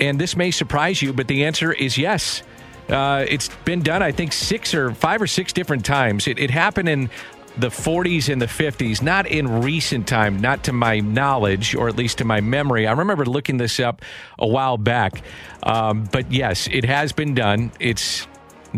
And 0.00 0.20
this 0.20 0.36
may 0.36 0.50
surprise 0.50 1.00
you, 1.00 1.12
but 1.12 1.28
the 1.28 1.44
answer 1.44 1.72
is 1.72 1.96
yes. 1.96 2.42
Uh, 2.88 3.24
it's 3.28 3.48
been 3.64 3.82
done, 3.82 4.02
I 4.02 4.12
think, 4.12 4.32
six 4.32 4.74
or 4.74 4.92
five 4.92 5.22
or 5.22 5.26
six 5.26 5.52
different 5.52 5.84
times. 5.84 6.28
It, 6.28 6.38
it 6.38 6.50
happened 6.50 6.88
in 6.88 7.10
the 7.56 7.68
40s 7.68 8.30
and 8.30 8.40
the 8.40 8.46
50s, 8.46 9.02
not 9.02 9.26
in 9.26 9.62
recent 9.62 10.06
time, 10.06 10.38
not 10.40 10.64
to 10.64 10.72
my 10.72 11.00
knowledge, 11.00 11.74
or 11.74 11.88
at 11.88 11.96
least 11.96 12.18
to 12.18 12.24
my 12.24 12.40
memory. 12.40 12.86
I 12.86 12.92
remember 12.92 13.24
looking 13.24 13.56
this 13.56 13.80
up 13.80 14.02
a 14.38 14.46
while 14.46 14.76
back. 14.76 15.22
Um, 15.62 16.04
but 16.12 16.30
yes, 16.30 16.68
it 16.70 16.84
has 16.84 17.12
been 17.12 17.34
done. 17.34 17.72
It's 17.80 18.26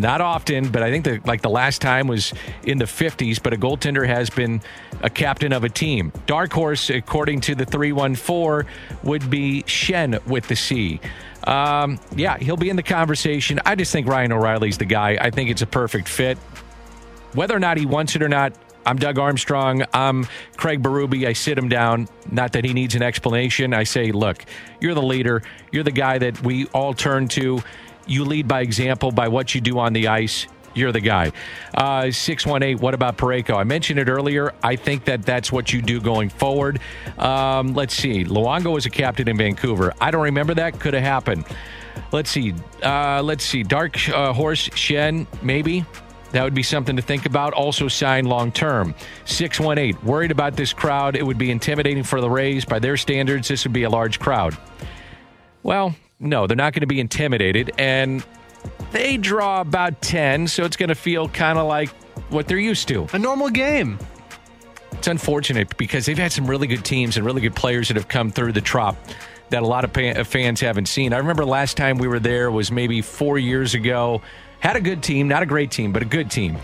not 0.01 0.21
often, 0.21 0.71
but 0.71 0.83
I 0.83 0.91
think 0.91 1.05
that 1.05 1.27
like 1.27 1.43
the 1.43 1.51
last 1.51 1.81
time 1.81 2.07
was 2.07 2.33
in 2.63 2.79
the 2.79 2.85
50s. 2.85 3.43
But 3.43 3.53
a 3.53 3.57
goaltender 3.57 4.07
has 4.07 4.31
been 4.31 4.61
a 5.03 5.11
captain 5.11 5.53
of 5.53 5.65
a 5.65 5.69
team. 5.69 6.13
Dark 6.27 6.53
horse, 6.53 6.91
according 6.91 7.41
to 7.43 7.55
the 7.55 7.65
314, 7.65 8.71
would 9.03 9.29
be 9.31 9.63
Schenn 9.65 10.25
with 10.27 10.49
the 10.49 10.57
C. 10.57 11.01
Um, 11.45 11.99
yeah, 12.15 12.37
he'll 12.39 12.57
be 12.57 12.71
in 12.71 12.77
the 12.77 12.83
conversation. 12.83 13.61
I 13.65 13.75
just 13.75 13.93
think 13.93 14.07
Ryan 14.07 14.33
O'Reilly's 14.33 14.79
the 14.79 14.85
guy. 14.85 15.19
I 15.21 15.31
think 15.31 15.51
it's 15.51 15.63
a 15.63 15.67
perfect 15.67 16.09
fit. 16.09 16.37
Whether 17.33 17.55
or 17.55 17.61
not 17.61 17.77
he 17.77 17.87
wants 17.87 18.17
it 18.17 18.23
or 18.23 18.29
not, 18.29 18.55
I'm 18.89 18.97
Doug 18.97 19.19
Armstrong. 19.19 19.85
I'm 19.93 20.27
Craig 20.57 20.83
Berube. 20.83 21.27
I 21.27 21.35
sit 21.35 21.59
him 21.59 21.69
down. 21.69 22.09
Not 22.33 22.53
that 22.53 22.65
he 22.65 22.73
needs 22.73 22.95
an 22.95 23.03
explanation. 23.03 23.75
I 23.75 23.85
say, 23.85 24.13
look, 24.13 24.45
you're 24.81 24.95
the 24.95 25.03
leader. 25.03 25.43
You're 25.71 25.85
the 25.85 25.91
guy 25.91 26.19
that 26.19 26.43
we 26.43 26.67
all 26.69 26.95
turn 26.95 27.29
to. 27.29 27.63
You 28.09 28.25
lead 28.25 28.49
by 28.49 28.63
example 28.63 29.13
by 29.13 29.29
what 29.29 29.55
you 29.55 29.61
do 29.61 29.79
on 29.79 29.93
the 29.93 30.09
ice. 30.09 30.47
You're 30.75 30.93
the 30.93 31.01
guy. 31.01 31.33
Uh, 31.75 32.11
618, 32.11 32.79
what 32.79 32.95
about 32.95 33.17
Parayko? 33.19 33.57
I 33.57 33.65
mentioned 33.65 33.99
it 33.99 34.09
earlier. 34.09 34.55
I 34.63 34.77
think 34.77 35.05
that 35.07 35.23
that's 35.23 35.51
what 35.51 35.73
you 35.73 35.83
do 35.83 36.01
going 36.01 36.29
forward. 36.29 36.81
Um, 37.19 37.75
let's 37.75 37.95
see. 37.95 38.25
Luongo 38.25 38.73
was 38.73 38.87
a 38.87 38.91
captain 38.91 39.29
in 39.29 39.37
Vancouver. 39.37 39.93
I 40.01 40.11
don't 40.11 40.23
remember 40.23 40.55
that. 40.55 40.79
Could 40.79 40.95
have 40.95 41.03
happened. 41.03 41.47
Let's 42.13 42.31
see. 42.31 42.55
Uh, 42.83 43.23
let's 43.23 43.45
see. 43.45 43.63
Dark 43.63 43.97
uh, 44.09 44.33
Horse 44.33 44.69
Schenn, 44.71 45.27
maybe. 45.43 45.85
That 46.33 46.45
would 46.45 46.55
be 46.55 46.63
something 46.63 46.95
to 46.97 47.03
think 47.03 47.27
about. 47.27 47.55
Also 47.55 47.89
signed 47.89 48.29
long 48.29 48.53
term. 48.53 48.95
618. 49.25 50.05
Worried 50.07 50.31
about 50.31 50.57
this 50.57 50.73
crowd. 50.73 51.17
It 51.17 51.27
would 51.27 51.39
be 51.39 51.51
intimidating 51.51 52.05
for 52.05 52.21
the 52.21 52.31
Rays. 52.31 52.65
By 52.65 52.79
their 52.79 52.97
standards, 52.97 53.49
this 53.49 53.65
would 53.65 53.73
be 53.73 53.85
a 53.85 53.91
large 53.91 54.19
crowd. 54.21 54.57
Well, 55.63 55.97
no, 56.21 56.47
they're 56.47 56.57
not 56.57 56.73
going 56.73 56.81
to 56.81 56.87
be 56.87 57.01
intimidated. 57.01 57.73
And 57.79 58.25
they 58.93 59.17
draw 59.17 59.61
about 59.61 60.01
10, 60.03 60.49
so 60.49 60.65
it's 60.65 60.77
going 60.77 60.89
to 60.89 60.95
feel 60.95 61.29
kind 61.29 61.59
of 61.59 61.67
like 61.67 61.91
what 62.31 62.49
they're 62.49 62.59
used 62.59 62.89
to. 62.89 63.07
A 63.13 63.19
normal 63.19 63.51
game. 63.51 63.99
It's 64.93 65.07
unfortunate 65.07 65.77
because 65.77 66.07
they've 66.07 66.19
had 66.19 66.33
some 66.33 66.47
really 66.47 66.67
good 66.67 66.85
teams 66.85 67.17
and 67.17 67.25
really 67.25 67.41
good 67.41 67.55
players 67.55 67.89
that 67.89 67.97
have 67.97 68.09
come 68.09 68.31
through 68.31 68.53
the 68.53 68.61
trop 68.61 68.97
that 69.51 69.63
a 69.63 69.67
lot 69.67 69.85
of 69.85 69.93
pa- 69.93 70.25
fans 70.25 70.61
haven't 70.61 70.87
seen. 70.87 71.13
I 71.13 71.19
remember 71.19 71.45
last 71.45 71.77
time 71.77 71.99
we 71.99 72.09
were 72.09 72.19
there 72.19 72.51
was 72.51 72.71
maybe 72.71 73.01
four 73.01 73.39
years 73.39 73.75
ago. 73.75 74.21
Had 74.61 74.77
a 74.77 74.81
good 74.81 75.03
team, 75.03 75.29
not 75.29 75.43
a 75.43 75.47
great 75.47 75.71
team, 75.71 75.93
but 75.93 76.03
a 76.03 76.05
good 76.05 76.31
team. 76.31 76.57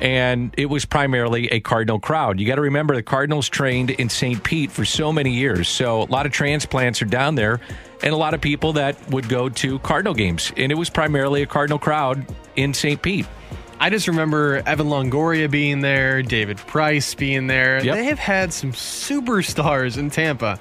And 0.00 0.52
it 0.58 0.66
was 0.66 0.84
primarily 0.84 1.48
a 1.48 1.60
Cardinal 1.60 1.98
crowd. 1.98 2.38
You 2.38 2.46
got 2.46 2.56
to 2.56 2.62
remember 2.62 2.94
the 2.94 3.02
Cardinals 3.02 3.48
trained 3.48 3.90
in 3.90 4.08
St. 4.08 4.42
Pete 4.42 4.70
for 4.70 4.84
so 4.84 5.12
many 5.12 5.32
years. 5.32 5.68
So 5.68 6.02
a 6.02 6.04
lot 6.04 6.26
of 6.26 6.32
transplants 6.32 7.00
are 7.00 7.06
down 7.06 7.34
there 7.34 7.60
and 8.02 8.12
a 8.12 8.16
lot 8.16 8.34
of 8.34 8.40
people 8.40 8.74
that 8.74 9.10
would 9.10 9.28
go 9.28 9.48
to 9.48 9.78
Cardinal 9.78 10.14
games. 10.14 10.52
And 10.56 10.70
it 10.70 10.74
was 10.74 10.90
primarily 10.90 11.42
a 11.42 11.46
Cardinal 11.46 11.78
crowd 11.78 12.26
in 12.56 12.74
St. 12.74 13.00
Pete. 13.00 13.26
I 13.78 13.90
just 13.90 14.08
remember 14.08 14.62
Evan 14.66 14.86
Longoria 14.86 15.50
being 15.50 15.80
there, 15.80 16.22
David 16.22 16.56
Price 16.58 17.14
being 17.14 17.46
there. 17.46 17.84
Yep. 17.84 17.94
They 17.94 18.04
have 18.04 18.18
had 18.18 18.52
some 18.52 18.72
superstars 18.72 19.98
in 19.98 20.10
Tampa. 20.10 20.58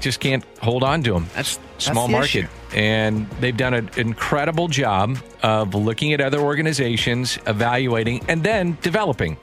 Just 0.00 0.20
can't 0.20 0.44
hold 0.58 0.82
on 0.82 1.02
to 1.04 1.12
them. 1.12 1.26
That's 1.34 1.58
small 1.78 2.06
the 2.06 2.12
market. 2.12 2.28
issue. 2.28 2.48
And 2.74 3.28
they've 3.40 3.56
done 3.56 3.74
an 3.74 3.90
incredible 3.96 4.68
job 4.68 5.18
of 5.42 5.74
looking 5.74 6.12
at 6.12 6.20
other 6.20 6.40
organizations, 6.40 7.38
evaluating, 7.46 8.24
and 8.28 8.42
then 8.42 8.76
developing. 8.82 9.36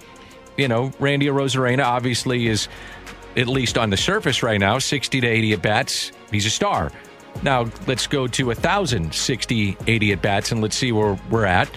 You 0.58 0.68
know, 0.68 0.91
Randy 0.99 1.28
Arozarena 1.28 1.84
obviously 1.84 2.47
is, 2.47 2.68
at 3.38 3.47
least 3.47 3.78
on 3.78 3.89
the 3.89 3.97
surface 3.97 4.43
right 4.43 4.60
now, 4.60 4.80
60 4.80 5.22
to 5.22 5.28
80 5.28 5.54
at 5.54 5.62
bats. 5.62 6.12
He's 6.30 6.45
a 6.45 6.49
star. 6.49 6.91
Now, 7.43 7.70
let's 7.88 8.08
go 8.08 8.28
to 8.28 8.47
1,000, 8.47 9.14
60, 9.14 9.78
80 9.88 10.12
at 10.12 10.22
bats, 10.22 10.52
and 10.52 10.62
let's 10.62 10.76
see 10.76 10.91
where 10.91 11.18
we're 11.30 11.45
at. 11.45 11.70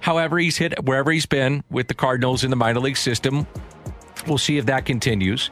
However, 0.00 0.38
he's 0.38 0.56
hit 0.56 0.84
wherever 0.84 1.10
he's 1.10 1.26
been 1.26 1.64
with 1.70 1.88
the 1.88 1.94
Cardinals 1.94 2.44
in 2.44 2.50
the 2.50 2.56
minor 2.56 2.80
league 2.80 2.96
system. 2.96 3.46
We'll 4.26 4.38
see 4.38 4.58
if 4.58 4.66
that 4.66 4.84
continues. 4.86 5.50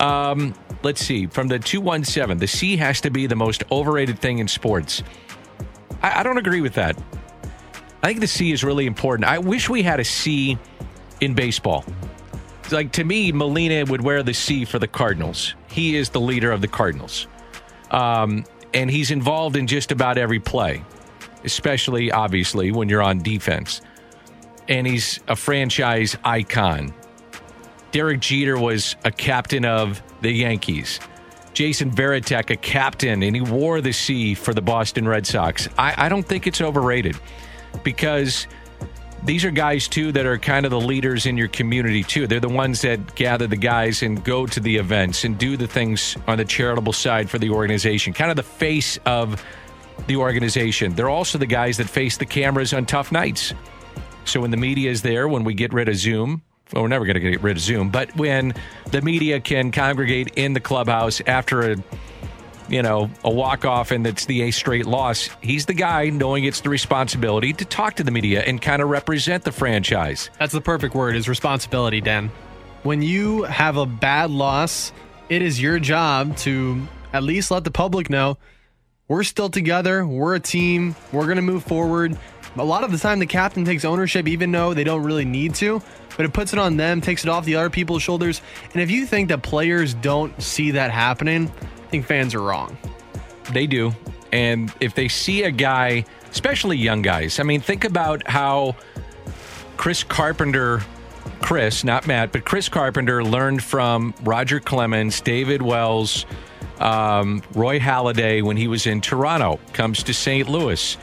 Um, 0.00 0.54
let's 0.82 1.04
see. 1.04 1.26
From 1.26 1.48
the 1.48 1.58
217, 1.58 2.38
the 2.38 2.46
C 2.46 2.76
has 2.76 3.00
to 3.02 3.10
be 3.10 3.26
the 3.26 3.36
most 3.36 3.64
overrated 3.70 4.18
thing 4.18 4.38
in 4.38 4.48
sports. 4.48 5.02
I, 6.02 6.20
I 6.20 6.22
don't 6.22 6.38
agree 6.38 6.60
with 6.60 6.74
that. 6.74 6.96
I 8.02 8.08
think 8.08 8.20
the 8.20 8.26
C 8.26 8.52
is 8.52 8.64
really 8.64 8.86
important. 8.86 9.28
I 9.28 9.38
wish 9.38 9.68
we 9.68 9.82
had 9.82 10.00
a 10.00 10.04
C 10.04 10.58
in 11.20 11.34
baseball. 11.34 11.84
Like 12.70 12.92
to 12.92 13.04
me, 13.04 13.32
Molina 13.32 13.84
would 13.90 14.00
wear 14.00 14.22
the 14.22 14.34
C 14.34 14.64
for 14.64 14.78
the 14.78 14.88
Cardinals. 14.88 15.54
He 15.68 15.96
is 15.96 16.10
the 16.10 16.20
leader 16.20 16.50
of 16.50 16.60
the 16.60 16.68
Cardinals. 16.68 17.28
Um, 17.90 18.44
and 18.74 18.90
he's 18.90 19.10
involved 19.10 19.56
in 19.56 19.66
just 19.66 19.92
about 19.92 20.18
every 20.18 20.40
play, 20.40 20.82
especially 21.44 22.10
obviously 22.10 22.72
when 22.72 22.88
you're 22.88 23.02
on 23.02 23.18
defense. 23.18 23.82
And 24.68 24.86
he's 24.86 25.20
a 25.28 25.36
franchise 25.36 26.16
icon. 26.24 26.94
Derek 27.90 28.20
Jeter 28.20 28.58
was 28.58 28.96
a 29.04 29.10
captain 29.10 29.64
of 29.66 30.02
the 30.22 30.30
Yankees. 30.30 31.00
Jason 31.52 31.90
Varitek, 31.90 32.50
a 32.50 32.56
captain, 32.56 33.22
and 33.22 33.36
he 33.36 33.42
wore 33.42 33.80
the 33.80 33.92
C 33.92 34.34
for 34.34 34.54
the 34.54 34.62
Boston 34.62 35.06
Red 35.06 35.26
Sox. 35.26 35.68
I, 35.76 36.06
I 36.06 36.08
don't 36.08 36.22
think 36.22 36.46
it's 36.46 36.62
overrated 36.62 37.16
because 37.84 38.46
these 39.24 39.44
are 39.44 39.50
guys, 39.50 39.86
too, 39.86 40.12
that 40.12 40.24
are 40.24 40.38
kind 40.38 40.64
of 40.64 40.70
the 40.70 40.80
leaders 40.80 41.26
in 41.26 41.36
your 41.36 41.48
community, 41.48 42.02
too. 42.02 42.26
They're 42.26 42.40
the 42.40 42.48
ones 42.48 42.80
that 42.80 43.14
gather 43.14 43.46
the 43.46 43.56
guys 43.56 44.02
and 44.02 44.24
go 44.24 44.46
to 44.46 44.60
the 44.60 44.76
events 44.76 45.24
and 45.24 45.38
do 45.38 45.56
the 45.56 45.66
things 45.66 46.16
on 46.26 46.38
the 46.38 46.44
charitable 46.44 46.92
side 46.94 47.28
for 47.28 47.38
the 47.38 47.50
organization, 47.50 48.14
kind 48.14 48.30
of 48.30 48.36
the 48.36 48.42
face 48.42 48.98
of 49.04 49.44
the 50.06 50.16
organization. 50.16 50.94
They're 50.94 51.10
also 51.10 51.38
the 51.38 51.46
guys 51.46 51.76
that 51.76 51.88
face 51.88 52.16
the 52.16 52.26
cameras 52.26 52.72
on 52.72 52.86
tough 52.86 53.12
nights. 53.12 53.52
So 54.24 54.40
when 54.40 54.50
the 54.50 54.56
media 54.56 54.90
is 54.90 55.02
there, 55.02 55.28
when 55.28 55.44
we 55.44 55.54
get 55.54 55.72
rid 55.72 55.88
of 55.88 55.96
Zoom, 55.96 56.42
well, 56.72 56.82
we're 56.82 56.88
never 56.88 57.04
going 57.04 57.14
to 57.14 57.20
get 57.20 57.42
rid 57.42 57.56
of 57.56 57.62
Zoom, 57.62 57.90
but 57.90 58.14
when 58.16 58.54
the 58.90 59.02
media 59.02 59.40
can 59.40 59.70
congregate 59.72 60.32
in 60.36 60.52
the 60.52 60.60
clubhouse 60.60 61.20
after 61.26 61.72
a 61.72 61.76
you 62.68 62.80
know, 62.80 63.10
a 63.22 63.30
walk 63.30 63.66
off 63.66 63.90
and 63.90 64.06
it's 64.06 64.24
the 64.26 64.42
A 64.42 64.50
straight 64.50 64.86
loss, 64.86 65.28
he's 65.42 65.66
the 65.66 65.74
guy 65.74 66.08
knowing 66.08 66.44
it's 66.44 66.60
the 66.62 66.70
responsibility 66.70 67.52
to 67.52 67.64
talk 67.66 67.96
to 67.96 68.04
the 68.04 68.10
media 68.10 68.42
and 68.42 68.62
kind 68.62 68.80
of 68.80 68.88
represent 68.88 69.44
the 69.44 69.52
franchise. 69.52 70.30
That's 70.38 70.54
the 70.54 70.60
perfect 70.60 70.94
word 70.94 71.14
is 71.14 71.28
responsibility, 71.28 72.00
Dan. 72.00 72.30
When 72.82 73.02
you 73.02 73.42
have 73.42 73.76
a 73.76 73.84
bad 73.84 74.30
loss, 74.30 74.92
it 75.28 75.42
is 75.42 75.60
your 75.60 75.78
job 75.78 76.36
to 76.38 76.86
at 77.12 77.22
least 77.22 77.50
let 77.50 77.64
the 77.64 77.70
public 77.70 78.08
know 78.08 78.38
we're 79.08 79.24
still 79.24 79.50
together, 79.50 80.06
we're 80.06 80.36
a 80.36 80.40
team, 80.40 80.96
we're 81.12 81.24
going 81.24 81.36
to 81.36 81.42
move 81.42 81.64
forward. 81.64 82.16
A 82.56 82.64
lot 82.64 82.84
of 82.84 82.92
the 82.92 82.98
time, 82.98 83.18
the 83.18 83.26
captain 83.26 83.64
takes 83.64 83.84
ownership, 83.84 84.28
even 84.28 84.52
though 84.52 84.74
they 84.74 84.84
don't 84.84 85.02
really 85.02 85.24
need 85.24 85.54
to, 85.56 85.80
but 86.16 86.26
it 86.26 86.34
puts 86.34 86.52
it 86.52 86.58
on 86.58 86.76
them, 86.76 87.00
takes 87.00 87.24
it 87.24 87.30
off 87.30 87.46
the 87.46 87.56
other 87.56 87.70
people's 87.70 88.02
shoulders. 88.02 88.42
And 88.72 88.82
if 88.82 88.90
you 88.90 89.06
think 89.06 89.30
that 89.30 89.42
players 89.42 89.94
don't 89.94 90.40
see 90.42 90.72
that 90.72 90.90
happening, 90.90 91.50
I 91.50 91.86
think 91.88 92.04
fans 92.04 92.34
are 92.34 92.42
wrong. 92.42 92.76
They 93.52 93.66
do. 93.66 93.94
And 94.32 94.72
if 94.80 94.94
they 94.94 95.08
see 95.08 95.44
a 95.44 95.50
guy, 95.50 96.04
especially 96.30 96.76
young 96.76 97.00
guys, 97.00 97.40
I 97.40 97.42
mean, 97.42 97.60
think 97.60 97.84
about 97.84 98.26
how 98.28 98.76
Chris 99.78 100.04
Carpenter, 100.04 100.82
Chris, 101.40 101.84
not 101.84 102.06
Matt, 102.06 102.32
but 102.32 102.44
Chris 102.44 102.68
Carpenter 102.68 103.24
learned 103.24 103.62
from 103.62 104.14
Roger 104.22 104.60
Clemens, 104.60 105.20
David 105.22 105.62
Wells, 105.62 106.26
um, 106.80 107.42
Roy 107.54 107.78
Halladay 107.78 108.42
when 108.42 108.56
he 108.56 108.68
was 108.68 108.86
in 108.86 109.00
Toronto, 109.00 109.58
comes 109.72 110.02
to 110.02 110.14
St. 110.14 110.48
Louis 110.48 110.96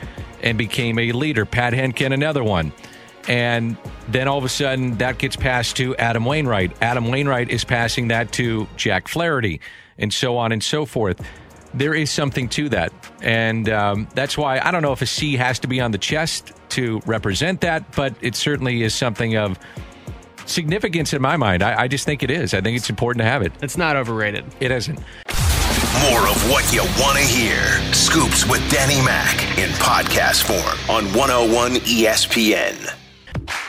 and 0.43 0.57
became 0.57 0.99
a 0.99 1.11
leader. 1.11 1.45
Pat 1.45 1.73
Hentgen, 1.73 2.13
another 2.13 2.43
one. 2.43 2.71
And 3.27 3.77
then 4.07 4.27
all 4.27 4.37
of 4.37 4.43
a 4.43 4.49
sudden, 4.49 4.97
that 4.97 5.17
gets 5.19 5.35
passed 5.35 5.77
to 5.77 5.95
Adam 5.97 6.25
Wainwright. 6.25 6.75
Adam 6.81 7.09
Wainwright 7.09 7.49
is 7.49 7.63
passing 7.63 8.07
that 8.07 8.31
to 8.33 8.67
Jack 8.75 9.07
Flaherty, 9.07 9.61
and 9.97 10.11
so 10.13 10.37
on 10.37 10.51
and 10.51 10.63
so 10.63 10.85
forth. 10.85 11.21
There 11.73 11.93
is 11.93 12.09
something 12.09 12.49
to 12.49 12.69
that. 12.69 12.91
And 13.21 13.69
um, 13.69 14.07
that's 14.15 14.35
why 14.37 14.59
I 14.59 14.71
don't 14.71 14.81
know 14.81 14.93
if 14.93 15.03
a 15.03 15.05
C 15.05 15.35
has 15.35 15.59
to 15.59 15.67
be 15.67 15.79
on 15.79 15.91
the 15.91 15.99
chest 15.99 16.53
to 16.69 17.01
represent 17.05 17.61
that, 17.61 17.95
but 17.95 18.15
it 18.21 18.35
certainly 18.35 18.81
is 18.81 18.95
something 18.95 19.35
of 19.35 19.59
significance 20.47 21.13
in 21.13 21.21
my 21.21 21.37
mind. 21.37 21.61
I, 21.61 21.81
I 21.81 21.87
just 21.87 22.05
think 22.05 22.23
it 22.23 22.31
is. 22.31 22.55
I 22.55 22.61
think 22.61 22.75
it's 22.75 22.89
important 22.89 23.21
to 23.21 23.25
have 23.25 23.43
it. 23.43 23.51
It's 23.61 23.77
not 23.77 23.95
overrated. 23.95 24.45
It 24.59 24.71
isn't. 24.71 24.99
More 25.97 26.27
of 26.29 26.49
what 26.49 26.71
you 26.71 26.83
want 27.01 27.17
to 27.17 27.23
hear. 27.23 27.81
Scoops 27.93 28.45
with 28.47 28.61
Danny 28.69 29.01
Mac 29.01 29.41
in 29.57 29.69
podcast 29.71 30.43
form 30.43 30.77
on 30.89 31.05
101 31.17 31.75
ESPN. 31.81 32.93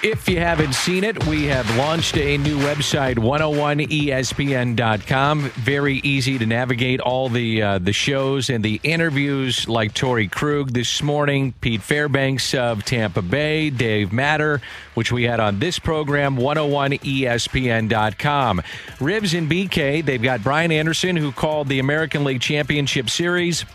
If 0.02 0.30
you 0.30 0.38
haven't 0.38 0.74
seen 0.74 1.04
it, 1.04 1.26
we 1.26 1.44
have 1.44 1.76
launched 1.76 2.16
a 2.16 2.38
new 2.38 2.58
website, 2.58 3.16
101ESPN.com. 3.16 5.50
Very 5.50 5.96
easy 5.96 6.38
to 6.38 6.46
navigate 6.46 7.00
all 7.00 7.28
the 7.28 7.60
uh, 7.60 7.78
the 7.78 7.92
shows 7.92 8.48
and 8.48 8.64
the 8.64 8.80
interviews, 8.82 9.68
like 9.68 9.92
Torey 9.92 10.30
Krug 10.30 10.72
this 10.72 11.02
morning, 11.02 11.52
Pete 11.60 11.82
Fairbanks 11.82 12.54
of 12.54 12.82
Tampa 12.84 13.20
Bay, 13.20 13.68
Dave 13.68 14.10
Matter, 14.10 14.62
which 14.94 15.12
we 15.12 15.24
had 15.24 15.38
on 15.38 15.58
this 15.58 15.78
program, 15.78 16.36
101ESPN.com. 16.36 18.62
Ribs 19.00 19.34
and 19.34 19.50
BK, 19.50 20.02
they've 20.02 20.22
got 20.22 20.42
Brian 20.42 20.72
Anderson, 20.72 21.16
who 21.16 21.30
called 21.30 21.68
the 21.68 21.78
American 21.78 22.24
League 22.24 22.40
Championship 22.40 23.10
Series, 23.10 23.66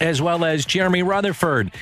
as 0.00 0.22
well 0.22 0.44
as 0.44 0.64
Jeremy 0.64 1.02
Rutherford. 1.02 1.72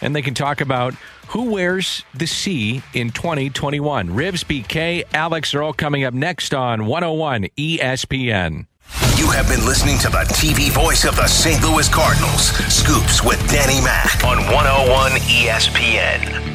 And 0.00 0.16
they 0.16 0.22
can 0.22 0.32
talk 0.32 0.62
about 0.62 0.94
who 1.30 1.52
wears 1.52 2.04
the 2.12 2.26
C 2.26 2.82
in 2.92 3.10
2021. 3.10 4.12
Ribs, 4.12 4.44
BK, 4.44 5.04
Alex 5.14 5.54
are 5.54 5.62
all 5.62 5.72
coming 5.72 6.04
up 6.04 6.12
next 6.12 6.52
on 6.52 6.86
101 6.86 7.44
ESPN. 7.56 8.66
You 9.16 9.30
have 9.30 9.48
been 9.48 9.64
listening 9.64 9.98
to 9.98 10.08
the 10.08 10.24
TV 10.34 10.70
voice 10.70 11.04
of 11.04 11.14
the 11.14 11.28
St. 11.28 11.62
Louis 11.62 11.88
Cardinals, 11.88 12.48
Scoops 12.72 13.22
with 13.22 13.38
Danny 13.48 13.80
Mac 13.80 14.24
on 14.24 14.38
101 14.52 15.12
ESPN. 15.12 16.49